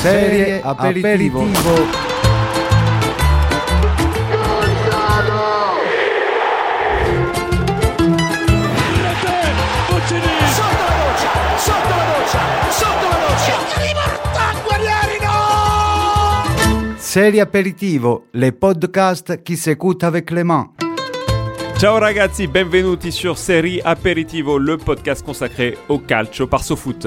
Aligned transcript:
Serie 0.00 0.60
aperitivo. 0.62 1.40
Sotto 1.40 1.64
la 10.84 10.94
doccia, 11.02 11.30
sotto 11.58 11.94
la 11.96 12.04
doccia, 12.06 12.40
sotto 12.70 13.08
la 13.08 13.18
doccia. 13.26 13.54
Serie 16.98 17.40
aperitivo, 17.40 18.26
le 18.32 18.52
podcast 18.52 19.42
qui 19.42 19.56
s'écoutent 19.56 20.04
avec 20.04 20.30
les 20.30 20.44
mains. 20.44 20.70
Ciao 21.78 21.96
ragazzi, 22.00 22.48
benvenuti 22.48 23.12
sur 23.12 23.38
Serie 23.38 23.80
Aperitivo, 23.84 24.58
le 24.58 24.76
podcast 24.78 25.24
consacré 25.24 25.78
au 25.88 26.00
calcio 26.00 26.48
par 26.48 26.64
SoFoot. 26.64 27.06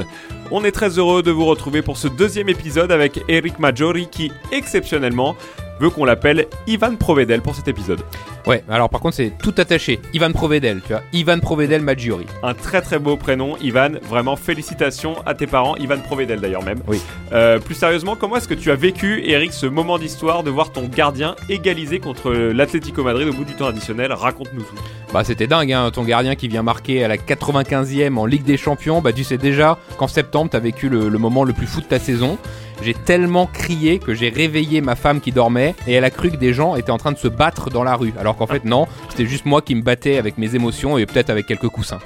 On 0.50 0.64
est 0.64 0.72
très 0.72 0.98
heureux 0.98 1.22
de 1.22 1.30
vous 1.30 1.44
retrouver 1.44 1.82
pour 1.82 1.98
ce 1.98 2.08
deuxième 2.08 2.48
épisode 2.48 2.90
avec 2.90 3.22
Eric 3.28 3.60
Maggiori 3.60 4.08
qui, 4.08 4.32
exceptionnellement, 4.54 5.36
veut 5.82 5.90
qu'on 5.90 6.06
l'appelle 6.06 6.48
Ivan 6.68 6.96
Provedel 6.96 7.42
pour 7.42 7.54
cet 7.54 7.68
épisode. 7.68 8.00
Ouais, 8.48 8.64
alors 8.70 8.90
par 8.90 9.02
contre 9.02 9.16
c'est 9.16 9.32
tout 9.42 9.54
attaché. 9.58 10.00
Ivan 10.14 10.32
Provedel, 10.32 10.82
tu 10.82 10.94
vois. 10.94 11.02
Ivan 11.14 11.40
Provedel 11.40 11.82
Maggiori. 11.82 12.26
Un 12.44 12.54
très 12.54 12.82
très 12.82 13.00
beau 13.00 13.18
prénom, 13.18 13.56
Ivan. 13.62 13.92
Vraiment 14.10 14.36
félicitations 14.36 15.16
à 15.26 15.34
tes 15.34 15.48
parents, 15.48 15.76
Ivan 15.78 16.00
Provedel 16.00 16.40
d'ailleurs 16.40 16.64
même. 16.64 16.80
Oui. 16.88 17.02
Euh, 17.34 17.60
plus 17.60 17.76
sérieusement, 17.76 18.16
comment 18.16 18.38
est-ce 18.38 18.48
que 18.48 18.54
tu 18.54 18.72
as 18.72 18.76
vécu, 18.76 19.22
Eric, 19.26 19.54
ce 19.54 19.66
moment 19.66 19.98
d'histoire 19.98 20.44
de 20.44 20.50
voir 20.50 20.72
ton 20.72 20.88
gardien 20.88 21.36
égaliser 21.50 22.00
contre 22.00 22.32
l'Atlético 22.32 23.04
Madrid 23.04 23.28
au 23.28 23.34
bout 23.34 23.46
du 23.46 23.54
temps 23.54 23.68
additionnel? 23.68 24.12
Raconte-nous 24.12 24.62
tout. 24.64 24.76
Bah 25.14 25.24
c'était 25.24 25.48
dingue, 25.48 25.72
hein, 25.74 25.92
ton 25.92 26.04
gardien 26.04 26.36
qui 26.36 26.48
vient 26.48 26.64
marquer 26.64 27.04
à 27.04 27.08
la 27.08 27.18
95e 27.18 28.18
en 28.18 28.26
Ligue 28.26 28.44
des 28.44 28.58
Champions. 28.58 29.02
Bah 29.02 29.14
tu 29.14 29.24
sais 29.24 29.38
déjà 29.38 29.78
qu'en 29.98 30.08
septembre 30.08 30.50
t'as 30.52 30.60
vécu 30.60 30.90
le, 30.90 31.10
le 31.10 31.18
moment 31.18 31.44
le 31.44 31.54
plus 31.54 31.68
fou 31.68 31.82
de 31.82 31.86
ta 31.86 32.00
saison. 32.00 32.38
J'ai 32.84 32.96
tellement 32.96 33.46
crié 33.46 34.00
que 34.00 34.16
j'ai 34.16 34.30
réveillé 34.30 34.82
ma 34.82 34.96
femme 34.96 35.22
qui 35.22 35.32
dormait 35.32 35.76
et 35.86 35.94
elle 35.94 36.04
a 36.04 36.10
cru 36.10 36.32
que 36.32 36.38
des 36.38 36.52
gens 36.52 36.76
étaient 36.76 36.92
en 36.92 36.98
train 36.98 37.12
de 37.12 37.18
se 37.18 37.28
battre 37.28 37.70
dans 37.70 37.84
la 37.84 37.96
rue. 37.96 38.12
Alors 38.20 38.31
qu'en 38.38 38.48
fait 38.48 38.66
non, 38.66 38.88
c'était 39.10 39.26
juste 39.26 39.46
moi 39.46 39.62
qui 39.62 39.76
me 39.76 39.82
battais 39.82 40.18
avec 40.18 40.38
mes 40.38 40.56
émotions 40.56 40.98
et 40.98 41.06
peut-être 41.06 41.30
avec 41.30 41.46
quelques 41.46 41.70
coussins. 41.70 42.00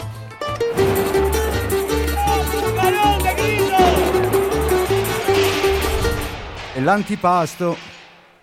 L'antipasto. 6.84 7.76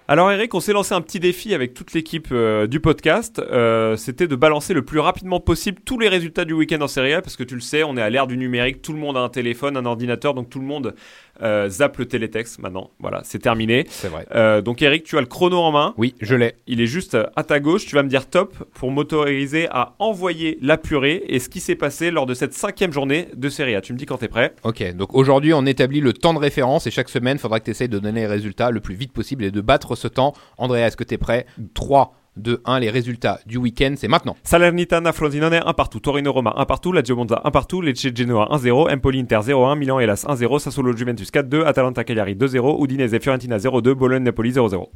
Alors 0.09 0.33
Eric, 0.33 0.53
on 0.55 0.61
s'est 0.61 0.73
lancé 0.73 0.95
un 0.95 1.01
petit 1.01 1.21
défi 1.21 1.55
avec 1.55 1.75
toute 1.75 1.93
l'équipe 1.93 2.29
euh, 2.33 2.67
du 2.67 2.81
podcast. 2.81 3.39
Euh, 3.39 3.97
C'était 3.97 4.27
de 4.27 4.35
balancer 4.35 4.75
le 4.75 4.85
plus 4.85 4.99
rapidement 4.99 5.39
possible 5.39 5.81
tous 5.85 5.99
les 5.99 6.09
résultats 6.09 6.45
du 6.45 6.53
week-end 6.53 6.81
en 6.81 6.89
Serie 6.89 7.15
A, 7.15 7.23
parce 7.23 7.37
que 7.37 7.45
tu 7.45 7.55
le 7.55 7.61
sais, 7.61 7.85
on 7.85 7.97
est 7.97 8.03
à 8.03 8.11
l'ère 8.11 8.27
du 8.27 8.37
numérique, 8.37 8.83
tout 8.83 8.93
le 8.93 8.99
monde 8.99 9.17
a 9.17 9.21
un 9.21 9.29
téléphone, 9.29 9.77
un 9.77 9.87
ordinateur, 9.87 10.35
donc 10.35 10.51
tout 10.51 10.59
le 10.59 10.67
monde 10.67 10.95
euh, 11.43 11.69
zappe 11.69 11.99
le 11.99 12.07
télétexte 12.07 12.59
maintenant. 12.59 12.91
Voilà, 12.99 13.23
c'est 13.25 13.39
terminé. 13.39 13.85
C'est 13.89 14.09
vrai. 14.09 14.27
Euh, 14.35 14.61
donc 14.61 14.83
Eric, 14.83 15.05
tu 15.05 15.17
as 15.17 15.21
le 15.21 15.27
chrono 15.27 15.59
en 15.59 15.73
main. 15.73 15.95
Oui, 15.97 16.15
je 16.21 16.35
l'ai. 16.35 16.55
Il 16.67 16.81
est 16.81 16.87
juste 16.87 17.17
à 17.37 17.43
ta 17.45 17.61
gauche. 17.61 17.87
Tu 17.87 17.95
vas 17.95 18.03
me 18.03 18.09
dire 18.09 18.29
top 18.29 18.55
pour 18.75 18.91
m'autoriser 18.91 19.69
à 19.71 19.95
envoyer 19.99 20.59
la 20.61 20.77
purée 20.77 21.23
et 21.29 21.39
ce 21.39 21.49
qui 21.49 21.61
s'est 21.61 21.75
passé 21.75 22.11
lors 22.11 22.27
de 22.27 22.35
cette 22.35 22.55
cinquième 22.55 22.93
journée 22.93 23.29
de 23.35 23.49
Serie 23.49 23.75
A. 23.75 23.81
Tu 23.81 23.93
me 23.93 23.99
dis 23.99 24.07
quand 24.07 24.19
t'es 24.19 24.29
prêt. 24.29 24.55
Ok, 24.63 24.95
donc 24.95 25.15
aujourd'hui 25.15 25.53
on 25.55 25.67
établit 25.67 26.01
le 26.01 26.13
temps 26.13 26.35
de 26.35 26.39
référence 26.39 26.87
et 26.87 26.91
chaque 26.91 27.09
semaine 27.09 27.37
il 27.37 27.41
faudra 27.41 27.61
que 27.61 27.65
tu 27.65 27.71
essayes 27.71 27.89
de 27.89 27.99
donner 27.99 28.21
les 28.21 28.27
résultats 28.27 28.71
le 28.71 28.81
plus 28.81 28.95
vite 28.95 29.13
possible 29.13 29.45
et 29.45 29.51
de 29.51 29.61
battre 29.61 29.97
ce 29.97 30.09
temps. 30.09 30.35
Andrea, 30.59 30.87
est-ce 30.87 30.97
que 30.97 31.05
tu 31.05 31.15
es 31.15 31.19
prêt? 31.19 31.47
3, 31.75 32.15
2, 32.37 32.63
1, 32.65 32.81
les 32.81 32.91
résultats 32.91 33.41
du 33.47 33.59
week-end, 33.59 33.95
c'est 33.97 34.09
maintenant. 34.09 34.37
Salernitana 34.43 35.13
Frosinone 35.13 35.61
1 35.65 35.73
partout, 35.75 36.01
Torino 36.01 36.33
Roma 36.33 36.55
1 36.57 36.65
partout, 36.65 36.93
Lazio 36.93 37.15
Monza 37.15 37.41
1 37.45 37.51
partout, 37.51 37.83
Lecce 37.83 38.15
Genoa 38.15 38.49
1-0, 38.57 38.93
Empoli 38.93 39.21
Inter 39.21 39.41
0-1, 39.41 39.77
Milan 39.77 40.01
Hellas 40.01 40.25
1-0, 40.27 40.59
Sassuolo 40.59 40.97
Juventus 40.97 41.31
4-2, 41.31 41.65
Atalanta 41.65 42.05
Cagliari 42.05 42.35
2-0, 42.35 42.83
Udinese 42.83 43.21
Fiorentina 43.21 43.59
0-2, 43.59 43.93
Bologne 43.93 44.23
Napoli 44.23 44.53
0-0. 44.53 44.87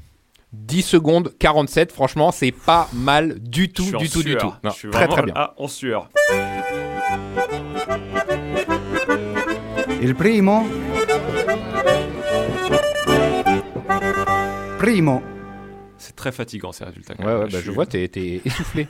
10 0.52 0.82
secondes 0.82 1.32
47, 1.38 1.92
franchement 1.92 2.30
c'est 2.30 2.52
pas 2.52 2.88
mal 2.94 3.38
du 3.40 3.68
tout, 3.68 3.90
du 3.98 4.08
tout, 4.08 4.22
du 4.22 4.36
tout. 4.36 4.52
Très 4.90 5.08
très 5.08 5.22
bien. 5.22 5.34
là, 5.34 5.54
en 5.58 5.68
sueur. 5.68 6.08
Il 10.00 10.14
primo. 10.14 10.64
Primo. 14.78 15.22
C'est 16.06 16.14
très 16.14 16.30
fatigant 16.30 16.70
ces 16.70 16.84
résultats. 16.84 17.14
quand 17.14 17.24
Ouais, 17.24 17.32
même. 17.32 17.38
ouais, 17.42 17.48
bah, 17.50 17.58
je 17.58 17.62
suis- 17.64 17.70
vois, 17.70 17.84
t'es 17.86 18.08
essoufflé. 18.44 18.86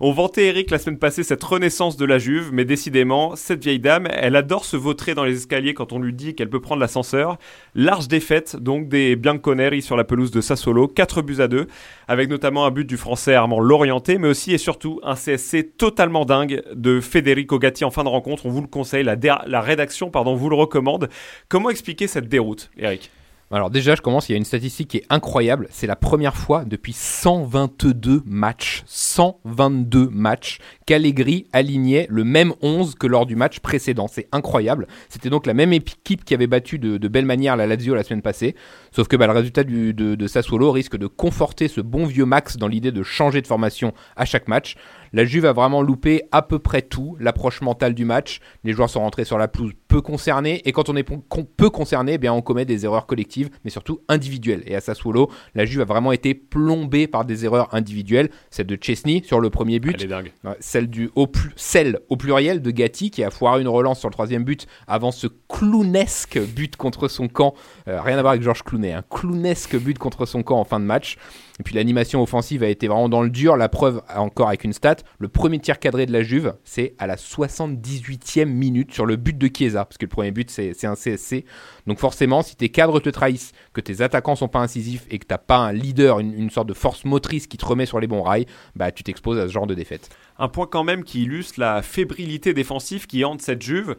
On 0.00 0.12
vantait 0.12 0.44
Eric 0.46 0.70
la 0.70 0.78
semaine 0.78 0.98
passée 0.98 1.22
cette 1.22 1.42
renaissance 1.42 1.96
de 1.96 2.04
la 2.04 2.18
Juve, 2.18 2.50
mais 2.52 2.66
décidément, 2.66 3.34
cette 3.34 3.62
vieille 3.64 3.78
dame, 3.80 4.06
elle 4.12 4.36
adore 4.36 4.66
se 4.66 4.76
vautrer 4.76 5.14
dans 5.14 5.24
les 5.24 5.36
escaliers 5.36 5.72
quand 5.72 5.92
on 5.94 5.98
lui 5.98 6.12
dit 6.12 6.34
qu'elle 6.34 6.50
peut 6.50 6.60
prendre 6.60 6.80
l'ascenseur. 6.82 7.38
Large 7.74 8.08
défaite 8.08 8.56
donc 8.56 8.88
des 8.88 9.16
Bianconeri 9.16 9.80
sur 9.80 9.96
la 9.96 10.04
pelouse 10.04 10.30
de 10.30 10.42
Sassuolo, 10.42 10.86
4 10.86 11.22
buts 11.22 11.40
à 11.40 11.48
2, 11.48 11.66
avec 12.08 12.28
notamment 12.28 12.66
un 12.66 12.70
but 12.70 12.84
du 12.84 12.98
français 12.98 13.32
Armand 13.34 13.60
Lorienté, 13.60 14.18
mais 14.18 14.28
aussi 14.28 14.52
et 14.52 14.58
surtout 14.58 15.00
un 15.02 15.14
CSC 15.14 15.76
totalement 15.78 16.26
dingue 16.26 16.62
de 16.74 17.00
Federico 17.00 17.58
Gatti 17.58 17.84
en 17.86 17.90
fin 17.90 18.04
de 18.04 18.08
rencontre. 18.10 18.44
On 18.44 18.50
vous 18.50 18.60
le 18.60 18.66
conseille, 18.68 19.02
la, 19.04 19.16
la 19.46 19.60
rédaction 19.62 20.10
pardon, 20.10 20.34
vous 20.34 20.50
le 20.50 20.56
recommande. 20.56 21.08
Comment 21.48 21.70
expliquer 21.70 22.06
cette 22.06 22.28
déroute, 22.28 22.70
Eric? 22.76 23.10
Alors 23.50 23.70
déjà, 23.70 23.94
je 23.94 24.02
commence, 24.02 24.28
il 24.28 24.32
y 24.32 24.34
a 24.34 24.38
une 24.38 24.44
statistique 24.44 24.88
qui 24.88 24.98
est 24.98 25.06
incroyable. 25.08 25.68
C'est 25.70 25.86
la 25.86 25.96
première 25.96 26.36
fois 26.36 26.66
depuis 26.66 26.92
122 26.92 28.22
matchs, 28.26 28.82
122 28.86 30.10
matchs, 30.10 30.58
qu'Allegri 30.84 31.46
alignait 31.54 32.06
le 32.10 32.24
même 32.24 32.52
11 32.60 32.94
que 32.96 33.06
lors 33.06 33.24
du 33.24 33.36
match 33.36 33.60
précédent. 33.60 34.06
C'est 34.06 34.28
incroyable. 34.32 34.86
C'était 35.08 35.30
donc 35.30 35.46
la 35.46 35.54
même 35.54 35.72
équipe 35.72 36.26
qui 36.26 36.34
avait 36.34 36.46
battu 36.46 36.78
de, 36.78 37.08
belle 37.08 37.24
manière 37.24 37.56
la 37.56 37.66
Lazio 37.66 37.94
la 37.94 38.02
semaine 38.02 38.20
passée. 38.20 38.54
Sauf 38.90 39.08
que 39.08 39.16
bah, 39.16 39.26
le 39.26 39.32
résultat 39.32 39.64
de, 39.64 39.92
de 39.92 40.26
Sassuolo 40.26 40.70
risque 40.70 40.98
de 40.98 41.06
conforter 41.06 41.68
ce 41.68 41.80
bon 41.80 42.04
vieux 42.04 42.26
Max 42.26 42.58
dans 42.58 42.68
l'idée 42.68 42.92
de 42.92 43.02
changer 43.02 43.40
de 43.40 43.46
formation 43.46 43.94
à 44.16 44.26
chaque 44.26 44.48
match. 44.48 44.76
La 45.12 45.24
Juve 45.24 45.46
a 45.46 45.52
vraiment 45.52 45.82
loupé 45.82 46.22
à 46.32 46.42
peu 46.42 46.58
près 46.58 46.82
tout, 46.82 47.16
l'approche 47.20 47.60
mentale 47.60 47.94
du 47.94 48.04
match. 48.04 48.40
Les 48.64 48.72
joueurs 48.72 48.90
sont 48.90 49.00
rentrés 49.00 49.24
sur 49.24 49.38
la 49.38 49.48
pelouse 49.48 49.72
peu 49.88 50.00
concernés, 50.02 50.60
et 50.66 50.72
quand 50.72 50.88
on 50.90 50.96
est 50.96 51.02
peu 51.02 51.70
concerné, 51.70 52.14
eh 52.14 52.18
bien 52.18 52.32
on 52.32 52.42
commet 52.42 52.64
des 52.64 52.84
erreurs 52.84 53.06
collectives, 53.06 53.48
mais 53.64 53.70
surtout 53.70 54.00
individuelles. 54.08 54.62
Et 54.66 54.76
à 54.76 54.80
Sassuolo, 54.80 55.30
la 55.54 55.64
Juve 55.64 55.80
a 55.80 55.84
vraiment 55.84 56.12
été 56.12 56.34
plombée 56.34 57.06
par 57.06 57.24
des 57.24 57.44
erreurs 57.44 57.74
individuelles. 57.74 58.28
Celle 58.50 58.66
de 58.66 58.78
Chesney 58.80 59.22
sur 59.24 59.40
le 59.40 59.50
premier 59.50 59.80
but, 59.80 59.94
Elle 59.96 60.04
est 60.04 60.08
dingue. 60.08 60.32
Celle 60.60 60.88
du 60.88 61.10
au 61.14 61.26
plus 61.26 61.52
celle 61.56 62.00
au 62.08 62.16
pluriel 62.16 62.60
de 62.60 62.70
Gatti 62.70 63.10
qui 63.10 63.24
a 63.24 63.30
foiré 63.30 63.60
une 63.60 63.68
relance 63.68 63.98
sur 64.00 64.08
le 64.08 64.12
troisième 64.12 64.44
but 64.44 64.66
avant 64.86 65.10
ce 65.10 65.26
clownesque 65.48 66.38
but 66.38 66.76
contre 66.76 67.08
son 67.08 67.28
camp 67.28 67.54
Euh, 67.88 68.00
rien 68.02 68.18
à 68.18 68.20
voir 68.20 68.32
avec 68.32 68.42
Georges 68.42 68.62
Clounet 68.62 68.92
un 68.92 69.02
clownesque 69.02 69.76
but 69.76 69.98
contre 69.98 70.26
son 70.26 70.42
camp 70.42 70.58
en 70.58 70.64
fin 70.64 70.80
de 70.80 70.84
match 70.84 71.16
et 71.58 71.62
puis 71.62 71.74
l'animation 71.74 72.22
offensive 72.22 72.62
a 72.62 72.68
été 72.68 72.88
vraiment 72.88 73.08
dans 73.08 73.22
le 73.22 73.30
dur. 73.30 73.56
La 73.56 73.68
preuve 73.68 74.02
encore 74.14 74.48
avec 74.48 74.64
une 74.64 74.72
stat 74.72 74.96
le 75.18 75.28
premier 75.28 75.58
tir 75.58 75.78
cadré 75.78 76.06
de 76.06 76.12
la 76.12 76.22
Juve 76.22 76.54
c'est 76.64 76.94
à 76.98 77.06
la 77.06 77.16
78e 77.16 78.46
minute 78.46 78.92
sur 78.92 79.06
le 79.06 79.16
but 79.16 79.36
de 79.36 79.48
Chiesa. 79.54 79.84
Parce 79.84 79.98
que 79.98 80.04
le 80.04 80.10
premier 80.10 80.30
but 80.30 80.50
c'est 80.50 80.84
un 80.84 80.94
CSC 80.94 81.44
donc 81.86 81.98
forcément 81.98 82.42
si 82.42 82.56
tes 82.56 82.68
cadres 82.68 83.00
te 83.00 83.08
trahissent 83.08 83.52
que 83.72 83.80
tes 83.80 84.02
attaquants 84.02 84.36
sont 84.36 84.48
pas 84.48 84.60
incisifs 84.60 85.06
et 85.10 85.18
que 85.18 85.26
t'as 85.26 85.38
pas 85.38 85.58
un 85.58 85.72
leader 85.72 86.20
une, 86.20 86.32
une 86.34 86.50
sorte 86.50 86.68
de 86.68 86.74
force 86.74 87.04
motrice 87.04 87.46
qui 87.46 87.56
te 87.56 87.66
remet 87.66 87.86
sur 87.86 88.00
les 88.00 88.06
bons 88.06 88.22
rails 88.22 88.46
bah 88.76 88.92
tu 88.92 89.02
t'exposes 89.02 89.38
à 89.38 89.46
ce 89.46 89.52
genre 89.52 89.66
de 89.66 89.74
défaite. 89.74 90.10
Un 90.38 90.48
point 90.48 90.66
quand 90.66 90.84
même 90.84 91.02
qui 91.02 91.22
illustre 91.22 91.58
la 91.58 91.82
fébrilité 91.82 92.54
défensive 92.54 93.06
qui 93.06 93.24
hante 93.24 93.42
cette 93.42 93.62
Juve. 93.62 93.96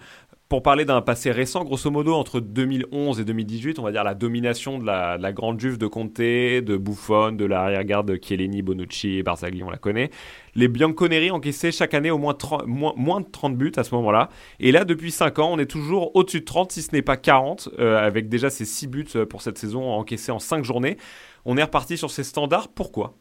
Pour 0.49 0.63
parler 0.63 0.83
d'un 0.83 1.01
passé 1.01 1.29
récent, 1.29 1.63
grosso 1.63 1.91
modo, 1.91 2.15
entre 2.15 2.39
2011 2.39 3.19
et 3.19 3.23
2018, 3.23 3.77
on 3.77 3.83
va 3.83 3.91
dire 3.91 4.03
la 4.03 4.15
domination 4.15 4.79
de 4.79 4.85
la, 4.85 5.19
de 5.19 5.21
la 5.21 5.31
grande 5.31 5.59
Juve 5.59 5.77
de 5.77 5.85
Conte, 5.85 6.17
de 6.17 6.75
Buffon, 6.75 7.33
de 7.33 7.45
l'arrière-garde 7.45 8.07
de 8.11 8.19
Chiellini, 8.19 8.63
Bonucci 8.63 9.17
et 9.17 9.21
Barzagli, 9.21 9.61
on 9.61 9.69
la 9.69 9.77
connaît. 9.77 10.09
Les 10.55 10.67
Bianconeri 10.67 11.29
encaissaient 11.29 11.71
chaque 11.71 11.93
année 11.93 12.09
au 12.09 12.17
moins, 12.17 12.33
30 12.33 12.63
moins, 12.65 13.21
de 13.21 13.27
30 13.31 13.57
buts 13.57 13.71
à 13.75 13.83
ce 13.83 13.93
moment-là. 13.93 14.29
Et 14.59 14.71
là, 14.71 14.85
depuis 14.85 15.11
5 15.11 15.37
ans, 15.37 15.51
on 15.51 15.59
est 15.59 15.69
toujours 15.69 16.15
au-dessus 16.15 16.39
de 16.39 16.45
30, 16.45 16.71
si 16.71 16.81
ce 16.81 16.93
n'est 16.93 17.03
pas 17.03 17.15
40, 17.15 17.69
euh, 17.77 18.03
avec 18.03 18.27
déjà 18.27 18.49
ces 18.49 18.65
6 18.65 18.87
buts 18.87 19.05
euh, 19.17 19.27
pour 19.27 19.43
cette 19.43 19.59
saison 19.59 19.91
encaissés 19.91 20.31
en 20.31 20.39
5 20.39 20.65
journées. 20.65 20.97
On 21.45 21.57
est 21.57 21.63
reparti 21.63 21.95
sur 21.95 22.09
ces 22.09 22.23
standards. 22.23 22.69
Pourquoi? 22.69 23.13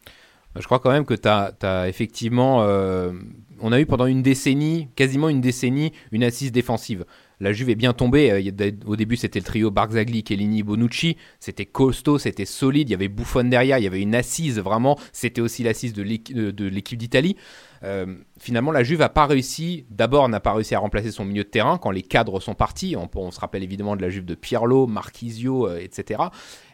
Je 0.56 0.64
crois 0.64 0.78
quand 0.78 0.90
même 0.90 1.04
que 1.04 1.12
tu 1.12 1.28
as, 1.28 1.88
effectivement. 1.88 2.62
euh, 2.62 3.12
on 3.60 3.72
a 3.72 3.80
eu 3.80 3.86
pendant 3.86 4.06
une 4.06 4.22
décennie, 4.22 4.88
quasiment 4.96 5.28
une 5.28 5.40
décennie, 5.40 5.92
une 6.12 6.24
assise 6.24 6.52
défensive. 6.52 7.04
La 7.40 7.52
Juve 7.52 7.70
est 7.70 7.76
bien 7.76 7.92
tombée. 7.92 8.30
euh, 8.32 8.70
Au 8.86 8.96
début, 8.96 9.16
c'était 9.16 9.38
le 9.38 9.44
trio 9.44 9.70
Barzagli, 9.70 10.24
Chiellini, 10.26 10.62
Bonucci. 10.64 11.16
C'était 11.38 11.66
costaud, 11.66 12.18
c'était 12.18 12.44
solide. 12.44 12.88
Il 12.88 12.92
y 12.92 12.94
avait 12.94 13.08
Buffon 13.08 13.44
derrière. 13.44 13.78
Il 13.78 13.84
y 13.84 13.86
avait 13.86 14.00
une 14.02 14.14
assise 14.16 14.58
vraiment. 14.58 14.98
C'était 15.12 15.40
aussi 15.40 15.62
l'assise 15.62 15.92
de 15.92 16.02
l'équi- 16.02 16.34
de 16.34 16.50
de 16.50 16.66
l'équipe 16.66 16.98
d'Italie. 16.98 17.36
Euh, 17.84 18.16
finalement, 18.40 18.72
la 18.72 18.82
Juve 18.82 18.98
n'a 18.98 19.08
pas 19.08 19.26
réussi. 19.26 19.86
D'abord, 19.90 20.28
n'a 20.28 20.40
pas 20.40 20.52
réussi 20.52 20.74
à 20.74 20.80
remplacer 20.80 21.12
son 21.12 21.24
milieu 21.24 21.44
de 21.44 21.48
terrain 21.48 21.78
quand 21.78 21.92
les 21.92 22.02
cadres 22.02 22.40
sont 22.40 22.54
partis. 22.54 22.96
On, 22.96 23.30
se 23.30 23.38
rappelle 23.38 23.62
évidemment 23.62 23.94
de 23.94 24.02
la 24.02 24.10
Juve 24.10 24.24
de 24.24 24.34
Pirlo, 24.34 24.88
Marquisio, 24.88 25.72
etc. 25.76 26.22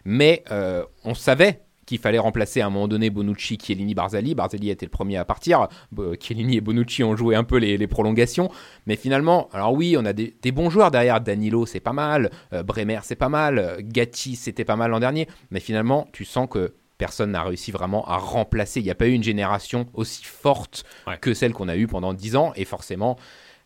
Mais 0.06 0.44
euh, 0.50 0.84
on 1.04 1.12
savait 1.14 1.63
qu'il 1.86 1.98
fallait 1.98 2.18
remplacer 2.18 2.60
à 2.60 2.66
un 2.66 2.70
moment 2.70 2.88
donné 2.88 3.10
Bonucci, 3.10 3.58
Chiellini, 3.62 3.94
Barzali. 3.94 4.34
Barzali 4.34 4.70
était 4.70 4.86
le 4.86 4.90
premier 4.90 5.16
à 5.16 5.24
partir. 5.24 5.68
Bo- 5.92 6.14
Chiellini 6.18 6.56
et 6.56 6.60
Bonucci 6.60 7.02
ont 7.04 7.16
joué 7.16 7.34
un 7.36 7.44
peu 7.44 7.56
les, 7.58 7.76
les 7.76 7.86
prolongations. 7.86 8.50
Mais 8.86 8.96
finalement, 8.96 9.48
alors 9.52 9.72
oui, 9.72 9.96
on 9.98 10.04
a 10.04 10.12
des, 10.12 10.34
des 10.42 10.52
bons 10.52 10.70
joueurs 10.70 10.90
derrière. 10.90 11.20
Danilo, 11.20 11.66
c'est 11.66 11.80
pas 11.80 11.92
mal. 11.92 12.30
Euh, 12.52 12.62
Bremer, 12.62 13.00
c'est 13.02 13.16
pas 13.16 13.28
mal. 13.28 13.58
Euh, 13.58 13.76
Gatti, 13.80 14.36
c'était 14.36 14.64
pas 14.64 14.76
mal 14.76 14.90
l'an 14.90 15.00
dernier. 15.00 15.28
Mais 15.50 15.60
finalement, 15.60 16.08
tu 16.12 16.24
sens 16.24 16.48
que 16.50 16.74
personne 16.96 17.32
n'a 17.32 17.42
réussi 17.42 17.72
vraiment 17.72 18.06
à 18.06 18.16
remplacer. 18.18 18.80
Il 18.80 18.84
n'y 18.84 18.90
a 18.90 18.94
pas 18.94 19.06
eu 19.08 19.12
une 19.12 19.22
génération 19.24 19.86
aussi 19.94 20.22
forte 20.24 20.84
Ouais. 21.06 21.18
que 21.20 21.34
celle 21.34 21.52
qu'on 21.52 21.68
a 21.68 21.76
eue 21.76 21.86
pendant 21.88 22.14
10 22.14 22.36
ans. 22.36 22.52
Et 22.56 22.64
forcément, 22.64 23.16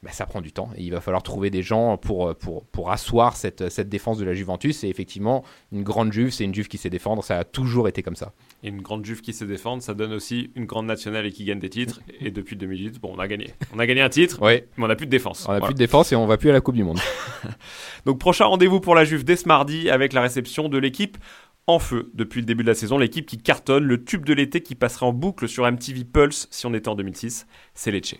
bah, 0.02 0.10
ça 0.12 0.26
prend 0.26 0.40
du 0.40 0.52
temps. 0.52 0.70
Et 0.76 0.82
il 0.84 0.90
va 0.92 1.00
falloir 1.00 1.22
trouver 1.22 1.50
des 1.50 1.62
gens 1.62 1.96
pour, 1.96 2.34
pour, 2.36 2.64
pour 2.66 2.90
asseoir 2.92 3.36
cette, 3.36 3.68
cette 3.68 3.88
défense 3.88 4.18
de 4.18 4.24
la 4.24 4.32
Juventus. 4.34 4.84
Et 4.84 4.88
effectivement, 4.88 5.44
une 5.72 5.82
grande 5.82 6.12
Juve, 6.12 6.30
c'est 6.30 6.44
une 6.44 6.54
Juve 6.54 6.68
qui 6.68 6.78
sait 6.78 6.90
défendre. 6.90 7.24
Ça 7.24 7.38
a 7.38 7.44
toujours 7.44 7.88
été 7.88 8.02
comme 8.02 8.14
ça. 8.16 8.32
Et 8.62 8.68
une 8.68 8.80
grande 8.80 9.04
Juve 9.04 9.20
qui 9.22 9.32
sait 9.32 9.46
défendre, 9.46 9.82
ça 9.82 9.94
donne 9.94 10.12
aussi 10.12 10.50
une 10.54 10.66
grande 10.66 10.86
nationale 10.86 11.26
et 11.26 11.32
qui 11.32 11.44
gagne 11.44 11.58
des 11.58 11.70
titres. 11.70 12.00
Et 12.20 12.30
depuis 12.30 12.54
2008, 12.56 13.00
bon, 13.00 13.12
on 13.16 13.18
a 13.18 13.26
gagné. 13.26 13.54
On 13.74 13.78
a 13.78 13.86
gagné 13.86 14.00
un 14.02 14.08
titre, 14.08 14.38
mais 14.40 14.66
on 14.78 14.86
n'a 14.86 14.94
plus 14.96 15.06
de 15.06 15.10
défense. 15.10 15.46
on 15.48 15.52
n'a 15.52 15.58
Voilà. 15.58 15.66
plus 15.66 15.74
de 15.74 15.78
défense 15.78 16.12
et 16.12 16.16
on 16.16 16.26
va 16.26 16.36
plus 16.36 16.50
à 16.50 16.52
la 16.52 16.60
Coupe 16.60 16.76
du 16.76 16.84
Monde. 16.84 17.00
Donc 18.06 18.18
prochain 18.18 18.44
rendez-vous 18.46 18.80
pour 18.80 18.94
la 18.94 19.04
Juve 19.04 19.24
dès 19.24 19.36
ce 19.36 19.48
mardi 19.48 19.90
avec 19.90 20.12
la 20.12 20.20
réception 20.22 20.68
de 20.68 20.78
l'équipe 20.78 21.18
en 21.66 21.78
feu 21.78 22.10
depuis 22.14 22.40
le 22.40 22.46
début 22.46 22.62
de 22.62 22.68
la 22.68 22.74
saison, 22.74 22.96
l'équipe 22.98 23.26
qui 23.26 23.36
cartonne, 23.36 23.84
le 23.84 24.02
tube 24.02 24.24
de 24.24 24.32
l'été 24.32 24.62
qui 24.62 24.74
passerait 24.74 25.06
en 25.06 25.12
boucle 25.12 25.48
sur 25.48 25.70
MTV 25.70 26.04
Pulse 26.04 26.48
si 26.50 26.66
on 26.66 26.72
était 26.72 26.88
en 26.88 26.94
2006, 26.94 27.46
c'est 27.74 27.90
Lecce. 27.90 28.14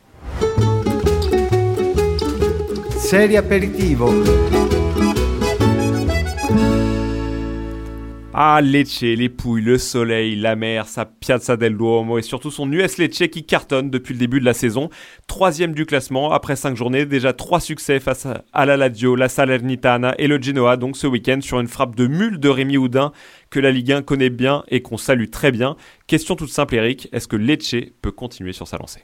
Serie 3.11 3.37
aperitivo. 3.39 4.11
Ah, 8.41 8.61
Lecce, 8.63 9.01
les 9.03 9.29
pouilles, 9.29 9.63
le 9.63 9.79
soleil, 9.79 10.37
la 10.37 10.55
mer, 10.55 10.87
sa 10.87 11.05
Piazza 11.07 11.57
del 11.57 11.77
Duomo 11.77 12.19
et 12.19 12.23
surtout 12.23 12.51
son 12.53 12.71
US 12.71 12.99
Lecce 12.99 13.25
qui 13.33 13.45
cartonne 13.45 13.91
depuis 13.91 14.13
le 14.15 14.21
début 14.21 14.39
de 14.39 14.45
la 14.45 14.55
saison. 14.55 14.91
Troisième 15.27 15.73
du 15.73 15.87
classement 15.87 16.31
après 16.33 16.55
cinq 16.55 16.77
journées, 16.77 17.05
déjà 17.05 17.33
trois 17.33 17.59
succès 17.61 17.99
face 17.99 18.27
à- 18.53 18.67
la 18.67 18.77
Lazio, 18.77 19.17
la 19.17 19.29
Salernitana 19.29 20.15
et 20.19 20.29
le 20.29 20.41
Genoa 20.41 20.77
donc 20.77 20.97
ce 20.97 21.07
week-end 21.09 21.41
sur 21.41 21.59
une 21.59 21.67
frappe 21.67 21.97
de 21.97 22.07
mule 22.07 22.39
de 22.39 22.49
Rémi 22.49 22.77
Houdin 22.77 23.13
que 23.51 23.59
la 23.59 23.73
Ligue 23.73 23.93
1 23.93 24.03
connaît 24.03 24.31
bien 24.31 24.63
et 24.69 24.83
qu'on 24.83 24.99
salue 24.99 25.31
très 25.31 25.51
bien. 25.51 25.77
Question 26.07 26.37
toute 26.37 26.51
simple 26.51 26.77
Eric, 26.77 27.09
est-ce 27.13 27.27
que 27.27 27.37
Lecce 27.37 27.75
peut 28.03 28.13
continuer 28.13 28.53
sur 28.53 28.69
sa 28.69 28.77
lancée? 28.79 29.01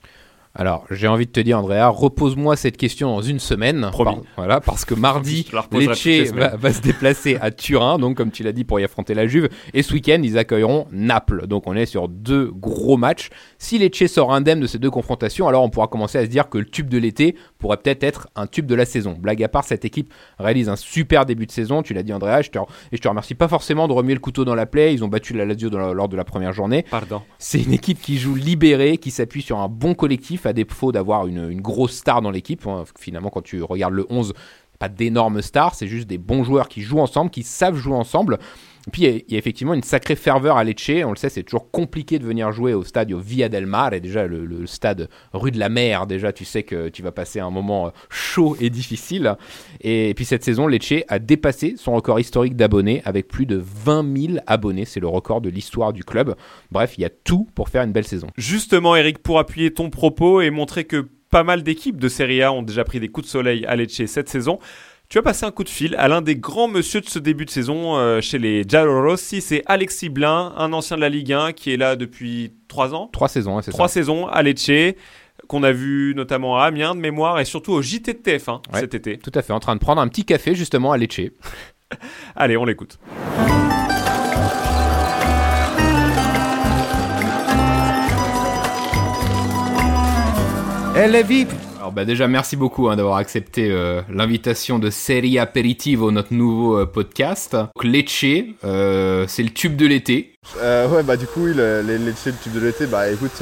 Alors, 0.56 0.84
j'ai 0.90 1.08
envie 1.08 1.26
de 1.26 1.32
te 1.32 1.40
dire, 1.40 1.58
Andrea, 1.58 1.88
repose-moi 1.88 2.54
cette 2.54 2.76
question 2.76 3.08
dans 3.08 3.22
une 3.22 3.40
semaine. 3.40 3.88
Promis. 3.90 4.14
Par- 4.14 4.22
voilà, 4.36 4.60
parce 4.60 4.84
que 4.84 4.94
mardi, 4.94 5.42
Lecce 5.80 6.32
va, 6.32 6.56
va 6.56 6.72
se 6.72 6.80
déplacer 6.80 7.36
à 7.40 7.50
Turin, 7.50 7.98
donc 7.98 8.16
comme 8.16 8.30
tu 8.30 8.44
l'as 8.44 8.52
dit, 8.52 8.62
pour 8.62 8.78
y 8.78 8.84
affronter 8.84 9.14
la 9.14 9.26
Juve. 9.26 9.48
Et 9.72 9.82
ce 9.82 9.92
week-end, 9.92 10.20
ils 10.22 10.38
accueilleront 10.38 10.86
Naples. 10.92 11.48
Donc 11.48 11.66
on 11.66 11.74
est 11.74 11.86
sur 11.86 12.08
deux 12.08 12.52
gros 12.54 12.96
matchs. 12.96 13.30
Si 13.58 13.78
Lecce 13.78 14.06
sort 14.06 14.32
indemne 14.32 14.60
de 14.60 14.66
ces 14.68 14.78
deux 14.78 14.90
confrontations, 14.92 15.48
alors 15.48 15.64
on 15.64 15.70
pourra 15.70 15.88
commencer 15.88 16.18
à 16.18 16.22
se 16.22 16.28
dire 16.30 16.48
que 16.48 16.58
le 16.58 16.66
tube 16.66 16.88
de 16.88 16.98
l'été 16.98 17.34
pourrait 17.58 17.78
peut-être 17.78 18.04
être 18.04 18.28
un 18.36 18.46
tube 18.46 18.66
de 18.66 18.76
la 18.76 18.84
saison. 18.84 19.16
Blague 19.18 19.42
à 19.42 19.48
part, 19.48 19.64
cette 19.64 19.84
équipe 19.84 20.12
réalise 20.38 20.68
un 20.68 20.76
super 20.76 21.26
début 21.26 21.46
de 21.46 21.52
saison. 21.52 21.82
Tu 21.82 21.94
l'as 21.94 22.04
dit, 22.04 22.12
Andrea, 22.12 22.42
je 22.42 22.50
te, 22.50 22.58
et 22.58 22.96
je 22.96 23.00
te 23.00 23.08
remercie 23.08 23.34
pas 23.34 23.48
forcément 23.48 23.88
de 23.88 23.92
remuer 23.92 24.14
le 24.14 24.20
couteau 24.20 24.44
dans 24.44 24.54
la 24.54 24.66
plaie. 24.66 24.94
Ils 24.94 25.02
ont 25.02 25.08
battu 25.08 25.32
la 25.34 25.44
Lazio 25.46 25.68
dans 25.68 25.78
la- 25.78 25.92
lors 25.94 26.08
de 26.08 26.16
la 26.16 26.24
première 26.24 26.52
journée. 26.52 26.84
Pardon. 26.90 27.22
C'est 27.38 27.60
une 27.60 27.72
équipe 27.72 28.00
qui 28.00 28.18
joue 28.18 28.36
libérée, 28.36 28.98
qui 28.98 29.10
s'appuie 29.10 29.42
sur 29.42 29.58
un 29.58 29.68
bon 29.68 29.94
collectif, 29.94 30.43
à 30.46 30.52
défaut 30.52 30.92
d'avoir 30.92 31.26
une, 31.26 31.60
grosse 31.60 31.96
star 31.96 32.22
dans 32.22 32.30
l'équipe. 32.30 32.66
hein. 32.66 32.84
Finalement, 32.98 33.30
quand 33.30 33.42
tu 33.42 33.62
regardes 33.62 33.94
le 33.94 34.06
11, 34.10 34.34
pas 34.78 34.88
d'énormes 34.88 35.42
stars, 35.42 35.74
c'est 35.74 35.86
juste 35.86 36.08
des 36.08 36.18
bons 36.18 36.44
joueurs 36.44 36.68
qui 36.68 36.82
jouent 36.82 37.00
ensemble, 37.00 37.30
qui 37.30 37.42
savent 37.42 37.76
jouer 37.76 37.94
ensemble. 37.94 38.38
Et 38.86 38.90
puis 38.90 39.02
il 39.04 39.32
y, 39.32 39.34
a- 39.34 39.38
effectivement 39.38 39.74
une 39.74 39.82
sacrée 39.82 40.16
ferveur 40.16 40.56
à 40.56 40.64
Lecce. 40.64 40.90
On 41.04 41.10
le 41.10 41.16
sait, 41.16 41.28
c'est 41.28 41.42
toujours 41.42 41.70
compliqué 41.70 42.18
de 42.18 42.24
venir 42.24 42.52
jouer 42.52 42.74
au 42.74 42.84
stade 42.84 43.12
Via 43.12 43.48
del 43.48 43.66
Mar. 43.66 43.92
Et 43.92 44.00
déjà, 44.00 44.26
le, 44.26 44.66
stade 44.66 45.08
rue 45.32 45.50
de 45.50 45.58
la 45.58 45.68
Mer, 45.68 46.06
déjà, 46.06 46.32
tu 46.32 46.44
sais 46.44 46.62
que 46.62 46.88
tu 46.88 47.02
vas 47.02 47.12
passer 47.12 47.40
un 47.40 47.50
moment 47.50 47.86
euh, 47.86 47.90
chaud 48.10 48.56
et 48.60 48.70
difficile. 48.70 49.36
Et, 49.80 50.12
puis 50.14 50.24
cette 50.24 50.44
saison, 50.44 50.66
Lecce 50.66 51.04
a 51.08 51.18
dépassé 51.18 51.74
son 51.76 51.94
record 51.94 52.20
historique 52.20 52.56
d'abonnés 52.56 53.02
avec 53.04 53.28
plus 53.28 53.46
de 53.46 53.56
20 53.56 54.16
000 54.16 54.38
abonnés. 54.46 54.84
C'est 54.84 55.00
le 55.00 55.08
record 55.08 55.40
de 55.40 55.48
l'histoire 55.48 55.92
du 55.92 56.04
club. 56.04 56.34
Bref, 56.70 56.94
il 56.98 57.02
y 57.02 57.04
a 57.04 57.10
tout 57.10 57.48
pour 57.54 57.68
faire 57.68 57.82
une 57.82 57.92
belle 57.92 58.06
saison. 58.06 58.28
Justement, 58.36 58.96
Eric, 58.96 59.18
pour 59.18 59.38
appuyer 59.38 59.72
ton 59.72 59.90
propos 59.90 60.40
et 60.40 60.50
montrer 60.50 60.84
que 60.84 61.08
pas 61.30 61.42
mal 61.42 61.64
d'équipes 61.64 61.98
de 61.98 62.08
Serie 62.08 62.42
A 62.42 62.52
ont 62.52 62.62
déjà 62.62 62.84
pris 62.84 63.00
des 63.00 63.08
coups 63.08 63.26
de 63.26 63.30
soleil 63.30 63.66
à 63.66 63.74
Lecce 63.74 64.06
cette 64.06 64.28
saison, 64.28 64.60
tu 65.14 65.18
as 65.18 65.22
passé 65.22 65.46
un 65.46 65.52
coup 65.52 65.62
de 65.62 65.68
fil 65.68 65.94
à 65.94 66.08
l'un 66.08 66.22
des 66.22 66.34
grands 66.34 66.66
monsieur 66.66 67.00
de 67.00 67.08
ce 67.08 67.20
début 67.20 67.44
de 67.44 67.50
saison 67.50 67.96
euh, 67.96 68.20
chez 68.20 68.36
les 68.36 68.64
Giallorossi, 68.66 69.40
c'est 69.40 69.62
Alexis 69.66 70.08
Blin, 70.08 70.52
un 70.56 70.72
ancien 70.72 70.96
de 70.96 71.02
la 71.02 71.08
Ligue 71.08 71.32
1 71.32 71.52
qui 71.52 71.72
est 71.72 71.76
là 71.76 71.94
depuis 71.94 72.52
trois 72.66 72.96
ans, 72.96 73.10
Trois 73.12 73.28
saisons, 73.28 73.56
hein, 73.56 73.62
c'est 73.62 73.70
trois 73.70 73.86
ça. 73.86 73.94
saisons 73.94 74.26
à 74.26 74.42
Lecce, 74.42 74.96
qu'on 75.46 75.62
a 75.62 75.70
vu 75.70 76.14
notamment 76.16 76.58
à 76.58 76.64
Amiens 76.64 76.96
de 76.96 77.00
mémoire 77.00 77.38
et 77.38 77.44
surtout 77.44 77.70
au 77.70 77.80
JT 77.80 78.12
de 78.12 78.18
TF1 78.18 78.60
Ouais. 78.72 78.80
cet 78.80 78.94
été. 78.94 79.16
Tout 79.18 79.30
à 79.36 79.42
fait, 79.42 79.52
en 79.52 79.60
train 79.60 79.76
de 79.76 79.80
prendre 79.80 80.00
un 80.02 80.08
petit 80.08 80.24
café 80.24 80.56
justement 80.56 80.90
à 80.90 80.96
Lecce. 80.98 81.20
Allez, 82.34 82.56
on 82.56 82.64
l'écoute. 82.64 82.98
Elle 90.96 91.14
est 91.14 91.22
vive. 91.22 91.54
Bah 91.94 92.04
déjà 92.04 92.26
merci 92.26 92.56
beaucoup 92.56 92.88
hein, 92.88 92.96
d'avoir 92.96 93.18
accepté 93.18 93.70
euh, 93.70 94.02
l'invitation 94.10 94.80
de 94.80 94.90
Serie 94.90 95.38
Aperitivo, 95.38 96.10
notre 96.10 96.34
nouveau 96.34 96.76
euh, 96.76 96.86
podcast. 96.86 97.52
Donc, 97.54 97.84
Lecce, 97.84 98.24
euh, 98.64 99.26
c'est 99.28 99.44
le 99.44 99.50
tube 99.50 99.76
de 99.76 99.86
l'été. 99.86 100.34
Ouais, 100.60 101.04
bah 101.04 101.16
du 101.16 101.26
coup, 101.26 101.44
oui, 101.44 101.54
le, 101.54 101.82
les, 101.82 101.98
les 101.98 102.06
le 102.06 102.12
tube 102.14 102.52
de 102.52 102.58
l'été, 102.58 102.86
bah 102.86 103.08
écoute, 103.08 103.40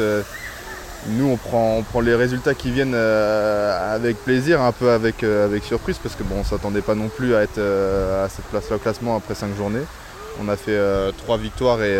nous 1.08 1.24
on 1.30 1.38
prend, 1.38 1.78
on 1.78 1.82
prend 1.82 2.00
les 2.02 2.14
résultats 2.14 2.52
qui 2.52 2.70
viennent 2.70 2.94
avec 2.94 4.18
plaisir, 4.18 4.60
un 4.60 4.72
peu 4.72 4.90
avec, 4.90 5.22
avec 5.24 5.64
surprise, 5.64 5.96
parce 6.02 6.14
que 6.14 6.22
bon, 6.22 6.34
on 6.40 6.44
s'attendait 6.44 6.82
pas 6.82 6.94
non 6.94 7.08
plus 7.08 7.34
à 7.34 7.42
être 7.42 7.58
à 7.58 8.28
cette 8.28 8.44
place-là 8.46 8.76
au 8.76 8.80
classement 8.80 9.16
après 9.16 9.34
5 9.34 9.56
journées. 9.56 9.86
On 10.42 10.48
a 10.50 10.56
fait 10.56 10.78
3 11.16 11.38
victoires 11.38 11.82
et, 11.82 11.98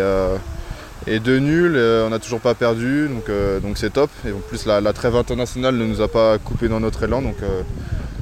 et 1.07 1.19
2 1.19 1.39
nuls, 1.39 1.73
euh, 1.75 2.05
on 2.07 2.09
n'a 2.09 2.19
toujours 2.19 2.39
pas 2.39 2.53
perdu, 2.55 3.07
donc 3.09 3.29
euh, 3.29 3.59
donc 3.59 3.77
c'est 3.77 3.91
top. 3.93 4.09
Et 4.27 4.31
en 4.31 4.39
plus, 4.39 4.65
la, 4.65 4.81
la 4.81 4.93
trêve 4.93 5.15
internationale 5.15 5.75
ne 5.75 5.85
nous 5.85 6.01
a 6.01 6.07
pas 6.07 6.37
coupé 6.37 6.67
dans 6.67 6.79
notre 6.79 7.03
élan, 7.03 7.21
donc, 7.21 7.35
euh, 7.43 7.61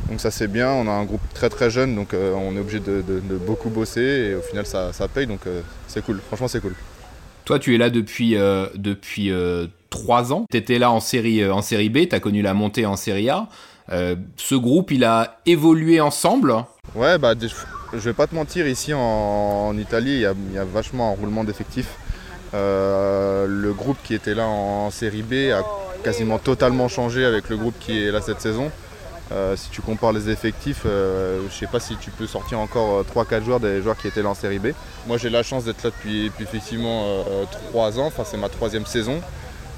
donc 0.09 0.19
ça 0.19 0.31
c'est 0.31 0.47
bien. 0.47 0.69
On 0.71 0.87
a 0.87 0.91
un 0.91 1.03
groupe 1.05 1.21
très 1.33 1.49
très 1.49 1.69
jeune, 1.69 1.95
donc 1.95 2.13
euh, 2.13 2.33
on 2.33 2.55
est 2.55 2.59
obligé 2.59 2.79
de, 2.79 3.01
de- 3.01 3.19
de 3.19 3.37
beaucoup 3.37 3.69
bosser 3.69 4.01
et 4.31 4.35
au 4.35 4.41
final 4.41 4.65
ça, 4.65 4.93
ça 4.93 5.07
paye, 5.07 5.27
donc 5.27 5.41
euh, 5.47 5.61
c'est 5.87 6.03
cool, 6.03 6.19
franchement 6.27 6.47
c'est 6.47 6.59
cool. 6.61 6.75
Toi 7.45 7.59
tu 7.59 7.73
es 7.75 7.77
là 7.77 7.89
depuis, 7.89 8.35
euh, 8.37 8.67
depuis 8.75 9.31
euh, 9.31 9.67
trois 9.89 10.31
ans. 10.33 10.45
Tu 10.49 10.57
étais 10.57 10.77
là 10.79 10.91
en 10.91 10.99
série, 10.99 11.47
en 11.49 11.61
série 11.61 11.89
B, 11.89 12.07
tu 12.09 12.15
as 12.15 12.19
connu 12.19 12.41
la 12.41 12.53
montée 12.53 12.85
en 12.85 12.95
série 12.95 13.29
A. 13.29 13.47
Ce 14.37 14.55
groupe 14.55 14.91
il 14.91 15.03
a 15.03 15.39
évolué 15.45 15.99
ensemble? 15.99 16.55
Ouais, 16.95 17.17
bah, 17.17 17.33
je 17.93 17.97
vais 17.99 18.13
pas 18.13 18.25
te 18.25 18.33
mentir, 18.33 18.65
ici 18.67 18.93
en, 18.93 18.99
en 18.99 19.77
Italie, 19.77 20.13
il 20.13 20.19
y, 20.21 20.25
a, 20.25 20.33
il 20.49 20.55
y 20.55 20.57
a 20.57 20.63
vachement 20.63 21.11
un 21.11 21.15
roulement 21.15 21.43
d'effectifs. 21.43 21.89
Euh, 22.53 23.47
le 23.47 23.73
groupe 23.73 23.97
qui 24.03 24.13
était 24.13 24.33
là 24.33 24.45
en, 24.45 24.89
série 24.91 25.23
B 25.23 25.51
a 25.51 25.63
quasiment 26.03 26.37
totalement 26.37 26.87
changé 26.87 27.23
avec 27.25 27.49
le 27.49 27.57
groupe 27.57 27.75
qui 27.79 28.03
est 28.03 28.11
là 28.11 28.21
cette 28.21 28.41
saison. 28.41 28.71
Euh, 29.31 29.55
si 29.55 29.69
tu 29.69 29.81
compares 29.81 30.11
les 30.11 30.29
effectifs, 30.29 30.81
euh, 30.85 31.41
je 31.49 31.53
sais 31.53 31.67
pas 31.67 31.79
si 31.79 31.95
tu 31.95 32.11
peux 32.11 32.27
sortir 32.27 32.59
encore 32.59 33.05
3-4 33.05 33.43
joueurs 33.45 33.59
des 33.61 33.81
joueurs 33.81 33.95
qui 33.95 34.07
étaient 34.07 34.21
là 34.21 34.29
en 34.29 34.33
série 34.33 34.59
B. 34.59 34.69
Moi 35.07 35.17
j'ai 35.17 35.29
la 35.29 35.43
chance 35.43 35.63
d'être 35.63 35.83
là 35.83 35.91
depuis, 35.91 36.31
effectivement 36.41 37.23
3 37.69 37.99
ans, 37.99 38.07
enfin 38.07 38.23
c'est 38.25 38.37
ma 38.37 38.49
troisième 38.49 38.85
saison. 38.85 39.21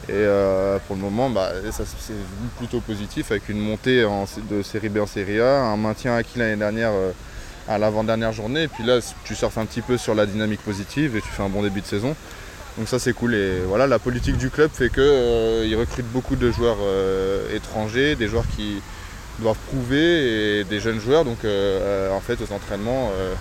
Et 0.09 0.11
euh, 0.11 0.79
pour 0.85 0.97
le 0.97 1.01
moment, 1.01 1.29
bah, 1.29 1.51
c'est 1.71 2.13
plutôt 2.57 2.81
positif 2.81 3.31
avec 3.31 3.47
une 3.47 3.59
montée 3.59 4.05
de 4.49 4.61
série 4.61 4.89
B 4.89 4.97
en 4.97 5.05
série 5.05 5.39
A, 5.39 5.61
un 5.61 5.77
maintien 5.77 6.13
acquis 6.15 6.39
l'année 6.39 6.57
dernière 6.57 6.91
euh, 6.91 7.11
à 7.69 7.77
l'avant-dernière 7.77 8.33
journée. 8.33 8.63
Et 8.63 8.67
puis 8.67 8.83
là, 8.83 8.99
tu 9.23 9.33
surfes 9.33 9.57
un 9.57 9.65
petit 9.65 9.81
peu 9.81 9.97
sur 9.97 10.13
la 10.13 10.25
dynamique 10.25 10.61
positive 10.61 11.15
et 11.15 11.21
tu 11.21 11.29
fais 11.29 11.43
un 11.43 11.47
bon 11.47 11.63
début 11.63 11.79
de 11.79 11.85
saison. 11.85 12.17
Donc 12.77 12.87
ça 12.87 12.97
c'est 12.99 13.13
cool. 13.13 13.35
Et 13.35 13.59
voilà, 13.67 13.85
la 13.87 13.99
politique 13.99 14.37
du 14.37 14.49
club 14.49 14.71
fait 14.73 14.89
qu'ils 14.89 15.75
recrutent 15.75 16.11
beaucoup 16.11 16.35
de 16.35 16.51
joueurs 16.51 16.77
euh, 16.81 17.55
étrangers, 17.55 18.15
des 18.15 18.27
joueurs 18.27 18.45
qui 18.55 18.81
doivent 19.39 19.57
prouver 19.67 20.59
et 20.59 20.63
des 20.63 20.79
jeunes 20.79 20.99
joueurs. 20.99 21.23
Donc 21.25 21.45
euh, 21.45 22.11
en 22.11 22.19
fait, 22.19 22.37
aux 22.41 22.51
entraînements, 22.53 23.11
euh, 23.15 23.33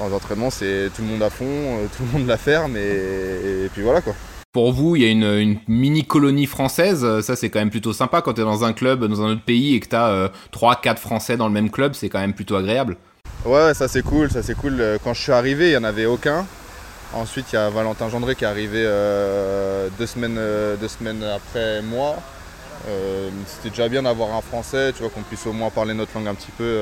aux 0.00 0.12
entraînements, 0.12 0.50
c'est 0.50 0.90
tout 0.96 1.02
le 1.02 1.08
monde 1.08 1.22
à 1.22 1.30
fond, 1.30 1.44
euh, 1.46 1.86
tout 1.96 2.02
le 2.12 2.18
monde 2.18 2.28
la 2.28 2.36
ferme 2.36 2.76
et, 2.76 3.64
et 3.66 3.68
puis 3.72 3.82
voilà 3.82 4.00
quoi. 4.00 4.14
Pour 4.52 4.72
vous, 4.72 4.96
il 4.96 5.02
y 5.02 5.04
a 5.04 5.10
une, 5.10 5.24
une 5.24 5.58
mini-colonie 5.68 6.46
française. 6.46 7.04
Euh, 7.04 7.20
Ça, 7.20 7.36
c'est 7.36 7.50
quand 7.50 7.58
même 7.58 7.70
plutôt 7.70 7.92
sympa 7.92 8.22
quand 8.22 8.32
tu 8.32 8.40
es 8.40 8.44
dans 8.44 8.64
un 8.64 8.72
club, 8.72 9.04
dans 9.04 9.20
un 9.20 9.32
autre 9.32 9.44
pays 9.44 9.74
et 9.74 9.80
que 9.80 9.88
tu 9.88 9.96
as 9.96 10.30
3-4 10.52 10.96
Français 10.96 11.36
dans 11.36 11.46
le 11.46 11.52
même 11.52 11.70
club. 11.70 11.94
C'est 11.94 12.08
quand 12.08 12.20
même 12.20 12.32
plutôt 12.32 12.56
agréable. 12.56 12.96
Ouais, 13.44 13.74
ça 13.74 13.86
c'est 13.86 14.02
cool, 14.02 14.30
ça 14.30 14.42
c'est 14.42 14.56
cool. 14.56 14.76
Euh, 14.80 14.96
Quand 15.04 15.12
je 15.14 15.20
suis 15.22 15.32
arrivé, 15.32 15.66
il 15.66 15.70
n'y 15.72 15.76
en 15.76 15.84
avait 15.84 16.06
aucun. 16.06 16.46
Ensuite, 17.14 17.46
il 17.52 17.56
y 17.56 17.58
a 17.58 17.70
Valentin 17.70 18.08
Gendré 18.08 18.34
qui 18.34 18.44
est 18.44 18.48
arrivé 18.48 18.82
euh, 18.84 19.88
deux, 19.98 20.06
semaines, 20.06 20.36
euh, 20.38 20.76
deux 20.76 20.88
semaines 20.88 21.22
après 21.22 21.80
moi. 21.82 22.16
Euh, 22.88 23.30
C'était 23.46 23.70
déjà 23.70 23.88
bien 23.88 24.02
d'avoir 24.02 24.34
un 24.34 24.42
français, 24.42 24.92
tu 24.92 25.00
vois, 25.02 25.10
qu'on 25.10 25.22
puisse 25.22 25.46
au 25.46 25.52
moins 25.52 25.70
parler 25.70 25.94
notre 25.94 26.14
langue 26.14 26.28
un 26.28 26.34
petit 26.34 26.50
peu 26.58 26.80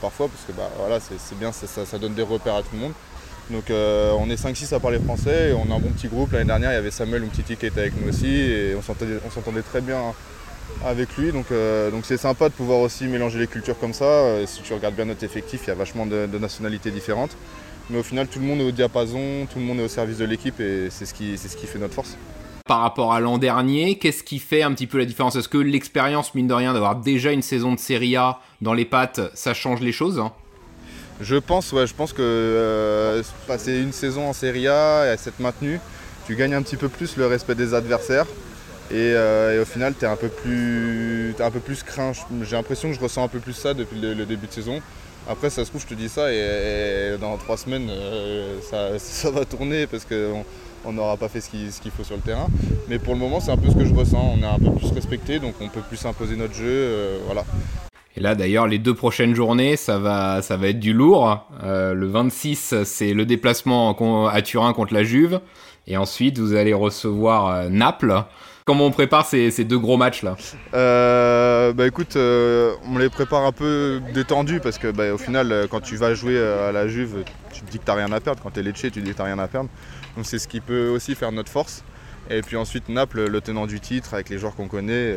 parfois, 0.00 0.28
parce 0.28 0.44
que 0.44 0.52
bah, 0.52 0.70
voilà, 0.78 0.98
c'est 1.00 1.38
bien, 1.38 1.52
ça, 1.52 1.66
ça- 1.66 1.98
donne 1.98 2.14
des 2.14 2.22
repères 2.22 2.56
à 2.56 2.62
tout 2.62 2.68
le 2.74 2.78
monde. 2.80 2.92
Donc 3.50 3.64
on 3.70 4.30
est 4.30 4.36
5-6 4.36 4.72
à 4.74 4.80
parler 4.80 4.98
français 5.00 5.50
et 5.50 5.52
on 5.54 5.72
a 5.72 5.74
un 5.76 5.80
bon 5.80 5.90
petit 5.90 6.08
groupe. 6.08 6.32
L'année 6.32 6.44
dernière, 6.44 6.70
il 6.70 6.74
y 6.74 6.78
avait 6.78 6.90
Samuel 6.90 7.24
Umtiti 7.24 7.56
qui 7.56 7.66
était 7.66 7.80
avec 7.80 8.00
nous 8.00 8.08
aussi 8.08 8.28
et 8.28 8.76
on 8.76 8.82
s'entendait, 8.82 9.62
très 9.62 9.80
bien 9.80 9.98
avec 10.86 11.16
lui. 11.16 11.32
Donc 11.32 11.46
donc 11.90 12.04
c'est 12.04 12.16
sympa 12.18 12.48
de 12.48 12.54
pouvoir 12.54 12.78
aussi 12.80 13.06
mélanger 13.06 13.38
les 13.40 13.46
cultures 13.48 13.78
comme 13.78 13.94
ça. 13.94 14.46
Si 14.46 14.62
tu 14.62 14.72
regardes 14.72 14.94
bien 14.94 15.06
notre 15.06 15.24
effectif, 15.24 15.62
il 15.64 15.68
y 15.68 15.70
a 15.72 15.74
vachement 15.74 16.06
de 16.06 16.38
nationalités 16.38 16.90
différentes. 16.92 17.32
Mais 17.90 17.98
au 17.98 18.02
final, 18.04 18.28
tout 18.28 18.38
le 18.38 18.44
monde 18.44 18.60
est 18.60 18.64
au 18.64 18.70
diapason, 18.70 19.46
tout 19.52 19.58
le 19.58 19.64
monde 19.64 19.80
est 19.80 19.84
au 19.84 19.88
service 19.88 20.18
de 20.18 20.24
l'équipe 20.24 20.60
et 20.60 20.88
c'est 20.90 21.06
ce 21.06 21.12
qui, 21.12 21.36
ce 21.36 21.56
qui 21.56 21.66
fait 21.66 21.78
notre 21.78 21.94
force. 21.94 22.16
Par 22.66 22.80
rapport 22.80 23.12
à 23.12 23.18
l'an 23.18 23.36
dernier, 23.36 23.98
qu'est-ce 23.98 24.22
qui 24.22 24.38
fait 24.38 24.62
un 24.62 24.72
petit 24.72 24.86
peu 24.86 24.98
la 24.98 25.04
différence? 25.04 25.34
Est-ce 25.34 25.48
que 25.48 25.58
l'expérience, 25.58 26.34
mine 26.36 26.46
de 26.46 26.54
rien, 26.54 26.72
d'avoir 26.72 26.94
déjà 26.96 27.32
une 27.32 27.42
saison 27.42 27.74
de 27.74 27.80
Serie 27.80 28.14
A 28.14 28.38
dans 28.60 28.74
les 28.74 28.84
pattes, 28.84 29.20
ça 29.34 29.54
change 29.54 29.80
les 29.80 29.90
choses? 29.90 30.20
Hein 30.20 30.30
Je 31.20 31.34
pense, 31.34 31.72
ouais, 31.72 31.88
je 31.88 31.94
pense 31.94 32.12
que 32.12 32.22
euh, 32.22 33.22
passer 33.48 33.80
une 33.80 33.92
saison 33.92 34.28
en 34.28 34.32
Serie 34.32 34.68
A 34.68 35.12
et 35.12 35.16
s'être 35.16 35.40
maintenu, 35.40 35.80
tu 36.28 36.36
gagnes 36.36 36.54
un 36.54 36.62
petit 36.62 36.76
peu 36.76 36.88
plus 36.88 37.16
le 37.16 37.26
respect 37.26 37.56
des 37.56 37.74
adversaires. 37.74 38.26
Et, 38.92 38.94
euh, 38.96 39.56
et 39.56 39.60
au 39.60 39.64
final, 39.64 39.94
tu 39.98 40.04
es 40.04 40.08
un 40.08 40.16
peu 40.16 40.28
plus, 40.28 41.34
un 41.40 41.50
peu 41.50 41.60
plus 41.60 41.82
craint. 41.82 42.12
J'ai 42.42 42.56
l'impression 42.56 42.88
que 42.88 42.94
je 42.94 43.00
ressens 43.00 43.24
un 43.24 43.28
peu 43.28 43.40
plus 43.40 43.52
ça 43.52 43.74
depuis 43.74 44.00
le, 44.00 44.14
le 44.14 44.26
début 44.26 44.46
de 44.46 44.52
saison. 44.52 44.80
Après, 45.28 45.50
ça 45.50 45.64
se 45.64 45.70
trouve, 45.70 45.82
je 45.82 45.86
te 45.86 45.94
dis 45.94 46.08
ça 46.08 46.32
et, 46.32 47.16
dans 47.20 47.36
trois 47.36 47.56
semaines, 47.56 47.88
euh, 47.90 48.58
ça, 48.98 49.30
va 49.30 49.44
tourner 49.44 49.86
parce 49.86 50.04
qu'on 50.04 50.44
on 50.84 50.92
n'aura 50.92 51.16
pas 51.16 51.28
fait 51.28 51.40
ce 51.40 51.50
qu'il 51.50 51.90
faut 51.90 52.04
sur 52.04 52.16
le 52.16 52.22
terrain. 52.22 52.48
Mais 52.88 52.98
pour 52.98 53.14
le 53.14 53.20
moment, 53.20 53.40
c'est 53.40 53.52
un 53.52 53.56
peu 53.56 53.70
ce 53.70 53.76
que 53.76 53.84
je 53.84 53.94
ressens. 53.94 54.36
On 54.38 54.42
est 54.42 54.46
un 54.46 54.58
peu 54.58 54.76
plus 54.76 54.90
respecté, 54.92 55.38
donc 55.38 55.54
on 55.60 55.68
peut 55.68 55.82
plus 55.86 56.04
imposer 56.04 56.36
notre 56.36 56.54
jeu. 56.54 56.64
euh, 56.66 57.18
voilà. 57.26 57.44
Et 58.16 58.20
là, 58.20 58.34
d'ailleurs, 58.34 58.66
les 58.66 58.78
deux 58.78 58.94
prochaines 58.94 59.34
journées, 59.34 59.76
ça 59.76 59.98
va, 59.98 60.42
ça 60.42 60.56
va 60.56 60.68
être 60.68 60.80
du 60.80 60.92
lourd. 60.92 61.46
Euh, 61.62 61.94
le 61.94 62.06
26, 62.08 62.82
c'est 62.84 63.14
le 63.14 63.24
déplacement 63.24 64.28
à 64.28 64.42
Turin 64.42 64.72
contre 64.72 64.94
la 64.94 65.04
Juve. 65.04 65.40
Et 65.86 65.96
ensuite, 65.96 66.38
vous 66.38 66.54
allez 66.54 66.74
recevoir 66.74 67.70
Naples. 67.70 68.24
Comment 68.70 68.86
on 68.86 68.92
prépare 68.92 69.26
ces, 69.26 69.64
deux 69.64 69.80
gros 69.80 69.96
matchs-là 69.96 70.36
Euh, 70.74 71.72
bah 71.72 71.88
écoute, 71.88 72.14
euh, 72.14 72.76
on 72.88 72.98
les 72.98 73.08
prépare 73.08 73.44
un 73.44 73.50
peu 73.50 74.00
détendus 74.14 74.60
parce 74.60 74.78
que 74.78 74.92
bah, 74.92 75.12
au 75.12 75.18
final, 75.18 75.50
euh, 75.50 75.66
quand 75.68 75.80
tu 75.80 75.96
vas 75.96 76.14
jouer 76.14 76.40
à 76.40 76.70
la 76.70 76.86
Juve, 76.86 77.24
tu 77.52 77.62
te 77.62 77.70
dis 77.72 77.80
que 77.80 77.84
t'as 77.84 77.94
rien 77.94 78.12
à 78.12 78.20
perdre. 78.20 78.40
Quand 78.40 78.50
t'es 78.50 78.62
Lecce, 78.62 78.82
tu 78.82 78.92
te 78.92 79.00
dis 79.00 79.10
que 79.10 79.16
t'as 79.16 79.24
rien 79.24 79.40
à 79.40 79.48
perdre. 79.48 79.68
Donc 80.16 80.24
c'est 80.24 80.38
ce 80.38 80.46
qui 80.46 80.60
peut 80.60 80.86
aussi 80.86 81.16
faire 81.16 81.32
notre 81.32 81.50
force. 81.50 81.82
Et 82.30 82.42
puis 82.42 82.56
ensuite 82.56 82.88
Naples, 82.88 83.26
le 83.26 83.40
tenant 83.40 83.66
du 83.66 83.80
titre, 83.80 84.14
avec 84.14 84.28
les 84.28 84.38
joueurs 84.38 84.54
qu'on 84.54 84.68
connaît 84.68 85.16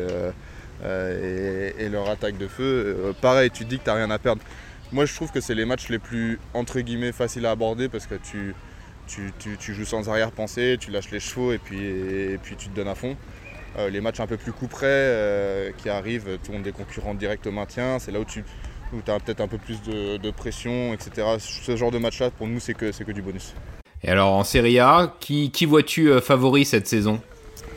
et, 0.82 1.88
leur 1.88 2.10
attaque 2.10 2.36
de 2.36 2.48
feu. 2.48 3.14
pareil, 3.20 3.52
tu 3.52 3.64
te 3.66 3.70
dis 3.70 3.78
que 3.78 3.84
t'as 3.84 3.94
rien 3.94 4.10
à 4.10 4.18
perdre. 4.18 4.42
Moi, 4.90 5.06
je 5.06 5.14
trouve 5.14 5.30
que 5.30 5.40
c'est 5.40 5.54
les 5.54 5.64
matchs 5.64 5.90
les 5.90 6.00
plus 6.00 6.40
entre 6.54 6.80
guillemets 6.80 7.12
faciles 7.12 7.46
à 7.46 7.52
aborder 7.52 7.88
parce 7.88 8.08
que 8.08 8.16
tu, 8.16 8.52
joues 9.72 9.84
sans 9.84 10.08
arrière-pensée, 10.08 10.76
tu 10.80 10.90
lâches 10.90 11.12
les 11.12 11.20
chevaux 11.20 11.52
et 11.52 11.58
puis 11.58 12.56
tu 12.58 12.68
te 12.68 12.74
donnes 12.74 12.88
à 12.88 12.96
fond. 12.96 13.16
Euh, 13.76 13.90
les 13.90 14.00
matchs 14.00 14.20
un 14.20 14.26
peu 14.26 14.36
plus 14.36 14.52
coup 14.52 14.68
près 14.68 14.86
euh, 14.86 15.70
qui 15.78 15.88
arrivent, 15.88 16.38
tout 16.44 16.52
le 16.52 16.58
monde 16.58 16.62
des 16.64 16.72
concurrents 16.72 17.14
directs 17.14 17.46
au 17.46 17.50
maintien, 17.50 17.98
c'est 17.98 18.12
là 18.12 18.20
où 18.20 18.24
tu 18.24 18.44
où 18.92 18.98
as 19.10 19.18
peut-être 19.18 19.40
un 19.40 19.48
peu 19.48 19.58
plus 19.58 19.82
de, 19.82 20.16
de 20.18 20.30
pression, 20.30 20.94
etc. 20.94 21.26
Ce 21.40 21.74
genre 21.74 21.90
de 21.90 21.98
match-là, 21.98 22.30
pour 22.30 22.46
nous, 22.46 22.60
c'est 22.60 22.74
que, 22.74 22.92
du 23.12 23.22
bonus. 23.22 23.54
Et 24.04 24.10
alors, 24.10 24.32
en 24.34 24.44
Serie 24.44 24.78
A, 24.78 25.14
qui, 25.18 25.50
qui 25.50 25.66
vois-tu 25.66 26.10
euh, 26.10 26.20
favori 26.20 26.64
cette 26.64 26.86
saison? 26.86 27.20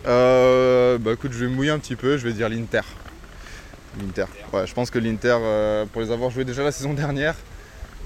Euh, 0.05 0.99
bah 0.99 1.13
écoute, 1.13 1.31
je 1.33 1.45
vais 1.45 1.51
mouiller 1.51 1.71
un 1.71 1.79
petit 1.79 1.95
peu, 1.95 2.17
je 2.17 2.27
vais 2.27 2.33
dire 2.33 2.49
l'Inter. 2.49 2.81
L'Inter. 3.99 4.25
Ouais, 4.53 4.67
je 4.67 4.73
pense 4.73 4.91
que 4.91 4.99
l'Inter, 4.99 5.37
pour 5.91 6.01
les 6.03 6.11
avoir 6.11 6.29
joués 6.29 6.45
déjà 6.45 6.63
la 6.63 6.71
saison 6.71 6.93
dernière, 6.93 7.35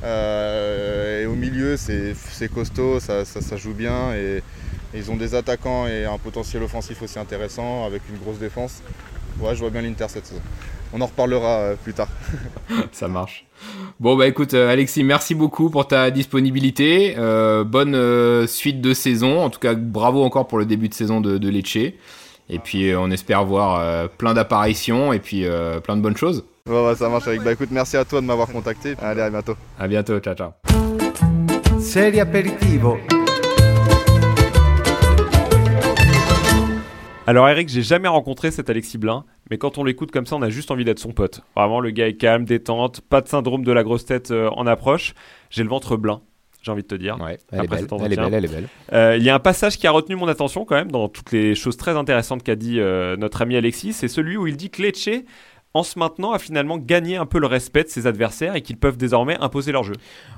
et 0.03 1.25
au 1.25 1.35
milieu, 1.35 1.75
c'est 1.75 2.15
costaud, 2.53 2.99
ça, 3.01 3.25
ça- 3.25 3.41
ça 3.41 3.57
joue 3.57 3.73
bien, 3.73 4.13
et 4.13 4.41
ils 4.93 5.11
ont 5.11 5.15
des 5.15 5.35
attaquants 5.35 5.87
et 5.87 6.05
un 6.05 6.17
potentiel 6.17 6.63
offensif 6.63 7.01
aussi 7.01 7.19
intéressant, 7.19 7.85
avec 7.85 8.01
une 8.09 8.17
grosse 8.17 8.39
défense. 8.39 8.81
Ouais, 9.39 9.55
je 9.55 9.59
vois 9.61 9.69
bien 9.69 9.81
l'Inter 9.81 10.05
cette 10.09 10.25
saison. 10.25 10.41
On 10.93 10.99
en 11.01 11.05
reparlera 11.05 11.59
euh, 11.59 11.75
plus 11.81 11.93
tard. 11.93 12.09
Ça 12.91 13.07
marche. 13.07 13.45
Bon, 13.99 14.17
bah 14.17 14.27
écoute, 14.27 14.53
euh, 14.53 14.69
Alexis, 14.69 15.03
merci 15.03 15.35
beaucoup 15.35 15.69
pour 15.69 15.87
ta 15.87 16.11
disponibilité. 16.11 17.15
Euh, 17.17 17.63
bonne 17.63 17.95
euh, 17.95 18.45
suite 18.47 18.81
de 18.81 18.93
saison. 18.93 19.41
En 19.41 19.49
tout 19.49 19.59
cas, 19.59 19.73
bravo 19.73 20.23
encore 20.23 20.47
pour 20.47 20.57
le 20.57 20.65
début 20.65 20.89
de 20.89 20.93
saison 20.93 21.21
de, 21.21 21.37
de 21.37 21.49
Lecce. 21.49 21.93
Et 22.49 22.59
puis, 22.59 22.89
euh, 22.89 22.99
on 22.99 23.09
espère 23.09 23.45
voir 23.45 23.79
euh, 23.79 24.07
plein 24.07 24.33
d'apparitions 24.33 25.13
et 25.13 25.19
puis 25.19 25.45
euh, 25.45 25.79
plein 25.79 25.95
de 25.95 26.01
bonnes 26.01 26.17
choses. 26.17 26.43
Ouais, 26.67 26.85
ouais, 26.85 26.95
ça 26.95 27.07
marche 27.07 27.27
avec. 27.27 27.41
Bah 27.41 27.53
écoute, 27.53 27.69
merci 27.71 27.95
à 27.97 28.03
toi 28.05 28.19
de 28.21 28.25
m'avoir 28.25 28.47
contacté. 28.49 28.95
Allez, 29.01 29.21
à 29.21 29.29
bientôt. 29.29 29.55
À 29.79 29.87
bientôt. 29.87 30.19
Ciao, 30.19 30.35
ciao. 30.35 30.51
Serie 31.79 32.19
aperitivo. 32.19 32.97
Alors 37.31 37.47
Eric, 37.47 37.69
j'ai 37.69 37.81
jamais 37.81 38.09
rencontré 38.09 38.51
cet 38.51 38.69
Alexis 38.69 38.97
Blin, 38.97 39.23
mais 39.49 39.57
quand 39.57 39.77
on 39.77 39.85
l'écoute 39.85 40.11
comme 40.11 40.25
ça, 40.25 40.35
on 40.35 40.41
a 40.41 40.49
juste 40.49 40.69
envie 40.69 40.83
d'être 40.83 40.99
son 40.99 41.13
pote. 41.13 41.43
Vraiment, 41.55 41.79
le 41.79 41.89
gars 41.91 42.09
est 42.09 42.15
calme, 42.15 42.43
détente, 42.43 42.99
pas 42.99 43.21
de 43.21 43.29
syndrome 43.29 43.63
de 43.63 43.71
la 43.71 43.83
grosse 43.83 44.03
tête 44.03 44.31
euh, 44.31 44.49
en 44.49 44.67
approche. 44.67 45.13
J'ai 45.49 45.63
le 45.63 45.69
ventre 45.69 45.95
blanc, 45.95 46.23
j'ai 46.61 46.73
envie 46.73 46.81
de 46.81 46.87
te 46.89 46.95
dire. 46.95 47.17
Ouais, 47.21 47.37
elle 47.53 47.59
est, 47.59 47.61
elle 47.61 47.69
belle, 47.69 47.87
elle 48.33 48.43
est 48.43 48.49
belle. 48.49 48.67
Euh, 48.91 49.15
Il 49.17 49.23
y 49.23 49.29
a 49.29 49.35
un 49.35 49.39
passage 49.39 49.77
qui 49.77 49.87
a 49.87 49.91
retenu 49.91 50.17
mon 50.17 50.27
attention 50.27 50.65
quand 50.65 50.75
même 50.75 50.91
dans 50.91 51.07
toutes 51.07 51.31
les 51.31 51.55
choses 51.55 51.77
très 51.77 51.95
intéressantes 51.95 52.43
qu'a 52.43 52.57
dit 52.57 52.81
euh, 52.81 53.15
notre 53.15 53.41
ami 53.41 53.55
Alexis, 53.55 53.93
c'est 53.93 54.09
celui 54.09 54.35
où 54.35 54.45
il 54.45 54.57
dit 54.57 54.69
que 54.69 54.81
Lecce, 54.81 55.23
en 55.73 55.83
se 55.83 55.97
maintenant, 55.97 56.33
a 56.33 56.37
finalement 56.37 56.77
gagné 56.77 57.15
un 57.15 57.25
peu 57.25 57.39
le 57.39 57.47
respect 57.47 57.85
de 57.85 57.87
ses 57.87 58.07
adversaires 58.07 58.57
et 58.57 58.61
qu'ils 58.61 58.75
peuvent 58.75 58.97
désormais 58.97 59.37
imposer 59.39 59.71
leur 59.71 59.83
jeu. 59.83 59.95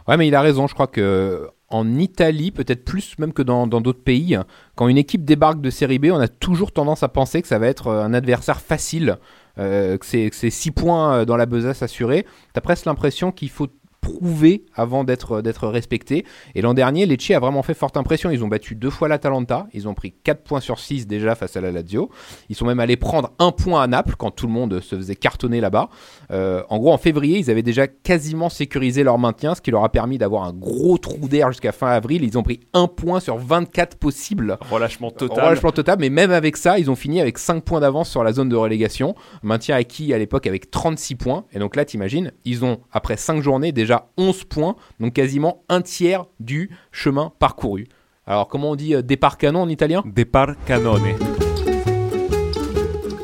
Ouais, 0.07 0.15
mais 0.15 0.27
il 0.27 0.35
a 0.35 0.41
raison. 0.41 0.67
Je 0.67 0.75
crois 0.75 0.85
que 0.85 1.49
en 1.73 1.95
Italie, 1.95 2.51
peut-être 2.51 2.85
plus 2.85 3.17
même 3.17 3.33
que 3.33 3.41
dans 3.41 3.65
d'autres 3.67 4.03
pays, 4.03 4.37
quand 4.75 4.87
une 4.87 4.97
équipe 4.97 5.25
débarque 5.25 5.59
de 5.59 5.71
série 5.71 5.97
B, 5.97 6.05
on 6.11 6.19
a 6.19 6.27
toujours 6.27 6.71
tendance 6.71 7.01
à 7.01 7.07
penser 7.07 7.41
que 7.41 7.47
ça 7.47 7.57
va 7.57 7.67
être 7.67 7.87
euh, 7.87 8.03
un 8.03 8.13
adversaire 8.13 8.61
facile, 8.61 9.17
euh, 9.57 9.97
que 9.97 10.05
c'est 10.05 10.29
que 10.29 10.35
c'est 10.35 10.51
6 10.51 10.71
points 10.71 11.13
euh, 11.13 11.25
dans 11.25 11.35
la 11.35 11.47
besace 11.47 11.81
assurée. 11.81 12.25
T'as 12.53 12.61
presque 12.61 12.85
l'impression 12.85 13.31
qu'il 13.31 13.49
faut 13.49 13.67
prouver 14.03 14.65
avant 14.75 15.03
d'être 15.03 15.41
d'être 15.41 15.67
respecté. 15.67 16.25
Et 16.53 16.61
l'an 16.61 16.73
dernier, 16.73 17.05
Lecce 17.05 17.31
a 17.31 17.39
vraiment 17.39 17.63
fait 17.63 17.73
forte 17.73 17.97
impression. 17.97 18.29
Ils 18.29 18.43
ont 18.43 18.47
battu 18.47 18.75
deux 18.75 18.89
fois 18.89 19.07
l'Atalanta. 19.07 19.67
Ils 19.73 19.87
ont 19.87 19.93
pris 19.93 20.13
4 20.23 20.43
points 20.43 20.59
sur 20.59 20.79
6 20.79 21.07
déjà 21.07 21.35
face 21.35 21.55
à 21.55 21.61
la 21.61 21.71
Lazio. 21.71 22.09
Ils 22.49 22.55
sont 22.55 22.65
même 22.65 22.79
allés 22.79 22.97
prendre 22.97 23.31
un 23.39 23.51
point 23.51 23.81
à 23.81 23.87
Naples 23.87 24.15
quand 24.17 24.31
tout 24.31 24.45
le 24.45 24.53
monde 24.53 24.81
se 24.81 24.95
faisait 24.95 25.15
cartonner 25.15 25.61
là-bas. 25.61 25.89
Euh, 26.31 26.63
en 26.69 26.77
gros, 26.77 26.91
en 26.91 26.97
février, 26.97 27.39
ils 27.39 27.49
avaient 27.49 27.63
déjà 27.63 27.87
quasiment 27.87 28.49
sécurisé 28.49 29.03
leur 29.03 29.17
maintien, 29.17 29.55
ce 29.55 29.61
qui 29.61 29.71
leur 29.71 29.83
a 29.83 29.89
permis 29.89 30.17
d'avoir 30.17 30.43
un 30.43 30.53
gros 30.53 30.97
trou 30.97 31.27
d'air 31.27 31.51
jusqu'à 31.51 31.71
fin 31.71 31.87
avril. 31.87 32.23
Ils 32.23 32.37
ont 32.37 32.43
pris 32.43 32.59
un 32.73 32.87
point 32.87 33.19
sur 33.19 33.37
24 33.37 33.97
possibles. 33.97 34.57
Relâchement 34.69 35.11
total. 35.11 35.45
Relâchement 35.45 35.71
total, 35.71 35.97
mais 35.99 36.09
même 36.09 36.31
avec 36.31 36.57
ça, 36.57 36.77
ils 36.77 36.91
ont 36.91 36.95
fini 36.95 37.21
avec 37.21 37.37
5 37.37 37.63
points 37.63 37.79
d'avance 37.79 38.09
sur 38.09 38.23
la 38.23 38.33
zone 38.33 38.49
de 38.49 38.55
relégation. 38.55 39.15
Maintien 39.43 39.75
acquis 39.75 40.13
à 40.13 40.17
l'époque 40.17 40.45
avec 40.45 40.69
36 40.69 41.15
points. 41.15 41.45
Et 41.53 41.59
donc 41.59 41.75
là, 41.75 41.85
t'imagines, 41.85 42.31
ils 42.43 42.65
ont, 42.65 42.79
après 42.91 43.17
5 43.17 43.41
journées, 43.41 43.71
déjà 43.71 43.92
11 44.17 44.43
points, 44.45 44.75
donc 44.99 45.13
quasiment 45.13 45.63
un 45.69 45.81
tiers 45.81 46.25
du 46.39 46.69
chemin 46.91 47.31
parcouru. 47.39 47.87
Alors, 48.25 48.47
comment 48.47 48.71
on 48.71 48.75
dit 48.75 48.95
euh, 48.95 49.01
départ 49.01 49.37
canon 49.37 49.63
en 49.63 49.69
italien? 49.69 50.01
Départ 50.05 50.55
canone. 50.65 51.01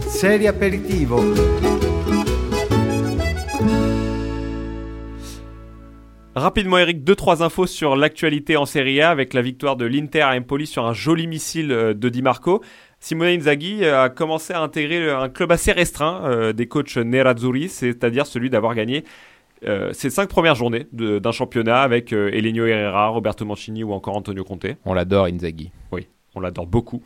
Serie 0.08 0.48
aperitivo. 0.48 1.22
Rapidement, 6.36 6.78
Eric, 6.78 7.04
deux 7.04 7.16
trois 7.16 7.44
infos 7.44 7.66
sur 7.66 7.96
l'actualité 7.96 8.58
en 8.58 8.66
Serie 8.66 9.02
A 9.02 9.10
avec 9.10 9.34
la 9.34 9.42
victoire 9.42 9.78
de 9.78 9.86
l'Inter 9.86 10.22
à 10.22 10.36
Empoli 10.36 10.68
sur 10.68 10.86
un 10.86 10.94
joli 10.94 11.28
missile 11.28 11.72
euh, 11.72 11.94
de 11.94 12.10
Di 12.10 12.22
Marco. 12.22 12.62
Simone 13.00 13.30
Inzaghi 13.30 13.86
a 13.86 14.10
commencé 14.10 14.54
à 14.54 14.60
intégrer 14.60 15.10
un 15.10 15.30
club 15.30 15.54
assez 15.54 15.72
restreint 15.72 16.22
euh, 16.26 16.52
des 16.52 16.68
coachs 16.68 16.98
Nerazzurri, 16.98 17.70
c'est-à-dire 17.70 18.26
celui 18.26 18.50
d'avoir 18.50 18.76
gagné 18.76 19.06
euh, 19.66 19.92
ses 19.94 20.10
cinq 20.10 20.30
premières 20.30 20.56
journées 20.56 20.88
d'un 20.92 21.32
championnat 21.32 21.82
avec 21.82 22.13
euh, 22.13 22.30
Elenio 22.34 22.66
Herrera, 22.66 23.08
Roberto 23.10 23.46
Mancini 23.46 23.84
ou 23.84 23.94
encore 23.94 24.16
Antonio 24.16 24.44
Conte. 24.44 24.68
On 24.86 24.94
l'adore, 24.94 25.25
Inzaghi. 25.25 25.72
On 26.36 26.42
l'adore 26.42 26.68
beaucoup. 26.68 27.01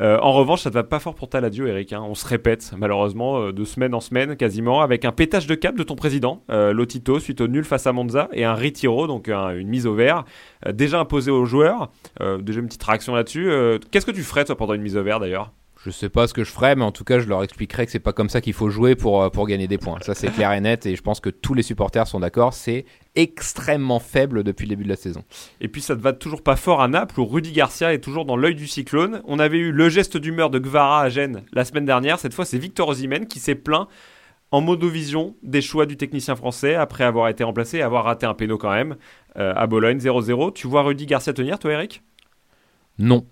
Euh, 0.00 0.18
en 0.20 0.32
revanche, 0.32 0.62
ça 0.62 0.70
ne 0.70 0.74
va 0.74 0.82
pas 0.82 0.98
fort 0.98 1.14
pour 1.14 1.28
ta 1.28 1.40
Lazio, 1.40 1.68
Eric. 1.68 1.92
hein. 1.92 2.02
On 2.04 2.16
se 2.16 2.26
répète, 2.26 2.72
malheureusement, 2.76 3.52
de 3.52 3.64
semaine 3.64 3.94
en 3.94 4.00
semaine, 4.00 4.36
quasiment, 4.36 4.82
avec 4.82 5.04
un 5.04 5.12
pétage 5.12 5.46
de 5.46 5.54
cap 5.54 5.76
de 5.76 5.84
ton 5.84 5.94
président, 5.94 6.42
Lotito, 6.48 7.20
suite 7.20 7.40
au 7.40 7.46
nul 7.46 7.62
face 7.62 7.86
à 7.86 7.92
Monza, 7.92 8.28
et 8.32 8.44
un 8.44 8.54
retiro, 8.54 9.06
donc 9.06 9.28
un- 9.28 9.50
une 9.56 9.68
mise 9.68 9.86
au 9.86 9.94
vert, 9.94 10.24
déjà 10.72 10.98
imposée 10.98 11.30
aux 11.30 11.44
joueurs. 11.44 11.92
Déjà 12.40 12.58
une 12.58 12.66
petite 12.66 12.82
réaction 12.82 13.14
là-dessus. 13.14 13.48
Qu'est-ce 13.92 14.04
que 14.04 14.10
tu 14.10 14.22
ferais, 14.22 14.44
toi, 14.44 14.56
pendant 14.56 14.74
une 14.74 14.82
mise 14.82 14.96
au 14.96 15.02
vert, 15.04 15.20
d'ailleurs? 15.20 15.52
Je 15.86 15.92
sais 15.92 16.08
pas 16.08 16.26
ce 16.26 16.34
que 16.34 16.42
je 16.42 16.50
ferais, 16.50 16.74
mais 16.74 16.82
en 16.82 16.90
tout 16.90 17.04
cas, 17.04 17.20
je 17.20 17.28
leur 17.28 17.44
expliquerai 17.44 17.86
que 17.86 17.92
c'est 17.92 18.00
pas 18.00 18.12
comme 18.12 18.28
ça 18.28 18.40
qu'il 18.40 18.54
faut 18.54 18.70
jouer 18.70 18.96
pour, 18.96 19.22
euh, 19.22 19.30
pour 19.30 19.46
gagner 19.46 19.68
des 19.68 19.78
points. 19.78 20.00
Ça, 20.00 20.16
c'est 20.16 20.32
clair 20.32 20.52
et 20.52 20.60
net, 20.60 20.84
et 20.84 20.96
je 20.96 21.02
pense 21.02 21.20
que 21.20 21.30
tous 21.30 21.54
les 21.54 21.62
supporters 21.62 22.08
sont 22.08 22.18
d'accord. 22.18 22.54
C'est 22.54 22.86
extrêmement 23.14 24.00
faible 24.00 24.42
depuis 24.42 24.64
le 24.64 24.70
début 24.70 24.82
de 24.82 24.88
la 24.88 24.96
saison. 24.96 25.22
Et 25.60 25.68
puis, 25.68 25.80
ça 25.80 25.94
ne 25.94 26.00
va 26.00 26.12
toujours 26.12 26.42
pas 26.42 26.56
fort 26.56 26.82
à 26.82 26.88
Naples, 26.88 27.20
où 27.20 27.24
Rudy 27.24 27.52
Garcia 27.52 27.94
est 27.94 28.00
toujours 28.00 28.24
dans 28.24 28.36
l'œil 28.36 28.56
du 28.56 28.66
cyclone. 28.66 29.22
On 29.26 29.38
avait 29.38 29.58
eu 29.58 29.70
le 29.70 29.88
geste 29.88 30.16
d'humeur 30.16 30.50
de 30.50 30.58
Guevara 30.58 31.02
à 31.02 31.08
Gênes 31.08 31.44
la 31.52 31.64
semaine 31.64 31.84
dernière. 31.84 32.18
Cette 32.18 32.34
fois, 32.34 32.44
c'est 32.44 32.58
Victor 32.58 32.88
Osimhen 32.88 33.28
qui 33.28 33.38
s'est 33.38 33.54
plaint 33.54 33.86
en 34.50 34.62
modovision 34.62 35.36
des 35.44 35.62
choix 35.62 35.86
du 35.86 35.96
technicien 35.96 36.34
français 36.34 36.74
après 36.74 37.04
avoir 37.04 37.28
été 37.28 37.44
remplacé 37.44 37.78
et 37.78 37.82
avoir 37.82 38.02
raté 38.02 38.26
un 38.26 38.34
péno 38.34 38.58
quand 38.58 38.72
même 38.72 38.96
euh, 39.36 39.52
à 39.54 39.68
Bologne 39.68 39.98
0-0. 39.98 40.52
Tu 40.52 40.66
vois 40.66 40.82
Rudy 40.82 41.06
Garcia 41.06 41.32
tenir, 41.32 41.60
toi, 41.60 41.74
Eric? 41.74 42.02
Non. 42.98 43.24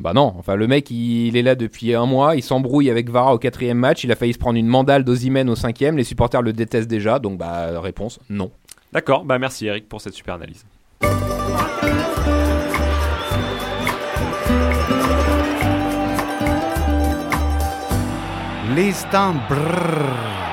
Bah 0.00 0.12
non, 0.12 0.34
enfin 0.36 0.56
le 0.56 0.66
mec 0.66 0.90
il 0.90 1.36
est 1.36 1.42
là 1.42 1.54
depuis 1.54 1.94
un 1.94 2.04
mois, 2.04 2.34
il 2.34 2.42
s'embrouille 2.42 2.90
avec 2.90 3.08
Vara 3.10 3.32
au 3.32 3.38
quatrième 3.38 3.78
match, 3.78 4.02
il 4.02 4.10
a 4.10 4.16
failli 4.16 4.32
se 4.32 4.38
prendre 4.38 4.58
une 4.58 4.66
mandale 4.66 5.04
d'Ozimène 5.04 5.48
au 5.48 5.54
cinquième, 5.54 5.96
les 5.96 6.02
supporters 6.04 6.42
le 6.42 6.52
détestent 6.52 6.88
déjà, 6.88 7.20
donc 7.20 7.38
bah 7.38 7.80
réponse 7.80 8.18
non. 8.28 8.50
D'accord, 8.92 9.24
bah 9.24 9.38
merci 9.38 9.66
Eric 9.66 9.88
pour 9.88 10.00
cette 10.00 10.14
super 10.14 10.34
analyse. 10.34 10.64
L'instant 18.74 19.34
brrr. 19.48 20.43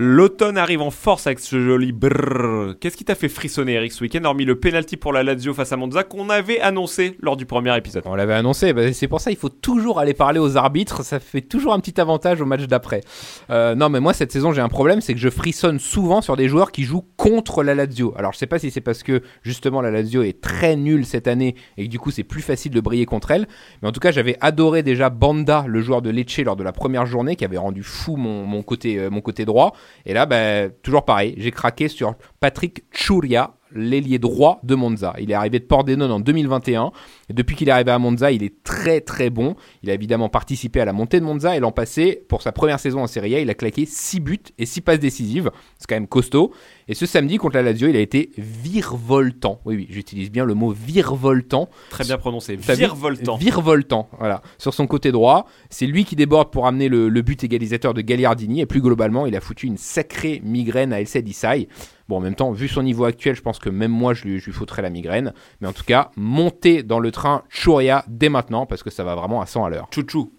L'automne 0.00 0.58
arrive 0.58 0.82
en 0.82 0.90
force 0.90 1.28
avec 1.28 1.38
ce 1.38 1.60
joli 1.60 1.92
brrr. 1.92 2.74
Qu'est-ce 2.80 2.96
qui 2.96 3.04
t'a 3.04 3.14
fait 3.14 3.28
frissonner, 3.28 3.74
Eric, 3.74 3.92
ce 3.92 4.02
week-end, 4.02 4.24
hormis 4.24 4.44
le 4.44 4.58
penalty 4.58 4.96
pour 4.96 5.12
la 5.12 5.22
Lazio 5.22 5.54
face 5.54 5.70
à 5.70 5.76
Monza 5.76 6.02
qu'on 6.02 6.30
avait 6.30 6.58
annoncé 6.58 7.16
lors 7.20 7.36
du 7.36 7.46
premier 7.46 7.76
épisode? 7.76 8.02
On 8.06 8.16
l'avait 8.16 8.34
annoncé, 8.34 8.72
bah, 8.72 8.92
c'est 8.92 9.06
pour 9.06 9.20
ça 9.20 9.30
il 9.30 9.36
faut 9.36 9.50
toujours 9.50 10.00
aller 10.00 10.12
parler 10.12 10.40
aux 10.40 10.56
arbitres, 10.56 11.04
ça 11.04 11.20
fait 11.20 11.42
toujours 11.42 11.74
un 11.74 11.78
petit 11.78 12.00
avantage 12.00 12.40
au 12.40 12.44
match 12.44 12.62
d'après. 12.62 13.02
Euh, 13.50 13.76
non 13.76 13.88
mais 13.88 14.00
moi 14.00 14.14
cette 14.14 14.32
saison 14.32 14.52
j'ai 14.52 14.60
un 14.60 14.68
problème, 14.68 15.00
c'est 15.00 15.14
que 15.14 15.20
je 15.20 15.28
frissonne 15.28 15.78
souvent 15.78 16.22
sur 16.22 16.36
des 16.36 16.48
joueurs 16.48 16.72
qui 16.72 16.82
jouent 16.82 17.06
contre 17.16 17.62
la 17.62 17.76
Lazio. 17.76 18.14
Alors 18.18 18.32
je 18.32 18.38
sais 18.38 18.48
pas 18.48 18.58
si 18.58 18.72
c'est 18.72 18.80
parce 18.80 19.04
que 19.04 19.22
justement 19.42 19.80
la 19.80 19.92
Lazio 19.92 20.24
est 20.24 20.40
très 20.40 20.74
nulle 20.74 21.06
cette 21.06 21.28
année 21.28 21.54
et 21.76 21.84
que 21.84 21.90
du 21.90 22.00
coup 22.00 22.10
c'est 22.10 22.24
plus 22.24 22.42
facile 22.42 22.72
de 22.72 22.80
briller 22.80 23.06
contre 23.06 23.30
elle, 23.30 23.46
mais 23.80 23.88
en 23.88 23.92
tout 23.92 24.00
cas 24.00 24.10
j'avais 24.10 24.36
adoré 24.40 24.82
déjà 24.82 25.08
Banda, 25.08 25.64
le 25.68 25.80
joueur 25.80 26.02
de 26.02 26.10
Lecce 26.10 26.40
lors 26.40 26.56
de 26.56 26.64
la 26.64 26.72
première 26.72 27.06
journée 27.06 27.36
qui 27.36 27.44
avait 27.44 27.58
rendu 27.58 27.84
fou 27.84 28.16
mon, 28.16 28.44
mon 28.44 28.64
côté, 28.64 28.98
euh, 28.98 29.08
mon 29.08 29.20
côté 29.20 29.44
droit. 29.44 29.72
Et 30.06 30.14
là, 30.14 30.26
bah, 30.26 30.68
toujours 30.82 31.04
pareil, 31.04 31.34
j'ai 31.38 31.50
craqué 31.50 31.88
sur 31.88 32.14
Patrick 32.40 32.84
Churia, 32.92 33.54
l'ailier 33.74 34.18
droit 34.18 34.60
de 34.62 34.74
Monza. 34.74 35.14
Il 35.18 35.30
est 35.30 35.34
arrivé 35.34 35.58
de 35.58 35.64
Pordenone 35.64 36.10
en 36.10 36.20
2021. 36.20 36.92
Et 37.28 37.32
depuis 37.32 37.56
qu'il 37.56 37.68
est 37.68 37.72
arrivé 37.72 37.90
à 37.90 37.98
Monza, 37.98 38.32
il 38.32 38.42
est 38.42 38.62
très 38.62 39.00
très 39.00 39.30
bon. 39.30 39.56
Il 39.82 39.90
a 39.90 39.94
évidemment 39.94 40.28
participé 40.28 40.80
à 40.80 40.84
la 40.84 40.92
montée 40.92 41.20
de 41.20 41.24
Monza 41.24 41.56
et 41.56 41.60
l'an 41.60 41.72
passé, 41.72 42.24
pour 42.28 42.42
sa 42.42 42.52
première 42.52 42.80
saison 42.80 43.02
en 43.02 43.06
Serie 43.06 43.34
A, 43.34 43.40
il 43.40 43.50
a 43.50 43.54
claqué 43.54 43.86
6 43.86 44.20
buts 44.20 44.38
et 44.58 44.66
6 44.66 44.80
passes 44.80 45.00
décisives. 45.00 45.50
C'est 45.78 45.86
quand 45.88 45.96
même 45.96 46.08
costaud. 46.08 46.52
Et 46.88 46.94
ce 46.94 47.06
samedi 47.06 47.36
contre 47.36 47.56
la 47.56 47.62
Lazio, 47.62 47.88
il 47.88 47.96
a 47.96 48.00
été 48.00 48.30
virevoltant. 48.38 49.60
Oui, 49.64 49.76
oui, 49.76 49.86
j'utilise 49.90 50.30
bien 50.30 50.44
le 50.44 50.54
mot 50.54 50.70
virevoltant. 50.70 51.68
Très 51.90 52.04
bien 52.04 52.18
prononcé, 52.18 52.56
virevoltant. 52.56 53.36
Virevoltant, 53.36 54.08
voilà. 54.18 54.42
Sur 54.58 54.74
son 54.74 54.86
côté 54.86 55.12
droit, 55.12 55.46
c'est 55.70 55.86
lui 55.86 56.04
qui 56.04 56.16
déborde 56.16 56.50
pour 56.50 56.66
amener 56.66 56.88
le, 56.88 57.08
le 57.08 57.22
but 57.22 57.42
égalisateur 57.42 57.94
de 57.94 58.00
Gagliardini. 58.00 58.60
Et 58.60 58.66
plus 58.66 58.80
globalement, 58.80 59.26
il 59.26 59.34
a 59.36 59.40
foutu 59.40 59.66
une 59.66 59.78
sacrée 59.78 60.40
migraine 60.44 60.92
à 60.92 61.00
El 61.00 61.08
Sadisai. 61.08 61.68
Bon, 62.08 62.18
en 62.18 62.20
même 62.20 62.34
temps, 62.34 62.52
vu 62.52 62.68
son 62.68 62.82
niveau 62.82 63.04
actuel, 63.04 63.34
je 63.34 63.42
pense 63.42 63.58
que 63.58 63.70
même 63.70 63.90
moi, 63.90 64.14
je 64.14 64.24
lui, 64.24 64.38
je 64.38 64.46
lui 64.46 64.52
foutrais 64.52 64.82
la 64.82 64.90
migraine. 64.90 65.32
Mais 65.60 65.68
en 65.68 65.72
tout 65.72 65.84
cas, 65.84 66.10
montez 66.16 66.82
dans 66.82 66.98
le 66.98 67.10
train 67.10 67.42
Churia 67.48 68.04
dès 68.08 68.28
maintenant, 68.28 68.66
parce 68.66 68.82
que 68.82 68.90
ça 68.90 69.04
va 69.04 69.14
vraiment 69.14 69.40
à 69.40 69.46
100 69.46 69.64
à 69.64 69.70
l'heure. 69.70 69.88
Chouchou. 69.92 70.32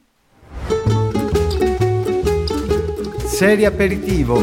Serie 3.25 3.65
aperitivo. 3.65 4.39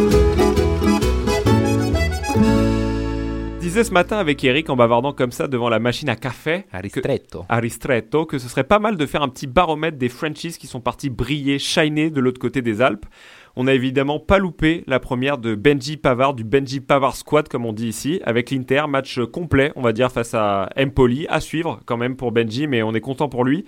disais 3.72 3.84
ce 3.84 3.92
matin 3.94 4.18
avec 4.18 4.44
Eric 4.44 4.68
en 4.68 4.76
bavardant 4.76 5.14
comme 5.14 5.32
ça 5.32 5.48
devant 5.48 5.70
la 5.70 5.78
machine 5.78 6.10
à 6.10 6.16
café 6.16 6.66
Aristretto. 6.72 7.46
à 7.48 7.56
Ristretto 7.56 8.26
que 8.26 8.38
ce 8.38 8.46
serait 8.46 8.64
pas 8.64 8.78
mal 8.78 8.98
de 8.98 9.06
faire 9.06 9.22
un 9.22 9.30
petit 9.30 9.46
baromètre 9.46 9.96
des 9.96 10.10
Frenchies 10.10 10.58
qui 10.58 10.66
sont 10.66 10.82
partis 10.82 11.08
briller, 11.08 11.58
shiner 11.58 12.10
de 12.10 12.20
l'autre 12.20 12.38
côté 12.38 12.60
des 12.60 12.82
Alpes. 12.82 13.06
On 13.56 13.64
n'a 13.64 13.74
évidemment 13.74 14.18
pas 14.18 14.38
loupé 14.38 14.82
la 14.86 14.98
première 14.98 15.38
de 15.38 15.54
Benji 15.54 15.96
Pavard, 15.96 16.34
du 16.34 16.44
Benji 16.44 16.80
Pavard 16.80 17.16
Squad 17.16 17.48
comme 17.48 17.66
on 17.66 17.72
dit 17.72 17.88
ici, 17.88 18.20
avec 18.24 18.50
l'Inter, 18.50 18.84
match 18.88 19.20
complet 19.20 19.72
on 19.76 19.82
va 19.82 19.92
dire 19.92 20.10
face 20.10 20.34
à 20.34 20.70
Empoli, 20.78 21.26
à 21.28 21.40
suivre 21.40 21.80
quand 21.84 21.96
même 21.96 22.16
pour 22.16 22.32
Benji 22.32 22.66
mais 22.66 22.82
on 22.82 22.94
est 22.94 23.00
content 23.00 23.28
pour 23.28 23.44
lui. 23.44 23.64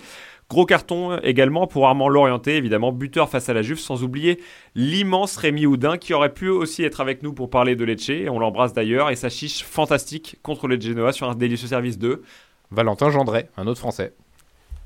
Gros 0.49 0.65
carton 0.65 1.17
également 1.23 1.65
pour 1.65 1.87
Armand 1.87 2.07
Lorienté, 2.07 2.55
évidemment, 2.55 2.91
buteur 2.91 3.29
face 3.29 3.49
à 3.49 3.53
la 3.53 3.63
Juve, 3.63 3.79
sans 3.79 4.03
oublier 4.03 4.39
l'immense 4.75 5.37
Rémi 5.37 5.65
Houdin 5.65 5.97
qui 5.97 6.13
aurait 6.13 6.33
pu 6.33 6.49
aussi 6.49 6.83
être 6.83 7.01
avec 7.01 7.23
nous 7.23 7.33
pour 7.33 7.49
parler 7.49 7.75
de 7.75 7.83
Lecce, 7.83 8.29
on 8.29 8.37
l'embrasse 8.37 8.73
d'ailleurs, 8.73 9.09
et 9.09 9.15
sa 9.15 9.29
chiche 9.29 9.63
fantastique 9.63 10.37
contre 10.43 10.67
le 10.67 10.79
Genoa 10.79 11.13
sur 11.13 11.29
un 11.29 11.35
délicieux 11.35 11.67
service 11.67 11.97
2. 11.97 12.21
Valentin 12.69 13.09
Gendret, 13.09 13.49
un 13.57 13.65
autre 13.65 13.79
français. 13.79 14.13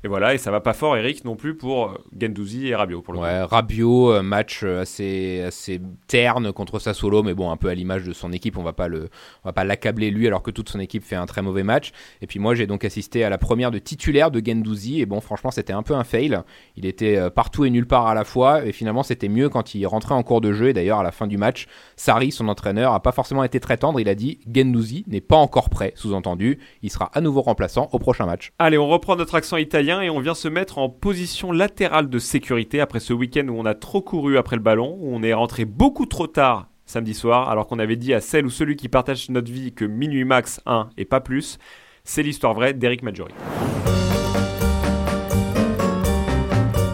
Et 0.02 0.08
voilà, 0.08 0.32
et 0.32 0.38
ça 0.38 0.50
va 0.50 0.60
pas 0.60 0.72
fort, 0.72 0.96
Eric, 0.96 1.26
non 1.26 1.36
plus 1.36 1.54
pour 1.54 1.90
euh, 1.90 1.98
Gendouzi 2.18 2.68
et 2.68 2.74
Rabiot 2.74 3.02
pour 3.02 3.12
le 3.12 3.20
Ouais, 3.20 3.42
Rabiot, 3.42 4.14
euh, 4.14 4.22
match 4.22 4.62
euh, 4.62 4.80
assez, 4.80 5.42
assez 5.42 5.78
terne 6.06 6.52
contre 6.52 6.78
Sassuolo, 6.78 7.22
mais 7.22 7.34
bon, 7.34 7.50
un 7.50 7.58
peu 7.58 7.68
à 7.68 7.74
l'image 7.74 8.04
de 8.04 8.14
son 8.14 8.32
équipe, 8.32 8.56
on 8.56 8.62
va 8.62 8.72
pas 8.72 8.88
le, 8.88 9.10
on 9.44 9.48
va 9.48 9.52
pas 9.52 9.64
l'accabler 9.64 10.10
lui 10.10 10.26
alors 10.26 10.42
que 10.42 10.50
toute 10.50 10.70
son 10.70 10.80
équipe 10.80 11.04
fait 11.04 11.16
un 11.16 11.26
très 11.26 11.42
mauvais 11.42 11.64
match. 11.64 11.92
Et 12.22 12.26
puis 12.26 12.38
moi, 12.38 12.54
j'ai 12.54 12.66
donc 12.66 12.82
assisté 12.86 13.24
à 13.24 13.28
la 13.28 13.36
première 13.36 13.70
de 13.70 13.78
titulaire 13.78 14.30
de 14.30 14.40
Gendouzi, 14.42 15.02
et 15.02 15.06
bon, 15.06 15.20
franchement, 15.20 15.50
c'était 15.50 15.74
un 15.74 15.82
peu 15.82 15.94
un 15.94 16.04
fail. 16.04 16.38
Il 16.76 16.86
était 16.86 17.30
partout 17.30 17.66
et 17.66 17.70
nulle 17.70 17.86
part 17.86 18.06
à 18.06 18.14
la 18.14 18.24
fois, 18.24 18.64
et 18.64 18.72
finalement, 18.72 19.02
c'était 19.02 19.28
mieux 19.28 19.50
quand 19.50 19.74
il 19.74 19.86
rentrait 19.86 20.14
en 20.14 20.22
cours 20.22 20.40
de 20.40 20.52
jeu. 20.52 20.68
Et 20.68 20.72
d'ailleurs, 20.72 21.00
à 21.00 21.02
la 21.02 21.12
fin 21.12 21.26
du 21.26 21.36
match, 21.36 21.66
Sarri, 21.96 22.32
son 22.32 22.48
entraîneur, 22.48 22.94
a 22.94 23.02
pas 23.02 23.12
forcément 23.12 23.44
été 23.44 23.60
très 23.60 23.76
tendre. 23.76 24.00
Il 24.00 24.08
a 24.08 24.14
dit 24.14 24.38
Gendouzi 24.50 25.04
n'est 25.08 25.20
pas 25.20 25.36
encore 25.36 25.68
prêt, 25.68 25.92
sous-entendu, 25.94 26.58
il 26.82 26.90
sera 26.90 27.10
à 27.12 27.20
nouveau 27.20 27.42
remplaçant 27.42 27.90
au 27.92 27.98
prochain 27.98 28.24
match. 28.24 28.52
Allez, 28.58 28.78
on 28.78 28.88
reprend 28.88 29.16
notre 29.16 29.34
accent 29.34 29.58
italien 29.58 29.89
et 29.98 30.10
on 30.10 30.20
vient 30.20 30.34
se 30.34 30.46
mettre 30.46 30.78
en 30.78 30.88
position 30.88 31.50
latérale 31.50 32.08
de 32.08 32.18
sécurité 32.20 32.80
après 32.80 33.00
ce 33.00 33.12
week-end 33.12 33.48
où 33.48 33.58
on 33.58 33.64
a 33.64 33.74
trop 33.74 34.00
couru 34.00 34.38
après 34.38 34.54
le 34.54 34.62
ballon, 34.62 34.96
où 35.00 35.12
on 35.12 35.22
est 35.24 35.34
rentré 35.34 35.64
beaucoup 35.64 36.06
trop 36.06 36.28
tard 36.28 36.68
samedi 36.86 37.14
soir, 37.14 37.48
alors 37.48 37.66
qu'on 37.66 37.80
avait 37.80 37.96
dit 37.96 38.14
à 38.14 38.20
celle 38.20 38.46
ou 38.46 38.50
celui 38.50 38.76
qui 38.76 38.88
partage 38.88 39.28
notre 39.30 39.50
vie 39.50 39.72
que 39.72 39.84
minuit 39.84 40.24
max 40.24 40.60
1 40.66 40.90
et 40.96 41.04
pas 41.04 41.20
plus. 41.20 41.58
C'est 42.04 42.22
l'histoire 42.22 42.54
vraie 42.54 42.72
d'Eric 42.72 43.02
Maggiori. 43.02 43.32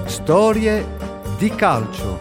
Storie 0.06 0.82
di 1.38 1.50
calcio. 1.50 2.18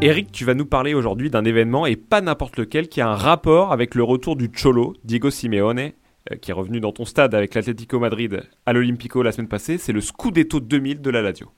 Eric, 0.00 0.32
tu 0.32 0.44
vas 0.44 0.54
nous 0.54 0.66
parler 0.66 0.94
aujourd'hui 0.94 1.30
d'un 1.30 1.44
événement 1.44 1.86
et 1.86 1.94
pas 1.94 2.20
n'importe 2.20 2.56
lequel 2.56 2.88
qui 2.88 3.00
a 3.00 3.08
un 3.08 3.14
rapport 3.14 3.72
avec 3.72 3.94
le 3.94 4.02
retour 4.02 4.34
du 4.34 4.50
Cholo, 4.50 4.94
Diego 5.04 5.30
Simeone, 5.30 5.92
qui 6.40 6.50
est 6.50 6.54
revenu 6.54 6.80
dans 6.80 6.92
ton 6.92 7.04
stade 7.04 7.34
avec 7.34 7.54
l'Atlético 7.54 7.98
Madrid 7.98 8.42
à 8.66 8.72
l'Olympico 8.72 9.22
la 9.22 9.32
semaine 9.32 9.48
passée. 9.48 9.78
C'est 9.78 9.92
le 9.92 10.00
Scudetto 10.00 10.60
2000 10.60 11.00
de 11.00 11.10
la 11.10 11.22
Lazio. 11.22 11.50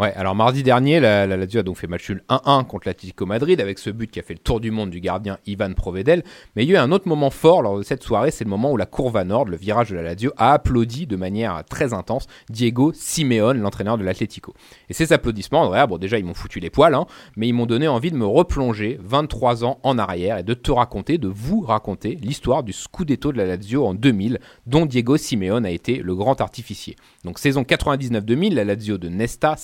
Ouais, 0.00 0.14
alors 0.14 0.36
mardi 0.36 0.62
dernier, 0.62 1.00
la, 1.00 1.26
la 1.26 1.36
Lazio 1.36 1.58
a 1.58 1.62
donc 1.64 1.76
fait 1.76 1.88
match 1.88 2.08
nul 2.08 2.22
1-1 2.28 2.64
contre 2.66 2.86
l'Atlético 2.86 3.26
Madrid 3.26 3.60
avec 3.60 3.80
ce 3.80 3.90
but 3.90 4.08
qui 4.08 4.20
a 4.20 4.22
fait 4.22 4.34
le 4.34 4.38
tour 4.38 4.60
du 4.60 4.70
monde 4.70 4.90
du 4.90 5.00
gardien 5.00 5.38
Ivan 5.44 5.72
Provedel. 5.72 6.22
Mais 6.54 6.62
il 6.62 6.70
y 6.70 6.76
a 6.76 6.78
eu 6.78 6.80
un 6.80 6.92
autre 6.92 7.08
moment 7.08 7.30
fort 7.30 7.62
lors 7.62 7.76
de 7.76 7.82
cette 7.82 8.04
soirée, 8.04 8.30
c'est 8.30 8.44
le 8.44 8.50
moment 8.50 8.70
où 8.70 8.76
la 8.76 8.86
courva 8.86 9.24
nord, 9.24 9.46
le 9.46 9.56
virage 9.56 9.90
de 9.90 9.96
la 9.96 10.02
Lazio, 10.02 10.30
a 10.36 10.52
applaudi 10.52 11.08
de 11.08 11.16
manière 11.16 11.64
très 11.68 11.94
intense 11.94 12.28
Diego 12.48 12.92
Simeone, 12.94 13.58
l'entraîneur 13.58 13.98
de 13.98 14.04
l'Atlético. 14.04 14.54
Et 14.88 14.94
ces 14.94 15.12
applaudissements, 15.12 15.62
Andrea, 15.62 15.88
bon 15.88 15.98
déjà 15.98 16.16
ils 16.16 16.24
m'ont 16.24 16.32
foutu 16.32 16.60
les 16.60 16.70
poils, 16.70 16.94
hein, 16.94 17.06
mais 17.34 17.48
ils 17.48 17.52
m'ont 17.52 17.66
donné 17.66 17.88
envie 17.88 18.12
de 18.12 18.16
me 18.16 18.24
replonger 18.24 19.00
23 19.02 19.64
ans 19.64 19.80
en 19.82 19.98
arrière 19.98 20.38
et 20.38 20.44
de 20.44 20.54
te 20.54 20.70
raconter, 20.70 21.18
de 21.18 21.26
vous 21.26 21.60
raconter 21.60 22.16
l'histoire 22.22 22.62
du 22.62 22.72
Scudetto 22.72 23.32
de 23.32 23.38
la 23.38 23.46
Lazio 23.46 23.84
en 23.84 23.94
2000, 23.94 24.38
dont 24.64 24.86
Diego 24.86 25.16
Simeone 25.16 25.66
a 25.66 25.70
été 25.70 25.96
le 25.96 26.14
grand 26.14 26.40
artificier. 26.40 26.94
Donc 27.24 27.40
saison 27.40 27.62
99-2000, 27.62 28.54
la 28.54 28.62
Lazio 28.62 28.96
de 28.96 29.08
Nesta, 29.08 29.56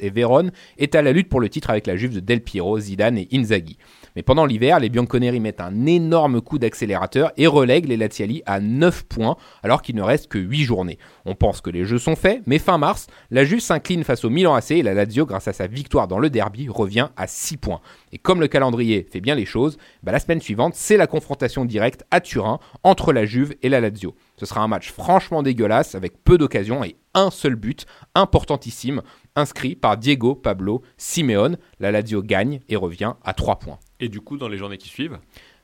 Et 0.00 0.10
Vérone 0.10 0.50
est 0.78 0.94
à 0.94 1.02
la 1.02 1.12
lutte 1.12 1.28
pour 1.28 1.40
le 1.40 1.48
titre 1.48 1.70
avec 1.70 1.86
la 1.86 1.96
Juve 1.96 2.14
de 2.14 2.20
Del 2.20 2.40
Piero, 2.40 2.78
Zidane 2.78 3.18
et 3.18 3.28
Inzaghi. 3.32 3.76
Mais 4.14 4.22
pendant 4.22 4.46
l'hiver, 4.46 4.80
les 4.80 4.88
Bianconeri 4.88 5.40
mettent 5.40 5.60
un 5.60 5.84
énorme 5.84 6.40
coup 6.40 6.58
d'accélérateur 6.58 7.32
et 7.36 7.46
relèguent 7.46 7.88
les 7.88 7.98
Laziali 7.98 8.42
à 8.46 8.60
9 8.60 9.04
points 9.04 9.36
alors 9.62 9.82
qu'il 9.82 9.94
ne 9.94 10.02
reste 10.02 10.28
que 10.28 10.38
8 10.38 10.62
journées. 10.64 10.98
On 11.26 11.34
pense 11.34 11.60
que 11.60 11.68
les 11.68 11.84
jeux 11.84 11.98
sont 11.98 12.16
faits, 12.16 12.42
mais 12.46 12.58
fin 12.58 12.78
mars, 12.78 13.08
la 13.30 13.44
Juve 13.44 13.60
s'incline 13.60 14.04
face 14.04 14.24
au 14.24 14.30
Milan 14.30 14.54
AC 14.54 14.70
et 14.70 14.82
la 14.82 14.94
Lazio, 14.94 15.26
grâce 15.26 15.48
à 15.48 15.52
sa 15.52 15.66
victoire 15.66 16.08
dans 16.08 16.18
le 16.18 16.30
derby, 16.30 16.68
revient 16.68 17.08
à 17.16 17.26
6 17.26 17.58
points. 17.58 17.80
Et 18.12 18.18
comme 18.18 18.40
le 18.40 18.48
calendrier 18.48 19.06
fait 19.10 19.20
bien 19.20 19.34
les 19.34 19.44
choses, 19.44 19.76
bah, 20.02 20.12
la 20.12 20.18
semaine 20.18 20.40
suivante, 20.40 20.74
c'est 20.74 20.96
la 20.96 21.06
confrontation 21.06 21.66
directe 21.66 22.04
à 22.10 22.20
Turin 22.20 22.58
entre 22.82 23.12
la 23.12 23.26
Juve 23.26 23.54
et 23.62 23.68
la 23.68 23.80
Lazio. 23.80 24.14
Ce 24.38 24.46
sera 24.46 24.60
un 24.60 24.68
match 24.68 24.90
franchement 24.90 25.42
dégueulasse 25.42 25.94
avec 25.94 26.22
peu 26.22 26.38
d'occasions 26.38 26.84
et 26.84 26.96
un 27.14 27.30
seul 27.30 27.54
but, 27.54 27.86
importantissime, 28.14 29.02
inscrit 29.34 29.74
par 29.74 29.96
Diego 29.96 30.34
Pablo 30.34 30.82
Simeone. 30.98 31.56
La 31.80 31.90
Lazio 31.90 32.22
gagne 32.22 32.60
et 32.68 32.76
revient 32.76 33.14
à 33.24 33.32
3 33.32 33.58
points. 33.58 33.78
Et 34.00 34.08
du 34.08 34.20
coup, 34.20 34.36
dans 34.36 34.48
les 34.48 34.58
journées 34.58 34.76
qui 34.76 34.88
suivent, 34.88 35.18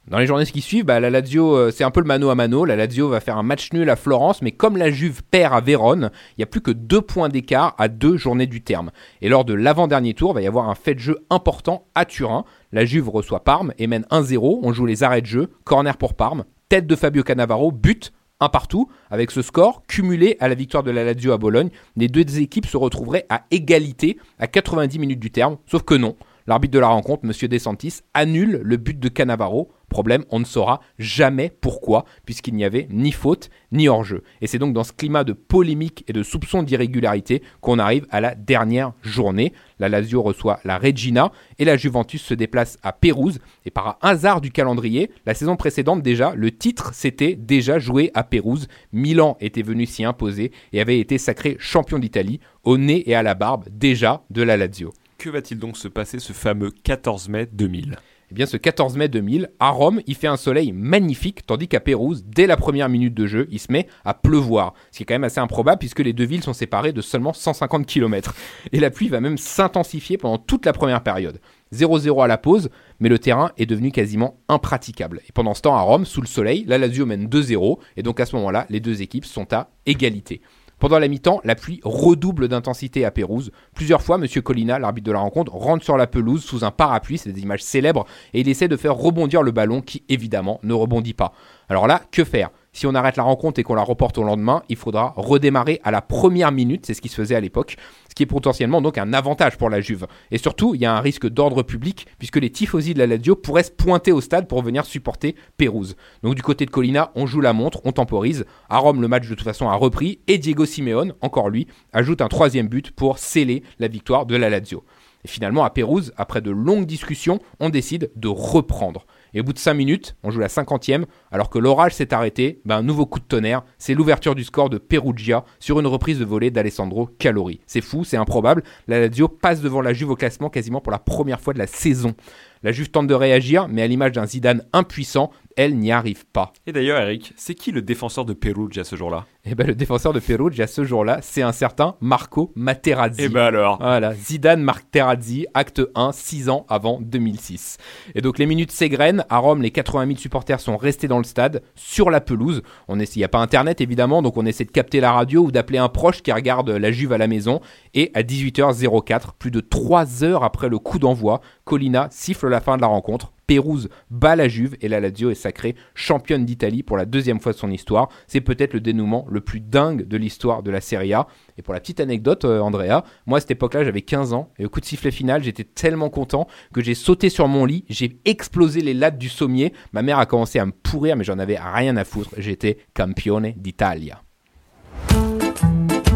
Dans 0.08 0.18
les 0.18 0.26
journées 0.26 0.46
qui 0.46 0.62
suivent, 0.62 0.87
bah, 0.87 0.98
la 0.98 1.11
Lazio, 1.11 1.54
euh, 1.54 1.70
c'est 1.70 1.85
un 1.85 1.90
peu 1.90 2.00
le 2.00 2.06
mano 2.06 2.30
à 2.30 2.35
mano. 2.35 2.64
La 2.64 2.74
Lazio 2.74 3.08
va 3.08 3.20
faire 3.20 3.37
un 3.37 3.42
match 3.42 3.72
nul 3.72 3.88
à 3.88 3.94
Florence, 3.94 4.42
mais 4.42 4.50
comme 4.50 4.76
la 4.76 4.90
Juve 4.90 5.22
perd 5.30 5.54
à 5.54 5.61
Vérone, 5.61 6.11
il 6.30 6.35
n'y 6.40 6.44
a 6.44 6.46
plus 6.46 6.62
que 6.62 6.72
deux 6.72 7.02
points 7.02 7.28
d'écart 7.28 7.76
à 7.78 7.88
deux 7.88 8.16
journées 8.16 8.46
du 8.46 8.62
terme. 8.62 8.90
Et 9.20 9.28
lors 9.28 9.44
de 9.44 9.54
l'avant-dernier 9.54 10.14
tour, 10.14 10.32
il 10.32 10.35
va 10.35 10.42
y 10.42 10.46
avoir 10.46 10.70
un 10.70 10.74
fait 10.74 10.94
de 10.94 11.00
jeu 11.00 11.18
important 11.30 11.87
à 11.94 12.04
Turin. 12.04 12.44
La 12.72 12.85
Juve 12.85 13.11
reçoit 13.11 13.44
Parme 13.44 13.74
et 13.78 13.87
mène 13.87 14.06
1-0. 14.11 14.61
On 14.62 14.72
joue 14.72 14.87
les 14.87 15.02
arrêts 15.02 15.20
de 15.20 15.26
jeu, 15.26 15.50
corner 15.64 15.96
pour 15.98 16.14
Parme, 16.14 16.44
tête 16.68 16.87
de 16.87 16.96
Fabio 16.96 17.22
Cannavaro, 17.22 17.70
but 17.70 18.12
un 18.42 18.48
partout. 18.48 18.88
Avec 19.11 19.31
ce 19.31 19.42
score, 19.42 19.83
cumulé 19.87 20.37
à 20.40 20.48
la 20.48 20.55
victoire 20.55 20.83
de 20.83 20.90
la 20.90 21.05
Lazio 21.05 21.33
à 21.33 21.38
Bologne, 21.38 21.70
les 21.96 22.09
deux 22.09 22.40
équipes 22.40 22.66
se 22.66 22.76
retrouveraient 22.76 23.26
à 23.28 23.44
égalité 23.50 24.18
à 24.38 24.46
90 24.46 24.98
minutes 24.98 25.20
du 25.20 25.31
terme, 25.31 25.59
sauf 25.66 25.83
que 25.83 25.94
non. 25.94 26.16
L'arbitre 26.46 26.74
de 26.74 26.81
la 26.81 26.88
rencontre, 26.88 27.24
M. 27.24 27.48
DeSantis, 27.48 28.00
annule 28.14 28.61
le 28.64 28.76
but 28.76 28.98
de 28.98 29.09
Cannavaro. 29.09 29.70
Problème, 29.92 30.24
on 30.31 30.40
ne 30.40 30.46
saura 30.46 30.81
jamais 30.98 31.52
pourquoi, 31.61 32.07
puisqu'il 32.24 32.55
n'y 32.55 32.64
avait 32.64 32.88
ni 32.90 33.12
faute 33.12 33.50
ni 33.72 33.88
hors-jeu. 33.88 34.22
Et 34.40 34.46
c'est 34.46 34.59
donc 34.59 34.72
dans 34.72 34.85
ce 34.85 34.94
climat 34.94 35.22
de 35.22 35.35
polémique 35.35 36.02
et 36.09 36.14
de 36.14 36.22
soupçons 36.22 36.62
d'irrégularité 36.62 37.42
qu'on 37.61 37.78
arrive 37.78 38.07
à 38.09 38.22
la 38.22 38.35
dernière 38.35 38.94
journée. 39.02 39.52
La 39.78 39.90
Lazio 39.90 40.22
reçoit 40.22 40.61
la 40.64 40.78
Regina 40.78 41.31
et 41.59 41.66
la 41.66 41.76
Juventus 41.76 42.22
se 42.22 42.33
déplace 42.33 42.78
à 42.83 42.94
Pérouse. 42.94 43.38
Et 43.66 43.70
par 43.70 43.98
hasard 44.00 44.40
du 44.40 44.50
calendrier, 44.50 45.11
la 45.26 45.35
saison 45.35 45.57
précédente 45.57 46.02
déjà, 46.02 46.33
le 46.35 46.50
titre 46.50 46.94
s'était 46.94 47.35
déjà 47.35 47.78
joué 47.78 48.11
à 48.14 48.24
Pérouse. 48.24 48.68
Milan 48.94 49.37
était 49.40 49.61
venu 49.61 49.85
s'y 49.85 50.05
imposer 50.05 50.52
et 50.72 50.81
avait 50.81 51.00
été 51.00 51.18
sacré 51.18 51.59
champion 51.59 51.98
d'Italie 51.98 52.40
au 52.64 52.78
nez 52.78 53.07
et 53.11 53.14
à 53.14 53.22
la 53.22 53.35
barbe 53.35 53.66
déjà 53.70 54.24
de 54.31 54.40
la 54.40 54.57
Lazio. 54.57 54.94
Que 55.18 55.28
va-t-il 55.28 55.61
donc 55.61 55.76
se 55.76 55.88
passer 55.88 56.18
ce 56.18 56.33
fameux 56.33 56.70
14 56.70 57.28
mai 57.28 57.46
2000 57.52 57.98
Eh 58.33 58.35
bien, 58.35 58.47
ce 58.47 58.57
14 58.57 58.97
mai 58.97 59.09
2000, 59.09 59.51
à 59.61 59.68
Rome, 59.68 60.01
il 60.07 60.14
fait 60.14 60.27
un 60.27 60.38
soleil 60.38 60.73
magnifique, 60.73 61.45
tandis 61.45 61.68
qu'à 61.68 61.81
Pérouse, 61.81 62.25
dès 62.27 62.47
la 62.47 62.57
première 62.57 62.88
minute 62.88 63.12
de 63.12 63.27
jeu, 63.27 63.47
il 63.51 63.59
se 63.59 63.71
met 63.71 63.87
à 64.07 64.14
pleuvoir. 64.14 64.73
Ce 64.90 64.97
qui 64.97 65.03
est 65.03 65.07
quand 65.07 65.12
même 65.12 65.25
assez 65.25 65.38
improbable 65.38 65.79
puisque 65.79 65.99
les 65.99 66.14
deux 66.14 66.25
villes 66.25 66.42
sont 66.42 66.55
séparées 66.55 66.95
de 66.95 67.03
seulement 67.03 67.35
150 67.35 67.85
km. 67.85 68.35
Et 68.73 68.81
la 68.81 68.88
pluie 68.88 69.11
va 69.11 69.21
même 69.21 69.37
s'intensifier 69.37 70.16
pendant 70.16 70.38
toute 70.38 70.64
la 70.64 70.73
première 70.73 71.03
période. 71.03 71.42
0-0 71.75 72.25
à 72.25 72.27
la 72.27 72.38
pause, 72.38 72.71
mais 73.01 73.11
le 73.11 73.18
terrain 73.18 73.53
est 73.59 73.66
devenu 73.66 73.92
quasiment 73.92 74.38
impraticable. 74.49 75.21
Et 75.29 75.33
pendant 75.33 75.53
ce 75.53 75.61
temps, 75.61 75.77
à 75.77 75.83
Rome, 75.83 76.07
sous 76.07 76.23
le 76.23 76.27
soleil, 76.27 76.64
la 76.66 76.79
Lazio 76.79 77.05
mène 77.05 77.27
2-0, 77.27 77.81
et 77.99 78.03
donc 78.03 78.18
à 78.18 78.25
ce 78.25 78.35
moment-là, 78.37 78.64
les 78.71 78.81
deux 78.81 79.03
équipes 79.03 79.27
sont 79.27 79.53
à 79.53 79.68
égalité. 79.85 80.40
Pendant 80.83 80.99
la 80.99 81.07
mi-temps, 81.07 81.40
la 81.45 81.55
pluie 81.55 81.81
redouble 81.85 82.49
d'intensité 82.49 83.05
à 83.05 83.12
Pérouse. 83.12 83.53
Plusieurs 83.73 84.03
fois, 84.03 84.16
M. 84.16 84.27
Colina, 84.42 84.81
l'arbitre 84.81 85.07
de 85.07 85.12
la 85.12 85.21
rencontre, 85.21 85.53
rentre 85.55 85.85
sur 85.85 85.97
la 85.97 86.09
pelouse 86.09 86.42
sous 86.42 86.64
un 86.64 86.73
parapluie, 86.73 87.18
c'est 87.18 87.31
des 87.31 87.40
images 87.40 87.62
célèbres, 87.62 88.05
et 88.35 88.40
il 88.40 88.49
essaie 88.49 88.66
de 88.66 88.77
faire 88.77 88.97
rebondir 88.97 89.45
le 89.45 89.53
ballon 89.53 89.81
qui, 89.81 90.03
évidemment, 90.09 90.59
ne 90.64 90.75
rebondit 90.75 91.14
pas. 91.14 91.35
Alors 91.68 91.87
là, 91.87 92.03
que 92.11 92.25
faire? 92.25 92.51
Si 92.74 92.87
on 92.87 92.94
arrête 92.94 93.16
la 93.16 93.22
rencontre 93.22 93.61
et 93.61 93.62
qu'on 93.62 93.74
la 93.74 93.82
reporte 93.82 94.16
au 94.16 94.24
lendemain, 94.24 94.62
il 94.70 94.76
faudra 94.76 95.12
redémarrer 95.16 95.80
à 95.85 95.90
la 95.90 96.00
première 96.00 96.52
minute, 96.52 96.87
c'est 96.87 96.94
ce 96.94 97.02
qui 97.02 97.11
se 97.11 97.16
faisait 97.16 97.35
à 97.35 97.40
l'époque, 97.40 97.76
ce 98.08 98.14
qui 98.14 98.22
est 98.22 98.26
potentiellement 98.26 98.80
donc 98.80 98.96
un 98.96 99.12
avantage 99.12 99.58
pour 99.58 99.68
la 99.68 99.82
Juve. 99.82 100.06
Et 100.30 100.38
surtout, 100.38 100.74
il 100.74 100.80
y 100.80 100.87
a 100.87 100.96
un 100.96 101.00
risque 101.00 101.28
d'ordre 101.28 101.62
public, 101.62 102.06
puisque 102.18 102.38
les 102.38 102.48
tifosi 102.48 102.94
de 102.94 102.98
la 102.98 103.06
Lazio 103.06 103.37
pourraient 103.37 103.62
se 103.62 103.70
pointer 103.70 104.11
au 104.11 104.22
stade 104.22 104.48
pour 104.48 104.62
venir 104.62 104.87
supporter 104.87 105.37
Pérouse. 105.58 105.96
Donc 106.22 106.35
du 106.35 106.42
côté 106.42 106.64
de 106.64 106.70
Colina, 106.70 107.12
on 107.14 107.26
joue 107.26 107.42
la 107.42 107.52
montre, 107.52 107.82
on 107.85 107.92
temporise. 107.92 108.46
À 108.70 108.78
Rome, 108.78 109.02
le 109.02 109.08
match 109.08 109.28
de 109.28 109.35
toute 109.35 109.44
façon 109.44 109.68
a 109.68 109.74
repris, 109.74 110.20
et 110.26 110.38
Diego 110.38 110.64
Simeone, 110.64 111.12
encore 111.20 111.50
lui, 111.50 111.66
ajoute 111.92 112.22
un 112.22 112.28
troisième 112.28 112.68
but 112.68 112.90
pour 112.90 113.18
sceller 113.18 113.62
la 113.80 113.88
victoire 113.88 114.24
de 114.24 114.37
la 114.37 114.48
Lazio. 114.48 114.82
Et 115.24 115.28
finalement, 115.28 115.64
à 115.64 115.70
Pérouse, 115.70 116.12
après 116.16 116.40
de 116.40 116.50
longues 116.50 116.87
discussions, 116.87 117.38
on 117.61 117.68
décide 117.68 118.11
de 118.16 118.28
reprendre. 118.28 119.06
Et 119.35 119.40
au 119.40 119.45
bout 119.45 119.53
de 119.53 119.59
5 119.59 119.75
minutes, 119.75 120.16
on 120.23 120.31
joue 120.31 120.40
la 120.40 120.49
50e, 120.49 121.05
alors 121.31 121.51
que 121.51 121.59
l'orage 121.59 121.95
s'est 121.95 122.12
arrêté, 122.12 122.61
ben 122.64 122.77
un 122.77 122.83
nouveau 122.83 123.07
coup 123.07 123.18
de 123.18 123.25
tonnerre, 123.25 123.62
c'est 123.79 123.95
l'ouverture 123.95 124.35
du 124.35 124.45
score 124.45 124.71
de 124.71 124.79
Perugia 124.79 125.45
sur 125.59 125.81
une 125.81 125.87
reprise 125.87 126.18
de 126.18 126.25
volée 126.25 126.51
d'Alessandro 126.51 127.07
Calori. 127.18 127.61
C'est 127.66 127.81
fou, 127.81 128.05
c'est 128.05 128.16
improbable, 128.16 128.62
la 128.88 129.01
Lazio 129.01 129.29
passe 129.29 129.61
devant 129.61 129.81
la 129.81 129.92
Juve 129.92 130.11
au 130.11 130.16
classement 130.16 130.51
quasiment 130.51 130.81
pour 130.81 130.92
la 130.92 130.99
première 130.99 131.40
fois 131.40 131.55
de 131.55 131.59
la 131.59 131.66
saison. 131.66 132.14
La 132.62 132.71
Juve 132.71 132.90
tente 132.90 133.09
de 133.09 133.14
réagir, 133.14 133.66
mais 133.68 133.83
à 133.83 133.87
l'image 133.88 134.12
d'un 134.12 134.27
Zidane 134.27 134.62
impuissant, 134.73 135.33
elle 135.56 135.76
n'y 135.76 135.92
arrive 135.92 136.24
pas. 136.26 136.52
Et 136.66 136.72
d'ailleurs, 136.72 137.00
Eric, 137.00 137.32
c'est 137.36 137.54
qui 137.54 137.70
le 137.72 137.82
défenseur 137.82 138.24
de 138.24 138.32
Perugia 138.32 138.84
ce 138.84 138.96
jour-là? 138.96 139.26
Et 139.44 139.54
ben 139.54 139.66
le 139.66 139.74
défenseur 139.74 140.12
de 140.12 140.20
Perugia 140.20 140.66
ce 140.66 140.84
jour-là, 140.84 141.18
c'est 141.20 141.42
un 141.42 141.52
certain 141.52 141.96
Marco 142.00 142.52
Materazzi. 142.54 143.22
Et 143.22 143.28
ben 143.28 143.42
alors? 143.42 143.78
Voilà, 143.78 144.14
Zidane 144.14 144.62
Materazzi, 144.62 145.46
acte 145.52 145.82
1, 145.94 146.12
6 146.12 146.48
ans 146.48 146.64
avant 146.68 147.00
2006. 147.00 147.78
Et 148.14 148.20
donc 148.20 148.38
les 148.38 148.46
minutes 148.46 148.70
s'égrènent, 148.70 149.24
à 149.28 149.38
Rome, 149.38 149.62
les 149.62 149.70
80 149.70 150.06
000 150.06 150.18
supporters 150.18 150.60
sont 150.60 150.76
restés 150.76 151.08
dans 151.08 151.18
le 151.18 151.24
stade, 151.24 151.62
sur 151.74 152.10
la 152.10 152.20
pelouse. 152.20 152.62
On 152.88 152.98
il 153.00 153.18
n'y 153.18 153.24
a 153.24 153.28
pas 153.28 153.40
internet 153.40 153.80
évidemment, 153.80 154.22
donc 154.22 154.36
on 154.36 154.46
essaie 154.46 154.64
de 154.64 154.70
capter 154.70 155.00
la 155.00 155.12
radio 155.12 155.42
ou 155.42 155.50
d'appeler 155.50 155.78
un 155.78 155.88
proche 155.88 156.22
qui 156.22 156.32
regarde 156.32 156.70
la 156.70 156.92
Juve 156.92 157.12
à 157.12 157.18
la 157.18 157.26
maison. 157.26 157.60
Et 157.94 158.10
à 158.14 158.22
18h04, 158.22 159.32
plus 159.38 159.50
de 159.50 159.60
3 159.60 160.24
heures 160.24 160.44
après 160.44 160.68
le 160.68 160.78
coup 160.78 160.98
d'envoi, 160.98 161.40
Colina 161.64 162.09
siffle 162.11 162.48
la 162.48 162.61
fin 162.61 162.77
de 162.77 162.83
la 162.83 162.88
rencontre. 162.88 163.33
Pérouse 163.46 163.88
bat 164.11 164.37
la 164.37 164.48
Juve 164.48 164.77
et 164.81 164.88
la 164.88 165.01
Lazio 165.01 165.31
est 165.31 165.35
sacrée 165.35 165.75
championne 165.94 166.44
d'Italie 166.44 166.83
pour 166.83 166.96
la 166.96 167.05
deuxième 167.05 167.40
fois 167.40 167.53
de 167.53 167.59
son 167.59 167.70
histoire. 167.70 168.09
C'est 168.27 168.40
peut-être 168.40 168.72
le 168.72 168.81
dénouement 168.81 169.27
le 169.29 169.40
plus 169.40 169.61
dingue 169.61 170.07
de 170.07 170.16
l'histoire 170.16 170.62
de 170.62 170.70
la 170.70 170.81
Serie 170.81 171.12
A. 171.12 171.27
Et 171.59 171.62
pour 171.62 171.75
la 171.75 171.81
petite 171.81 172.01
anecdote, 172.01 172.44
euh, 172.44 172.61
Andrea, 172.61 173.05
moi 173.27 173.38
à 173.38 173.40
cette 173.40 173.51
époque-là 173.51 173.85
j'avais 173.85 174.03
15 174.03 174.33
ans 174.33 174.48
et 174.59 174.64
au 174.64 174.68
coup 174.68 174.81
de 174.81 174.87
sifflet 174.87 175.11
final 175.11 175.42
j'étais 175.42 175.64
tellement 175.64 176.09
content 176.09 176.46
que 176.72 176.83
j'ai 176.83 176.94
sauté 176.94 177.29
sur 177.29 177.48
mon 177.48 177.64
lit, 177.64 177.85
j'ai 177.88 178.20
explosé 178.25 178.81
les 178.81 178.94
lattes 178.94 179.18
du 179.18 179.29
sommier. 179.29 179.72
Ma 179.92 180.03
mère 180.03 180.18
a 180.18 180.27
commencé 180.27 180.59
à 180.59 180.66
me 180.66 180.72
pourrir 180.72 181.16
mais 181.16 181.25
j'en 181.25 181.38
avais 181.38 181.59
rien 181.59 181.96
à 181.96 182.05
foutre. 182.05 182.31
J'étais 182.38 182.79
campione 182.94 183.53
d'Italia. 183.57 184.22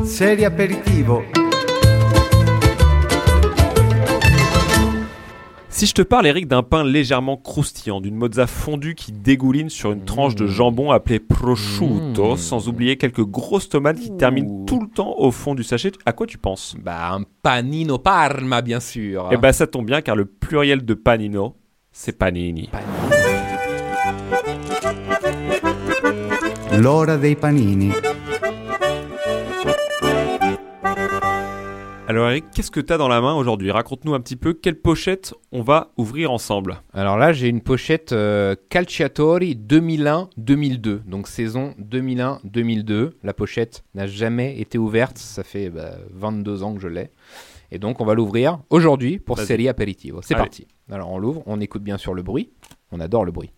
Serie 0.05 0.45
aperitivo. 0.45 1.23
Si 5.77 5.85
je 5.85 5.93
te 5.93 6.01
parle, 6.01 6.27
Eric, 6.27 6.49
d'un 6.49 6.63
pain 6.63 6.85
légèrement 6.85 7.37
croustillant, 7.37 8.01
d'une 8.01 8.15
mozza 8.15 8.47
fondue 8.47 8.95
qui 8.95 9.13
dégouline 9.13 9.69
sur 9.69 9.93
une 9.93 10.07
tranche 10.07 10.35
de 10.35 10.47
jambon 10.47 10.91
appelée 10.91 11.21
prosciutto, 11.21 12.33
Mmh. 12.33 12.37
sans 12.39 12.69
oublier 12.69 12.97
quelques 12.97 13.23
grosses 13.23 13.69
tomates 13.69 14.01
qui 14.01 14.11
terminent 14.17 14.65
tout 14.65 14.81
le 14.81 14.89
temps 14.89 15.15
au 15.19 15.31
fond 15.31 15.55
du 15.55 15.63
sachet, 15.63 15.93
à 16.07 16.15
quoi 16.15 16.27
tu 16.27 16.39
penses? 16.39 16.77
Bah 16.83 17.13
un 17.13 17.25
panino 17.43 17.99
parma 17.99 18.63
bien 18.63 18.81
sûr. 18.81 19.29
Eh 19.31 19.37
ben 19.37 19.53
ça 19.53 19.67
tombe 19.67 19.85
bien 19.85 20.01
car 20.01 20.17
le 20.17 20.25
pluriel 20.25 20.83
de 20.83 20.95
panino, 20.95 21.57
c'est 21.93 22.17
panini. 22.17 22.71
L'ora 26.73 27.19
dei 27.19 27.35
panini. 27.37 27.93
Alors 32.09 32.29
Eric, 32.29 32.45
qu'est-ce 32.55 32.71
que 32.71 32.79
t'as 32.79 32.99
dans 32.99 33.09
la 33.09 33.21
main 33.21 33.35
aujourd'hui? 33.35 33.73
Raconte-nous 33.73 34.15
un 34.15 34.21
petit 34.21 34.37
peu 34.37 34.55
quelle 34.55 34.79
pochette 34.81 35.35
on 35.51 35.61
va 35.61 35.91
ouvrir 35.97 36.31
ensemble. 36.31 36.81
Alors 36.93 37.17
là, 37.17 37.33
j'ai 37.33 37.49
une 37.49 37.63
pochette 37.63 38.13
euh, 38.13 38.55
Calciatori 38.69 39.57
2001-2002, 39.57 41.01
donc 41.05 41.27
saison 41.27 41.75
2001-2002. 41.81 43.11
La 43.25 43.35
pochette 43.35 43.83
n'a 43.97 44.07
jamais 44.07 44.61
été 44.61 44.79
ouverte, 44.79 45.19
ça 45.19 45.43
fait 45.43 45.69
bah, 45.69 45.97
22 46.13 46.63
ans 46.63 46.75
que 46.75 46.81
je 46.81 46.87
l'ai. 46.87 47.11
Et 47.73 47.81
donc, 47.81 48.01
on 48.01 48.05
va 48.05 48.15
l'ouvrir 48.15 48.61
aujourd'hui 48.71 49.19
pour 49.19 49.35
Vas-y. 49.35 49.47
Série 49.47 49.69
Aperitivo. 49.69 50.21
C'est 50.23 50.35
Allez. 50.35 50.45
parti. 50.45 50.69
Alors, 50.89 51.11
on 51.11 51.19
l'ouvre, 51.19 51.43
on 51.47 51.61
écoute 51.61 51.83
bien 51.83 51.99
sûr 51.99 52.15
le 52.15 52.23
bruit. 52.23 52.53
On 52.93 53.01
adore 53.01 53.25
le 53.25 53.33
bruit. 53.33 53.51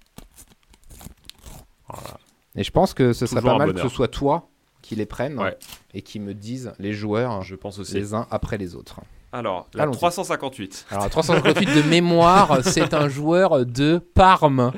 Et 2.56 2.64
je 2.64 2.70
pense 2.70 2.94
que 2.94 3.12
ce 3.12 3.26
serait 3.26 3.40
Toujours 3.40 3.58
pas 3.58 3.64
un 3.64 3.66
mal 3.66 3.74
que 3.74 3.82
ce 3.82 3.88
soit 3.88 4.08
toi 4.08 4.48
qui 4.88 4.96
les 4.96 5.06
prenne 5.06 5.38
Ouais. 5.38 5.56
et 5.92 6.00
qui 6.02 6.18
me 6.18 6.32
dise 6.34 6.72
les 6.78 6.92
joueurs 6.94 7.42
Je 7.42 7.54
pense 7.54 7.78
aussi. 7.78 7.94
les 7.94 8.14
uns 8.14 8.26
après 8.30 8.56
les 8.56 8.74
autres. 8.74 9.00
Alors, 9.32 9.68
la 9.74 9.82
Allons-y. 9.82 9.96
358. 9.96 10.86
Alors, 10.90 11.10
358 11.10 11.66
de 11.74 11.82
mémoire, 11.82 12.58
c'est 12.64 12.94
un 12.94 13.08
joueur 13.10 13.66
de 13.66 13.98
Parme. 13.98 14.72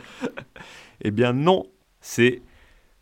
Eh 1.03 1.13
bien 1.13 1.33
non, 1.33 1.67
c'est 2.01 2.43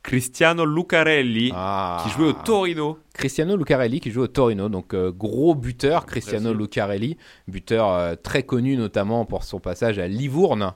Cristiano 0.02 0.66
Lucarelli 0.66 1.50
Ah. 1.54 2.02
qui 2.04 2.10
jouait 2.10 2.28
au 2.28 2.32
Torino. 2.34 2.98
Cristiano 3.14 3.56
Lucarelli 3.56 3.98
qui 4.00 4.10
joue 4.10 4.22
au 4.22 4.26
Torino, 4.28 4.68
donc 4.68 4.94
euh, 4.94 5.10
gros 5.10 5.54
buteur 5.54 6.06
Cristiano. 6.06 6.52
Lucarelli, 6.52 7.16
buteur 7.48 7.92
euh, 7.92 8.14
très 8.14 8.42
connu 8.44 8.76
notamment 8.76 9.24
pour 9.24 9.42
son 9.44 9.58
passage 9.58 9.98
à 9.98 10.06
Livourne. 10.06 10.72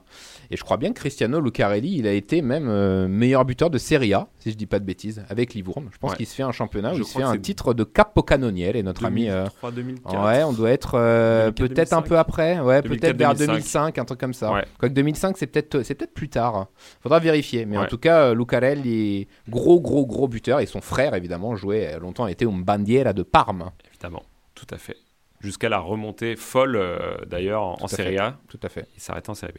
Et 0.51 0.57
je 0.57 0.63
crois 0.63 0.77
bien 0.77 0.89
que 0.89 0.99
Cristiano 0.99 1.39
Lucarelli, 1.39 1.95
il 1.97 2.05
a 2.07 2.11
été 2.11 2.41
même 2.41 2.67
euh, 2.67 3.07
meilleur 3.07 3.45
buteur 3.45 3.69
de 3.69 3.77
Serie 3.77 4.13
A, 4.13 4.27
si 4.39 4.51
je 4.51 4.55
dis 4.57 4.65
pas 4.65 4.79
de 4.79 4.85
bêtises, 4.85 5.23
avec 5.29 5.53
Livourne. 5.53 5.87
Je 5.91 5.97
pense 5.97 6.11
Ouais. 6.11 6.17
qu'il 6.17 6.27
se 6.27 6.35
fait 6.35 6.43
un 6.43 6.51
championnat 6.51 6.93
où 6.93 6.97
il 6.97 7.05
se 7.05 7.17
fait 7.17 7.23
un 7.23 7.37
titre 7.37 7.73
de 7.73 7.83
capocannoniere 7.83 8.75
et 8.75 8.83
notre 8.83 9.05
ami. 9.05 9.29
euh, 9.29 9.43
2003, 9.43 9.71
2004. 9.71 10.25
Ouais, 10.25 10.43
on 10.43 10.51
doit 10.53 10.71
être 10.71 10.91
2004, 10.97 11.55
peut-être 11.55 11.93
un 11.93 11.97
2005. 12.01 12.09
peu 12.09 12.17
après, 12.17 12.59
ouais, 12.59 12.81
2004, 12.81 12.87
peut-être 13.01 13.17
vers 13.17 13.33
2005. 13.35 13.47
2005, 13.53 13.97
un 13.99 14.05
truc 14.05 14.19
comme 14.19 14.33
ça. 14.33 14.51
Ouais. 14.51 14.65
Quoique 14.79 14.93
2005, 14.93 15.37
c'est 15.37 15.47
peut-être 15.47 15.81
c'est 15.83 15.95
peut-être 15.95 16.13
plus 16.13 16.29
tard. 16.29 16.67
Faudra 17.01 17.19
vérifier, 17.19 17.65
mais 17.65 17.77
en 17.77 17.85
tout 17.85 17.97
cas, 17.97 18.33
Lucarelli 18.33 19.27
gros 19.49 19.79
gros 19.79 20.05
gros 20.05 20.27
buteur 20.27 20.59
et 20.59 20.65
son 20.65 20.81
frère 20.81 21.15
évidemment 21.15 21.55
jouait 21.55 21.97
longtemps 21.99 22.27
était 22.33 22.45
un 22.45 22.51
bandiera 22.51 23.13
de 23.13 23.23
Parme. 23.23 23.71
Évidemment, 23.89 24.23
tout 24.55 24.67
à 24.69 24.77
fait. 24.77 24.97
Jusqu'à 25.41 25.69
la 25.69 25.79
remontée 25.79 26.35
folle 26.35 26.75
euh, 26.77 27.17
d'ailleurs 27.25 27.63
en, 27.63 27.87
Serie. 27.87 28.17
A. 28.17 28.37
Tout 28.47 28.59
à 28.63 28.69
fait. 28.69 28.87
Il 28.95 29.01
s'arrête 29.01 29.27
en 29.29 29.33
Serie 29.35 29.53
B. 29.53 29.57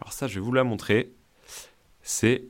Alors 0.00 0.12
ça, 0.12 0.26
je 0.26 0.34
vais 0.36 0.40
vous 0.40 0.52
la 0.52 0.64
montrer. 0.64 1.12
C'est 2.02 2.44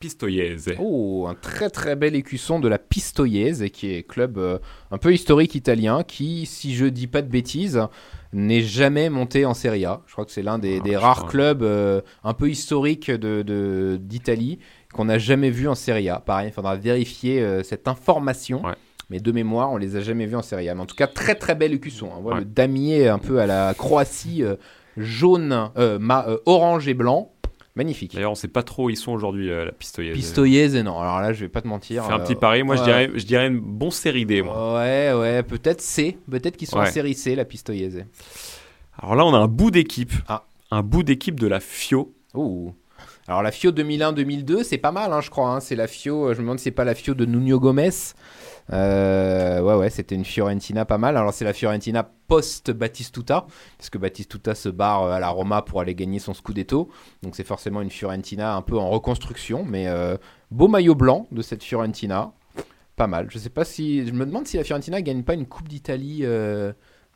Pistoiese. 0.00 0.74
Oh, 0.78 1.26
un 1.28 1.34
très 1.34 1.68
très 1.68 1.94
bel 1.94 2.14
écusson 2.14 2.58
de 2.58 2.68
la 2.68 2.78
Pistoiese, 2.78 3.68
qui 3.70 3.92
est 3.92 4.02
club 4.02 4.38
euh, 4.38 4.58
un 4.90 4.96
peu 4.98 5.12
historique 5.12 5.54
italien, 5.54 6.02
qui, 6.04 6.46
si 6.46 6.74
je 6.74 6.86
dis 6.86 7.06
pas 7.06 7.20
de 7.20 7.28
bêtises, 7.28 7.80
n'est 8.32 8.62
jamais 8.62 9.10
monté 9.10 9.44
en 9.44 9.52
Serie 9.54 9.84
A. 9.84 10.00
Je 10.06 10.12
crois 10.12 10.24
que 10.24 10.32
c'est 10.32 10.42
l'un 10.42 10.58
des, 10.58 10.78
Ah, 10.80 10.82
des 10.82 10.96
rares 10.96 11.16
crois. 11.18 11.30
clubs 11.30 11.62
euh, 11.62 12.00
un 12.24 12.32
peu 12.32 12.48
historiques 12.48 13.10
de- 13.10 13.42
de- 13.42 13.98
d'Italie 14.00 14.58
qu'on 14.94 15.04
n'a 15.04 15.18
jamais 15.18 15.50
vu 15.50 15.68
en 15.68 15.74
Serie 15.74 16.08
A. 16.08 16.18
Pareil, 16.18 16.48
il 16.48 16.52
faudra 16.52 16.76
vérifier 16.76 17.42
euh, 17.42 17.62
cette 17.62 17.86
information. 17.86 18.64
Ouais. 18.64 18.74
Mais 19.10 19.18
de 19.20 19.32
mémoire, 19.32 19.70
on 19.72 19.76
les 19.76 19.96
a 19.96 20.00
jamais 20.00 20.26
vus 20.26 20.36
en 20.36 20.42
Serie 20.42 20.68
A. 20.68 20.74
Mais 20.74 20.80
en 20.82 20.86
tout 20.86 20.94
cas, 20.96 21.06
très 21.08 21.34
très 21.34 21.54
bel 21.54 21.72
écusson. 21.74 22.06
hein. 22.12 22.16
On 22.18 22.20
voit 22.22 22.34
Ouais. 22.34 22.38
le 22.40 22.44
damier 22.46 23.08
un 23.08 23.18
peu 23.18 23.40
à 23.40 23.46
la 23.46 23.74
Croatie, 23.74 24.42
euh, 24.44 24.54
jaune, 24.96 25.70
euh, 25.76 25.98
ma- 25.98 26.26
euh, 26.28 26.38
orange 26.46 26.86
et 26.88 26.94
blanc. 26.94 27.32
Magnifique. 27.76 28.14
D'ailleurs, 28.14 28.32
on 28.32 28.34
sait 28.36 28.48
pas 28.48 28.64
trop 28.64 28.86
où 28.86 28.90
ils 28.90 28.96
sont 28.96 29.12
aujourd'hui, 29.12 29.48
la 29.48 29.70
Pistoiese. 29.72 30.12
Pistoiese, 30.14 30.74
non. 30.82 30.98
Alors 31.00 31.20
là, 31.20 31.32
je 31.32 31.40
vais 31.40 31.48
pas 31.48 31.62
te 31.62 31.68
mentir. 31.68 32.04
Fais 32.04 32.12
un 32.12 32.18
petit 32.18 32.34
pari. 32.34 32.62
Moi, 32.64 32.74
je, 32.76 32.82
dirais, 32.82 33.10
je 33.14 33.24
dirais 33.24 33.46
une 33.46 33.60
bon 33.60 33.90
série 33.92 34.26
D, 34.26 34.42
moi. 34.42 34.74
Ouais, 34.74 35.12
ouais, 35.12 35.42
peut-être 35.44 35.80
C. 35.80 36.18
Peut-être 36.30 36.56
qu'ils 36.56 36.66
sont 36.68 36.78
en 36.78 36.80
Ouais. 36.80 36.90
série 36.90 37.14
C, 37.14 37.34
la 37.36 37.44
Pistoiese. 37.44 38.04
Alors 38.98 39.14
là, 39.14 39.24
on 39.24 39.32
a 39.34 39.38
un 39.38 39.46
bout 39.46 39.70
d'équipe. 39.70 40.12
Ah. 40.28 40.44
Un 40.72 40.82
bout 40.82 41.02
d'équipe 41.04 41.38
de 41.38 41.46
la 41.46 41.60
FIO. 41.60 42.12
Ouh. 42.34 42.72
Alors 43.30 43.44
la 43.44 43.52
FIO 43.52 43.70
2001-2002, 43.70 44.64
c'est 44.64 44.76
pas 44.76 44.90
mal, 44.90 45.12
hein, 45.12 45.20
je 45.20 45.30
crois. 45.30 45.50
hein. 45.50 45.60
C'est 45.60 45.76
la 45.76 45.86
FIO, 45.86 46.30
euh, 46.30 46.34
je 46.34 46.38
me 46.38 46.46
demande 46.46 46.58
si 46.58 46.64
c'est 46.64 46.70
pas 46.72 46.82
la 46.82 46.96
FIO 46.96 47.14
de 47.14 47.24
Nuno 47.24 47.60
Gomes. 47.60 47.78
Euh, 48.72 49.60
ouais, 49.60 49.74
ouais, 49.76 49.88
c'était 49.88 50.16
une 50.16 50.24
Fiorentina 50.24 50.84
pas 50.84 50.98
mal. 50.98 51.16
Alors 51.16 51.32
c'est 51.32 51.44
la 51.44 51.52
Fiorentina 51.52 52.10
post-Batistuta, 52.26 53.46
parce 53.78 53.88
que 53.88 53.98
Batistuta 53.98 54.56
se 54.56 54.68
barre 54.68 55.04
euh, 55.04 55.12
à 55.12 55.20
la 55.20 55.28
Roma 55.28 55.62
pour 55.62 55.80
aller 55.80 55.94
gagner 55.94 56.18
son 56.18 56.34
Scudetto. 56.34 56.88
Donc 57.22 57.36
c'est 57.36 57.46
forcément 57.46 57.80
une 57.82 57.90
Fiorentina 57.90 58.56
un 58.56 58.62
peu 58.62 58.76
en 58.76 58.90
reconstruction, 58.90 59.64
mais 59.64 59.86
beau 60.50 60.66
maillot 60.66 60.96
blanc 60.96 61.28
de 61.30 61.40
cette 61.40 61.62
Fiorentina. 61.62 62.32
Pas 62.96 63.06
mal. 63.06 63.28
Je 63.30 63.38
sais 63.38 63.48
pas 63.48 63.64
si. 63.64 64.08
Je 64.08 64.12
me 64.12 64.26
demande 64.26 64.48
si 64.48 64.56
la 64.56 64.64
Fiorentina 64.64 65.00
gagne 65.02 65.22
pas 65.22 65.34
une 65.34 65.46
Coupe 65.46 65.68
d'Italie 65.68 66.24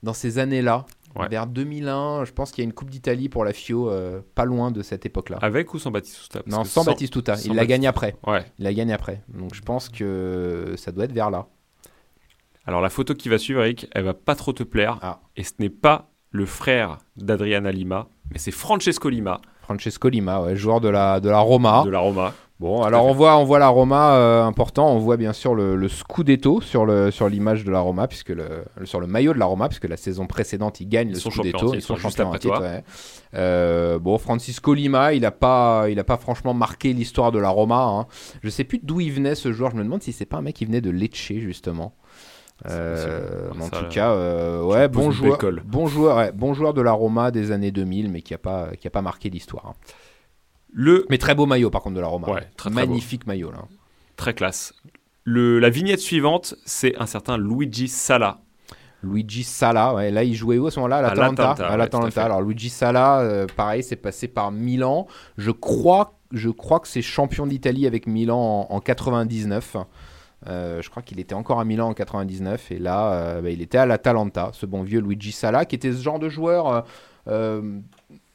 dans 0.05 0.15
ces 0.15 0.39
années-là. 0.39 0.87
Ouais. 1.17 1.29
Vers 1.29 1.47
2001, 1.47 2.25
je 2.25 2.33
pense 2.33 2.51
qu'il 2.51 2.63
y 2.63 2.67
a 2.67 2.69
une 2.69 2.73
Coupe 2.73 2.91
d'Italie 2.91 3.29
pour 3.29 3.45
la 3.45 3.53
FIO 3.53 3.89
euh, 3.89 4.21
pas 4.35 4.45
loin 4.45 4.71
de 4.71 4.83
cette 4.83 5.07
époque-là. 5.07 5.39
Avec 5.43 5.73
ou 5.73 5.79
sans 5.79 5.91
Batistuta? 5.91 6.41
Parce 6.43 6.57
Non, 6.57 6.63
que 6.63 6.69
sans, 6.69 6.85
Batistuta. 6.85 7.37
sans 7.37 7.49
Il 7.51 7.55
la 7.55 7.67
gagne 7.67 7.87
après. 7.87 8.17
Ouais. 8.27 8.45
Il 8.59 8.65
la 8.65 8.75
gagne 8.75 8.93
après. 8.93 9.23
Donc 9.29 9.55
je 9.55 9.63
pense 9.63 9.89
que 9.89 10.75
ça 10.77 10.91
doit 10.93 11.05
être 11.05 11.13
vers 11.13 11.31
là. 11.31 11.47
Alors 12.67 12.81
la 12.81 12.91
photo 12.91 13.15
qui 13.15 13.29
va 13.29 13.39
suivre, 13.39 13.61
Eric, 13.61 13.89
elle 13.93 14.05
va 14.05 14.15
pas 14.15 14.35
trop 14.35 14.53
te 14.53 14.63
plaire. 14.63 14.99
Ah. 15.03 15.21
Et 15.37 15.45
ce 15.45 15.53
n'est 15.59 15.71
pas 15.71 16.11
le 16.31 16.47
frère 16.47 16.99
d'Adriana 17.17 17.71
Lima, 17.71 18.09
mais 18.33 18.39
c'est 18.39 18.51
Francesco 18.51 19.09
Lima 19.09 19.41
Francesco 19.63 20.09
Lima, 20.09 20.43
ouais, 20.43 20.57
joueur 20.57 20.81
de 20.81 20.89
la, 20.89 21.21
de 21.21 21.31
la 21.31 21.39
Roma. 21.39 21.85
de 21.87 21.91
la 21.91 22.01
Roma. 22.01 22.35
Bon, 22.61 22.83
alors 22.83 23.05
on 23.07 23.13
voit, 23.13 23.37
on 23.37 23.45
voit 23.45 23.59
la 23.59 23.67
Roma 23.69 24.15
euh, 24.15 24.45
important. 24.45 24.89
On 24.93 24.99
voit 24.99 25.17
bien 25.17 25.33
sûr 25.33 25.57
le, 25.57 25.75
le 25.75 25.89
Scudetto 25.89 26.61
sur 26.61 26.87
le 26.87 27.11
sur 27.11 27.29
l'image 27.29 27.65
de 27.65 27.73
la 27.73 27.81
Roma, 27.81 28.07
puisque 28.07 28.29
le, 28.29 28.65
sur 28.85 29.01
le 29.01 29.09
maillot 29.09 29.35
de 29.35 29.41
la 29.41 29.47
Roma, 29.47 29.69
puisque 29.69 29.89
la 29.89 29.97
saison 29.97 30.27
précédente 30.29 30.81
ils 30.81 30.89
gagnent 30.89 31.09
Ils 31.09 31.15
le 31.15 31.19
sont 31.21 31.31
Scudetto. 31.31 31.75
Ils 31.75 31.83
sont 31.83 31.97
champions 31.97 32.29
en 32.31 32.39
titre. 32.39 32.61
ouais. 32.63 32.85
Euh, 33.35 33.99
bon, 33.99 34.19
Francisco 34.19 34.73
Lima, 34.73 35.15
il 35.15 35.27
a 35.27 35.33
pas, 35.33 35.87
il 35.91 35.99
a 35.99 36.05
pas 36.05 36.17
franchement 36.17 36.55
marqué 36.55 36.93
l'histoire 36.93 37.33
de 37.33 37.41
la 37.41 37.49
Roma. 37.49 37.83
Hein. 37.83 38.07
Je 38.45 38.49
sais 38.51 38.63
plus 38.65 38.79
d'où 38.81 39.01
il 39.01 39.11
venait 39.11 39.35
ce 39.35 39.53
joueur. 39.53 39.73
Je 39.73 39.77
me 39.77 39.83
demande 39.83 40.03
si 40.03 40.13
c'est 40.13 40.25
pas 40.25 40.37
un 40.37 40.43
mec 40.43 40.55
qui 40.55 40.65
venait 40.65 40.81
de 40.81 40.91
Lecce 40.91 41.33
justement. 41.39 41.93
Euh, 42.67 43.51
mais 43.57 43.65
en 43.65 43.69
tout 43.69 43.89
cas, 43.91 44.13
euh, 44.13 44.63
ouais, 44.63 44.87
bon 44.87 45.11
joueur, 45.11 45.39
bon 45.67 45.87
joueur, 45.89 46.17
ouais, 46.17 46.31
bon 46.31 46.55
joueur 46.55 46.73
de 46.73 46.81
la 46.83 46.93
Roma 46.93 47.33
des 47.33 47.51
années 47.51 47.73
2000, 47.73 48.11
mais 48.13 48.23
qui 48.23 48.33
a 48.33 48.39
pas, 48.39 48.69
qui 48.79 48.87
a 48.87 48.91
pas 48.91 49.03
marqué 49.03 49.29
l'histoire. 49.29 49.67
hein. 49.67 49.75
Le 50.75 51.07
Mais 51.09 51.19
très 51.19 51.35
beau 51.35 51.47
maillot 51.47 51.71
par 51.71 51.83
contre 51.83 51.95
de 51.95 52.01
la 52.01 52.09
Roma. 52.09 52.29
Ouais, 52.29 52.41
très, 52.57 52.69
très 52.69 52.71
magnifique 52.71 53.27
maillot 53.27 53.51
là. 53.53 53.59
très 54.17 54.35
classe. 54.35 54.75
Le, 55.23 55.59
la 55.59 55.71
vignette 55.71 56.01
suivante, 56.01 56.55
c'est 56.67 56.97
un 56.99 57.07
certain 57.07 57.39
Luigi 57.39 57.89
Sala. 57.89 58.41
Luigi 59.03 59.45
Sala, 59.45 59.95
ouais, 59.95 60.11
là 60.11 60.25
il 60.25 60.35
jouait 60.35 60.59
où 60.59 60.67
à 60.67 60.71
ce 60.71 60.81
moment-là? 60.81 60.97
À 60.99 61.03
l'Atalanta. 61.03 61.53
À 61.53 61.77
l'Atalanta. 61.77 62.25
Alors 62.25 62.43
Luigi 62.43 62.71
Sala, 62.71 63.21
euh, 63.21 63.47
pareil, 63.57 63.83
c'est 63.83 63.97
passé 63.97 64.29
par 64.29 64.51
Milan. 64.51 65.07
Je 65.39 65.51
crois, 65.51 66.19
je 66.33 66.51
crois 66.51 66.81
que 66.81 66.89
c'est 66.89 67.03
champion 67.03 67.47
d'Italie 67.47 67.87
avec 67.87 68.07
Milan 68.07 68.67
en, 68.69 68.75
en 68.75 68.81
99. 68.81 69.77
Euh, 70.47 70.83
je 70.83 70.91
crois 70.91 71.03
qu'il 71.03 71.21
était 71.21 71.35
encore 71.35 71.61
à 71.61 71.65
Milan 71.65 71.89
en 71.89 71.95
99 71.95 72.73
et 72.73 72.79
là, 72.79 73.13
euh, 73.13 73.41
bah, 73.41 73.51
il 73.51 73.63
était 73.63 73.79
à 73.79 73.87
l'Atalanta, 73.87 74.51
ce 74.53 74.67
bon 74.67 74.83
vieux 74.83 75.01
Luigi 75.01 75.33
Sala, 75.33 75.65
qui 75.65 75.75
était 75.75 75.93
ce 75.93 76.03
genre 76.03 76.19
de 76.19 76.29
joueur, 76.29 76.85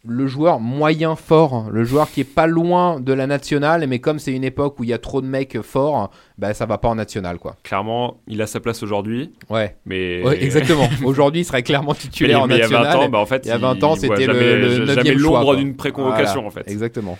le 0.06 0.28
joueur 0.28 0.60
moyen 0.62 1.16
fort, 1.18 1.70
le 1.72 1.84
joueur 1.84 2.10
qui 2.10 2.22
est 2.22 2.24
pas 2.24 2.48
loin 2.48 3.00
de 3.02 3.12
la 3.12 3.28
nationale, 3.28 3.86
mais 3.88 4.00
comme 4.00 4.18
c'est 4.18 4.32
une 4.32 4.46
époque 4.46 4.80
où 4.80 4.84
il 4.86 4.90
y 4.90 4.94
a 4.94 4.98
trop 4.98 5.20
de 5.22 5.28
mecs 5.28 5.62
forts, 5.62 6.10
bah 6.38 6.54
ça 6.54 6.66
va 6.66 6.78
pas 6.78 6.88
en 6.88 6.96
nationale 6.96 7.38
quoi. 7.38 7.58
Clairement, 7.64 8.18
il 8.28 8.42
a 8.42 8.48
sa 8.48 8.62
place 8.62 8.82
aujourd'hui, 8.82 9.34
Ouais, 9.50 9.76
mais 9.86 10.24
Ouais, 10.24 10.42
exactement. 10.42 10.88
Aujourd'hui, 11.04 11.42
il 11.42 11.46
serait 11.46 11.64
clairement 11.64 11.92
Mais, 11.92 11.98
titulaire 12.00 12.42
en 12.44 12.48
mais 12.48 12.56
il 12.56 12.60
y 12.60 12.62
a 12.62 12.70
national. 12.70 12.98
20 12.98 13.06
ans, 13.06 13.10
bah, 13.10 13.18
en 13.20 13.26
fait, 13.26 13.42
il 13.46 13.50
y 13.50 13.52
a 13.52 13.58
20 13.58 13.84
ans, 13.84 13.96
c'était 13.96 14.26
le- 14.26 15.14
l'ombre 15.16 15.56
d'une 15.58 15.76
préconvocation 15.76 16.42
Voilà, 16.44 16.48
en 16.48 16.52
fait. 16.52 16.72
Exactement. 16.72 17.18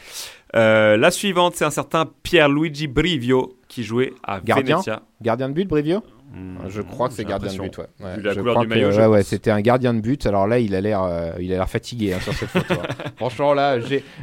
Euh, 0.56 0.98
la 0.98 1.12
suivante, 1.12 1.56
c'est 1.56 1.66
un 1.66 1.70
certain 1.70 2.06
Pierluigi 2.24 2.88
Brivio 2.88 3.58
qui 3.68 3.84
jouait 3.84 4.14
à 4.24 4.40
Gardien 4.40 4.76
Venezia. 4.78 5.02
Gardien 5.22 5.50
de 5.50 5.54
but, 5.54 5.68
Brivio? 5.68 6.02
Je 6.68 6.82
crois 6.82 7.08
que 7.08 7.14
c'est 7.16 7.26
gardien 7.26 7.52
de 7.52 7.58
but. 7.60 7.78
Ouais. 7.78 7.86
Ouais, 8.02 8.16
Vu 8.18 8.22
la 8.22 8.34
je 8.34 8.40
couleur 8.40 8.54
crois 8.56 8.66
du 8.66 8.70
que- 8.70 8.76
maillot, 8.76 8.92
je 8.92 9.00
ouais, 9.02 9.08
ouais, 9.08 9.18
pense. 9.20 9.28
c'était 9.28 9.52
un 9.52 9.62
gardien 9.62 9.94
de 9.94 10.00
but. 10.00 10.26
Alors 10.26 10.48
là, 10.48 10.60
il 10.60 10.76
a 10.76 10.82
l'air, 10.82 11.02
euh, 11.04 11.32
il 11.40 11.52
a 11.52 11.56
l'air 11.56 11.70
fatigué 11.70 12.14
hein, 12.14 12.20
sur 12.22 12.34
cette 12.34 12.50
photo. 12.50 12.74
hein. 12.76 12.88
Franchement, 13.18 13.54
là, 13.54 13.78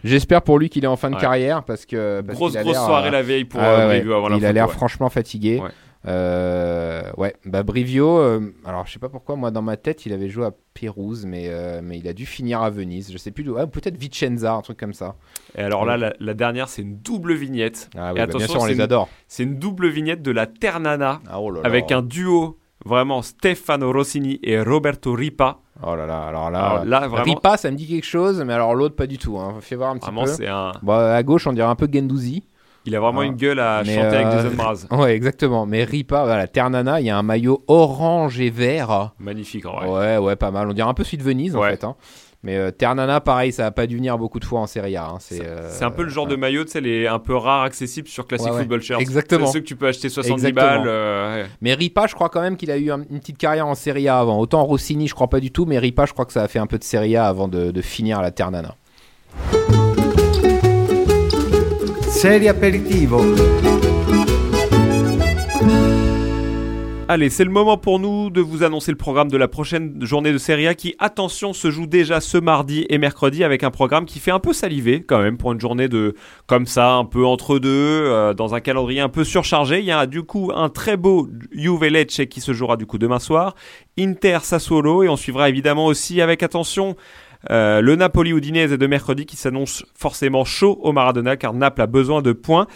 j'espère 0.04 0.42
pour 0.42 0.58
lui 0.58 0.68
qu'il 0.68 0.84
est 0.84 0.88
en 0.88 0.96
fin 0.96 1.10
de 1.10 1.16
carrière 1.16 1.64
parce 1.64 1.84
que 1.86 2.20
parce 2.20 2.38
Grosse 2.38 2.56
grosse 2.56 2.76
soirée 2.76 3.08
euh, 3.08 3.12
la 3.12 3.22
veille 3.22 3.44
pour 3.44 3.60
ah 3.60 3.64
euh, 3.80 4.28
la 4.28 4.36
il 4.36 4.44
a 4.46 4.52
l'air 4.52 4.70
franchement 4.70 5.08
fatigué. 5.08 5.60
Ouais. 6.06 6.12
Euh, 6.12 7.02
ouais, 7.16 7.34
bah 7.44 7.62
Brivio, 7.62 8.18
euh, 8.18 8.40
alors 8.64 8.86
je 8.86 8.92
sais 8.92 8.98
pas 8.98 9.08
pourquoi, 9.08 9.34
moi 9.36 9.50
dans 9.50 9.62
ma 9.62 9.76
tête 9.76 10.06
il 10.06 10.12
avait 10.12 10.28
joué 10.28 10.46
à 10.46 10.52
Pérouse, 10.74 11.26
mais, 11.26 11.46
euh, 11.48 11.80
mais 11.82 11.98
il 11.98 12.06
a 12.06 12.12
dû 12.12 12.26
finir 12.26 12.62
à 12.62 12.70
Venise. 12.70 13.10
Je 13.12 13.18
sais 13.18 13.30
plus 13.30 13.44
d'où. 13.44 13.56
Ah, 13.58 13.66
peut-être 13.66 13.96
Vicenza, 13.96 14.54
un 14.54 14.62
truc 14.62 14.78
comme 14.78 14.92
ça. 14.94 15.16
Et 15.56 15.62
alors 15.62 15.84
là, 15.84 15.96
la, 15.96 16.12
la 16.20 16.34
dernière, 16.34 16.68
c'est 16.68 16.82
une 16.82 16.98
double 16.98 17.34
vignette. 17.34 17.90
Ah 17.96 18.10
Et 18.10 18.12
oui, 18.12 18.18
bah, 18.20 18.26
bien 18.26 18.34
attention, 18.36 18.52
sûr, 18.52 18.62
on 18.62 18.66
les 18.66 18.80
adore. 18.80 19.08
C'est 19.26 19.42
une 19.42 19.58
double 19.58 19.88
vignette 19.88 20.22
de 20.22 20.30
la 20.30 20.46
Ternana 20.46 21.20
Ah, 21.28 21.40
oh 21.40 21.50
là 21.50 21.62
là. 21.62 21.66
avec 21.66 21.90
un 21.92 22.02
duo 22.02 22.58
vraiment 22.84 23.22
Stefano 23.22 23.90
Rossini 23.92 24.38
et 24.42 24.60
Roberto 24.60 25.12
Ripa. 25.12 25.58
Oh 25.82 25.96
là 25.96 26.06
là, 26.06 26.22
alors 26.22 26.50
là. 26.50 26.58
Alors 26.60 26.84
là, 26.84 27.08
vraiment, 27.08 27.24
Ripa, 27.24 27.56
ça 27.56 27.70
me 27.70 27.76
dit 27.76 27.86
quelque 27.86 28.06
chose, 28.06 28.42
mais 28.46 28.52
alors 28.52 28.74
l'autre 28.74 28.94
pas 28.96 29.06
du 29.06 29.18
tout. 29.18 29.38
Hein. 29.38 29.56
Fais 29.60 29.76
voir 29.76 29.90
un 29.90 29.96
petit 29.98 30.10
vraiment 30.10 30.24
peu. 30.24 30.48
un. 30.48 30.72
Bon, 30.82 30.92
à 30.94 31.22
gauche, 31.22 31.46
on 31.46 31.52
dirait 31.52 31.68
un 31.68 31.74
peu 31.74 31.88
Gendouzi. 31.92 32.44
Il 32.86 32.94
a 32.96 33.00
vraiment 33.00 33.20
Ah. 33.20 33.24
une 33.26 33.34
gueule 33.36 33.58
à 33.60 33.82
chanter 33.84 34.00
avec 34.00 34.26
euh, 34.26 34.42
Jason 34.42 34.54
Mraz. 34.56 34.86
Ouais, 34.90 35.14
exactement. 35.14 35.66
Mais 35.66 35.84
Ripa, 35.84 36.24
voilà, 36.24 36.46
Ternana, 36.46 37.00
il 37.00 37.06
y 37.06 37.10
a 37.10 37.18
un 37.18 37.22
maillot 37.22 37.64
orange 37.68 38.40
et 38.40 38.50
vert. 38.50 39.12
Magnifique 39.18 39.66
en 39.66 39.76
vrai. 39.76 39.88
Ouais, 40.18 40.18
ouais, 40.24 40.36
pas 40.36 40.50
mal. 40.50 40.68
On 40.68 40.72
dirait 40.72 40.88
un 40.88 40.94
peu 40.94 41.04
Suite 41.04 41.22
Venise 41.22 41.56
en 41.56 41.60
Ouais. 41.60 41.70
fait. 41.70 41.84
hein. 41.84 41.96
Mais 42.42 42.56
euh, 42.56 42.70
Ternana, 42.70 43.20
pareil, 43.20 43.50
ça 43.50 43.66
a 43.66 43.70
pas 43.72 43.88
dû 43.88 43.96
venir 43.96 44.16
beaucoup 44.18 44.38
de 44.38 44.44
fois 44.44 44.60
en 44.60 44.68
Serie 44.68 44.94
A. 44.94 45.06
hein. 45.06 45.16
C'est 45.18 45.44
euh, 45.44 45.68
C'est 45.70 45.84
un 45.84 45.90
peu 45.90 46.04
le 46.04 46.10
genre 46.10 46.26
ouais. 46.26 46.30
de 46.30 46.36
maillot, 46.36 46.64
tu 46.64 46.70
sais, 46.72 46.80
les 46.80 47.08
un 47.08 47.18
peu 47.18 47.34
rare, 47.34 47.62
accessible 47.62 48.06
sur 48.06 48.24
Classic 48.28 48.46
Ouais, 48.46 48.52
ouais. 48.52 48.58
Football 48.60 48.82
Shirts. 48.82 49.00
Exactement. 49.00 49.46
C'est 49.46 49.54
ceux 49.54 49.60
que 49.60 49.64
tu 49.64 49.74
peux 49.74 49.88
acheter 49.88 50.08
70 50.08 50.46
Exactement. 50.46 50.76
balles. 50.78 50.86
euh, 50.86 51.42
ouais. 51.42 51.48
Mais 51.60 51.74
Ripa, 51.74 52.06
je 52.06 52.14
crois 52.14 52.28
quand 52.28 52.42
même 52.42 52.56
qu'il 52.56 52.70
a 52.70 52.76
eu 52.76 52.92
un- 52.92 53.02
une 53.10 53.18
petite 53.18 53.38
carrière 53.38 53.66
en 53.66 53.74
Serie 53.74 54.06
A 54.06 54.20
avant. 54.20 54.38
Autant 54.38 54.62
Rossini, 54.62 55.08
je 55.08 55.14
crois 55.14 55.28
pas 55.28 55.40
du 55.40 55.50
tout, 55.50 55.64
mais 55.66 55.78
Ripa, 55.78 56.06
je 56.06 56.12
crois 56.12 56.24
que 56.24 56.32
ça 56.32 56.42
a 56.42 56.48
fait 56.48 56.60
un 56.60 56.66
peu 56.68 56.78
de 56.78 56.84
Serie 56.84 57.16
A 57.16 57.26
avant 57.26 57.48
de, 57.48 57.72
de 57.72 57.82
finir 57.82 58.20
à 58.20 58.22
la 58.22 58.30
Ternana. 58.30 58.76
Serie. 62.16 62.48
Allez, 67.08 67.28
c'est 67.28 67.44
le 67.44 67.50
moment 67.50 67.76
pour 67.76 67.98
nous 67.98 68.30
de 68.30 68.40
vous 68.40 68.62
annoncer 68.62 68.90
le 68.90 68.96
programme 68.96 69.30
de 69.30 69.36
la 69.36 69.48
prochaine 69.48 70.02
journée 70.02 70.32
de 70.32 70.38
Serie 70.38 70.66
A 70.66 70.74
qui, 70.74 70.96
attention, 70.98 71.52
se 71.52 71.70
joue 71.70 71.86
déjà 71.86 72.22
ce 72.22 72.38
mardi 72.38 72.86
et 72.88 72.96
mercredi 72.96 73.44
avec 73.44 73.64
un 73.64 73.70
programme 73.70 74.06
qui 74.06 74.18
fait 74.18 74.30
un 74.30 74.38
peu 74.38 74.54
saliver 74.54 75.02
quand 75.02 75.20
même 75.20 75.36
pour 75.36 75.52
une 75.52 75.60
journée 75.60 75.88
de 75.88 76.14
comme 76.46 76.64
ça, 76.64 76.94
un 76.94 77.04
peu 77.04 77.26
entre 77.26 77.58
deux, 77.58 77.68
euh, 77.70 78.32
dans 78.32 78.54
un 78.54 78.60
calendrier 78.60 79.00
un 79.00 79.10
peu 79.10 79.22
surchargé. 79.22 79.80
Il 79.80 79.84
y 79.84 79.92
a 79.92 80.06
du 80.06 80.22
coup 80.22 80.52
un 80.54 80.70
très 80.70 80.96
beau 80.96 81.28
Juve 81.52 81.84
Lecce 81.84 82.22
qui 82.30 82.40
se 82.40 82.54
jouera 82.54 82.78
du 82.78 82.86
coup 82.86 82.96
demain 82.96 83.18
soir, 83.18 83.54
Inter 83.98 84.38
Sassuolo 84.42 85.02
et 85.02 85.08
on 85.10 85.16
suivra 85.16 85.50
évidemment 85.50 85.84
aussi 85.84 86.22
avec 86.22 86.42
attention 86.42 86.96
euh, 87.50 87.80
le 87.80 87.96
Napoli 87.96 88.30
Udinese 88.30 88.72
de 88.72 88.86
mercredi 88.86 89.26
qui 89.26 89.36
s'annonce 89.36 89.84
forcément 89.94 90.44
chaud 90.44 90.78
au 90.82 90.92
Maradona 90.92 91.36
car 91.36 91.52
Naples 91.52 91.82
a 91.82 91.86
besoin 91.86 92.22
de 92.22 92.32
points. 92.32 92.66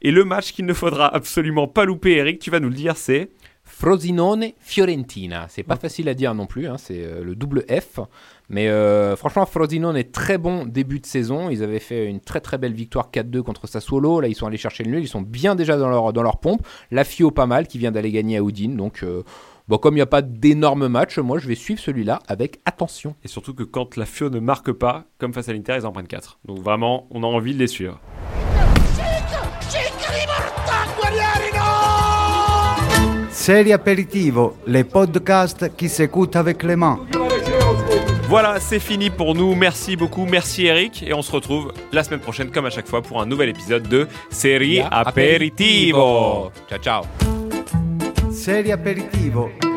Et 0.00 0.10
le 0.10 0.24
match 0.24 0.52
qu'il 0.52 0.66
ne 0.66 0.74
faudra 0.74 1.12
absolument 1.12 1.66
pas 1.66 1.84
louper, 1.84 2.12
Eric, 2.12 2.38
tu 2.38 2.50
vas 2.50 2.60
nous 2.60 2.68
le 2.68 2.74
dire, 2.74 2.96
c'est 2.96 3.30
Frosinone 3.68 4.52
Fiorentina. 4.60 5.46
C'est 5.48 5.62
pas 5.62 5.76
facile 5.76 6.08
à 6.08 6.14
dire 6.14 6.34
non 6.34 6.46
plus, 6.46 6.66
hein, 6.66 6.76
c'est 6.78 7.04
euh, 7.04 7.22
le 7.22 7.34
double 7.34 7.64
F. 7.68 8.00
Mais 8.48 8.68
euh, 8.68 9.14
franchement, 9.14 9.44
Frosinone 9.44 9.96
est 9.96 10.10
très 10.10 10.38
bon 10.38 10.64
début 10.64 11.00
de 11.00 11.06
saison. 11.06 11.50
Ils 11.50 11.62
avaient 11.62 11.78
fait 11.78 12.06
une 12.06 12.20
très 12.20 12.40
très 12.40 12.58
belle 12.58 12.72
victoire 12.72 13.10
4-2 13.12 13.42
contre 13.42 13.66
Sassuolo. 13.68 14.20
Là, 14.20 14.28
ils 14.28 14.34
sont 14.34 14.46
allés 14.46 14.56
chercher 14.56 14.84
le 14.84 14.90
nul. 14.90 15.02
Ils 15.02 15.08
sont 15.08 15.20
bien 15.20 15.54
déjà 15.54 15.76
dans 15.76 15.88
leur, 15.88 16.12
dans 16.12 16.22
leur 16.22 16.38
pompe. 16.38 16.66
La 16.90 17.04
Fio 17.04 17.30
pas 17.30 17.46
mal 17.46 17.66
qui 17.66 17.78
vient 17.78 17.92
d'aller 17.92 18.10
gagner 18.10 18.38
à 18.38 18.40
Udine. 18.40 18.74
Donc, 18.74 19.02
euh, 19.02 19.22
bon, 19.68 19.78
comme 19.78 19.94
il 19.94 19.98
n'y 19.98 20.02
a 20.02 20.06
pas 20.06 20.22
d'énormes 20.22 20.88
matchs, 20.88 21.18
moi 21.18 21.38
je 21.38 21.46
vais 21.46 21.54
suivre 21.54 21.80
celui-là 21.80 22.20
avec 22.26 22.60
attention. 22.64 23.14
Et 23.24 23.28
surtout 23.28 23.54
que 23.54 23.62
quand 23.62 23.96
la 23.96 24.06
FIO 24.06 24.30
ne 24.30 24.40
marque 24.40 24.72
pas, 24.72 25.04
comme 25.18 25.32
face 25.32 25.48
à 25.48 25.52
l'Inter, 25.52 25.76
ils 25.78 25.86
en 25.86 25.92
prennent 25.92 26.06
4. 26.06 26.40
Donc 26.44 26.58
vraiment, 26.58 27.06
on 27.10 27.22
a 27.22 27.26
envie 27.26 27.54
de 27.54 27.58
les 27.58 27.66
suivre. 27.66 28.00
Serie 33.30 33.72
aperitivo, 33.72 34.56
les 34.66 34.84
podcasts 34.84 35.74
qui 35.76 35.88
s'écoutent 35.88 36.36
avec 36.36 36.62
les 36.64 36.76
mains. 36.76 37.00
Voilà, 38.28 38.60
c'est 38.60 38.78
fini 38.78 39.08
pour 39.08 39.34
nous. 39.34 39.54
Merci 39.54 39.96
beaucoup, 39.96 40.26
merci 40.26 40.66
Eric. 40.66 41.02
Et 41.02 41.14
on 41.14 41.22
se 41.22 41.32
retrouve 41.32 41.72
la 41.92 42.04
semaine 42.04 42.20
prochaine, 42.20 42.50
comme 42.50 42.66
à 42.66 42.70
chaque 42.70 42.86
fois, 42.86 43.00
pour 43.00 43.22
un 43.22 43.26
nouvel 43.26 43.48
épisode 43.48 43.88
de 43.88 44.06
Série 44.28 44.80
Aperitivo. 44.80 46.50
Ciao 46.68 46.78
ciao. 46.78 47.37
Serie 48.48 48.72
aperitivo. 48.72 49.67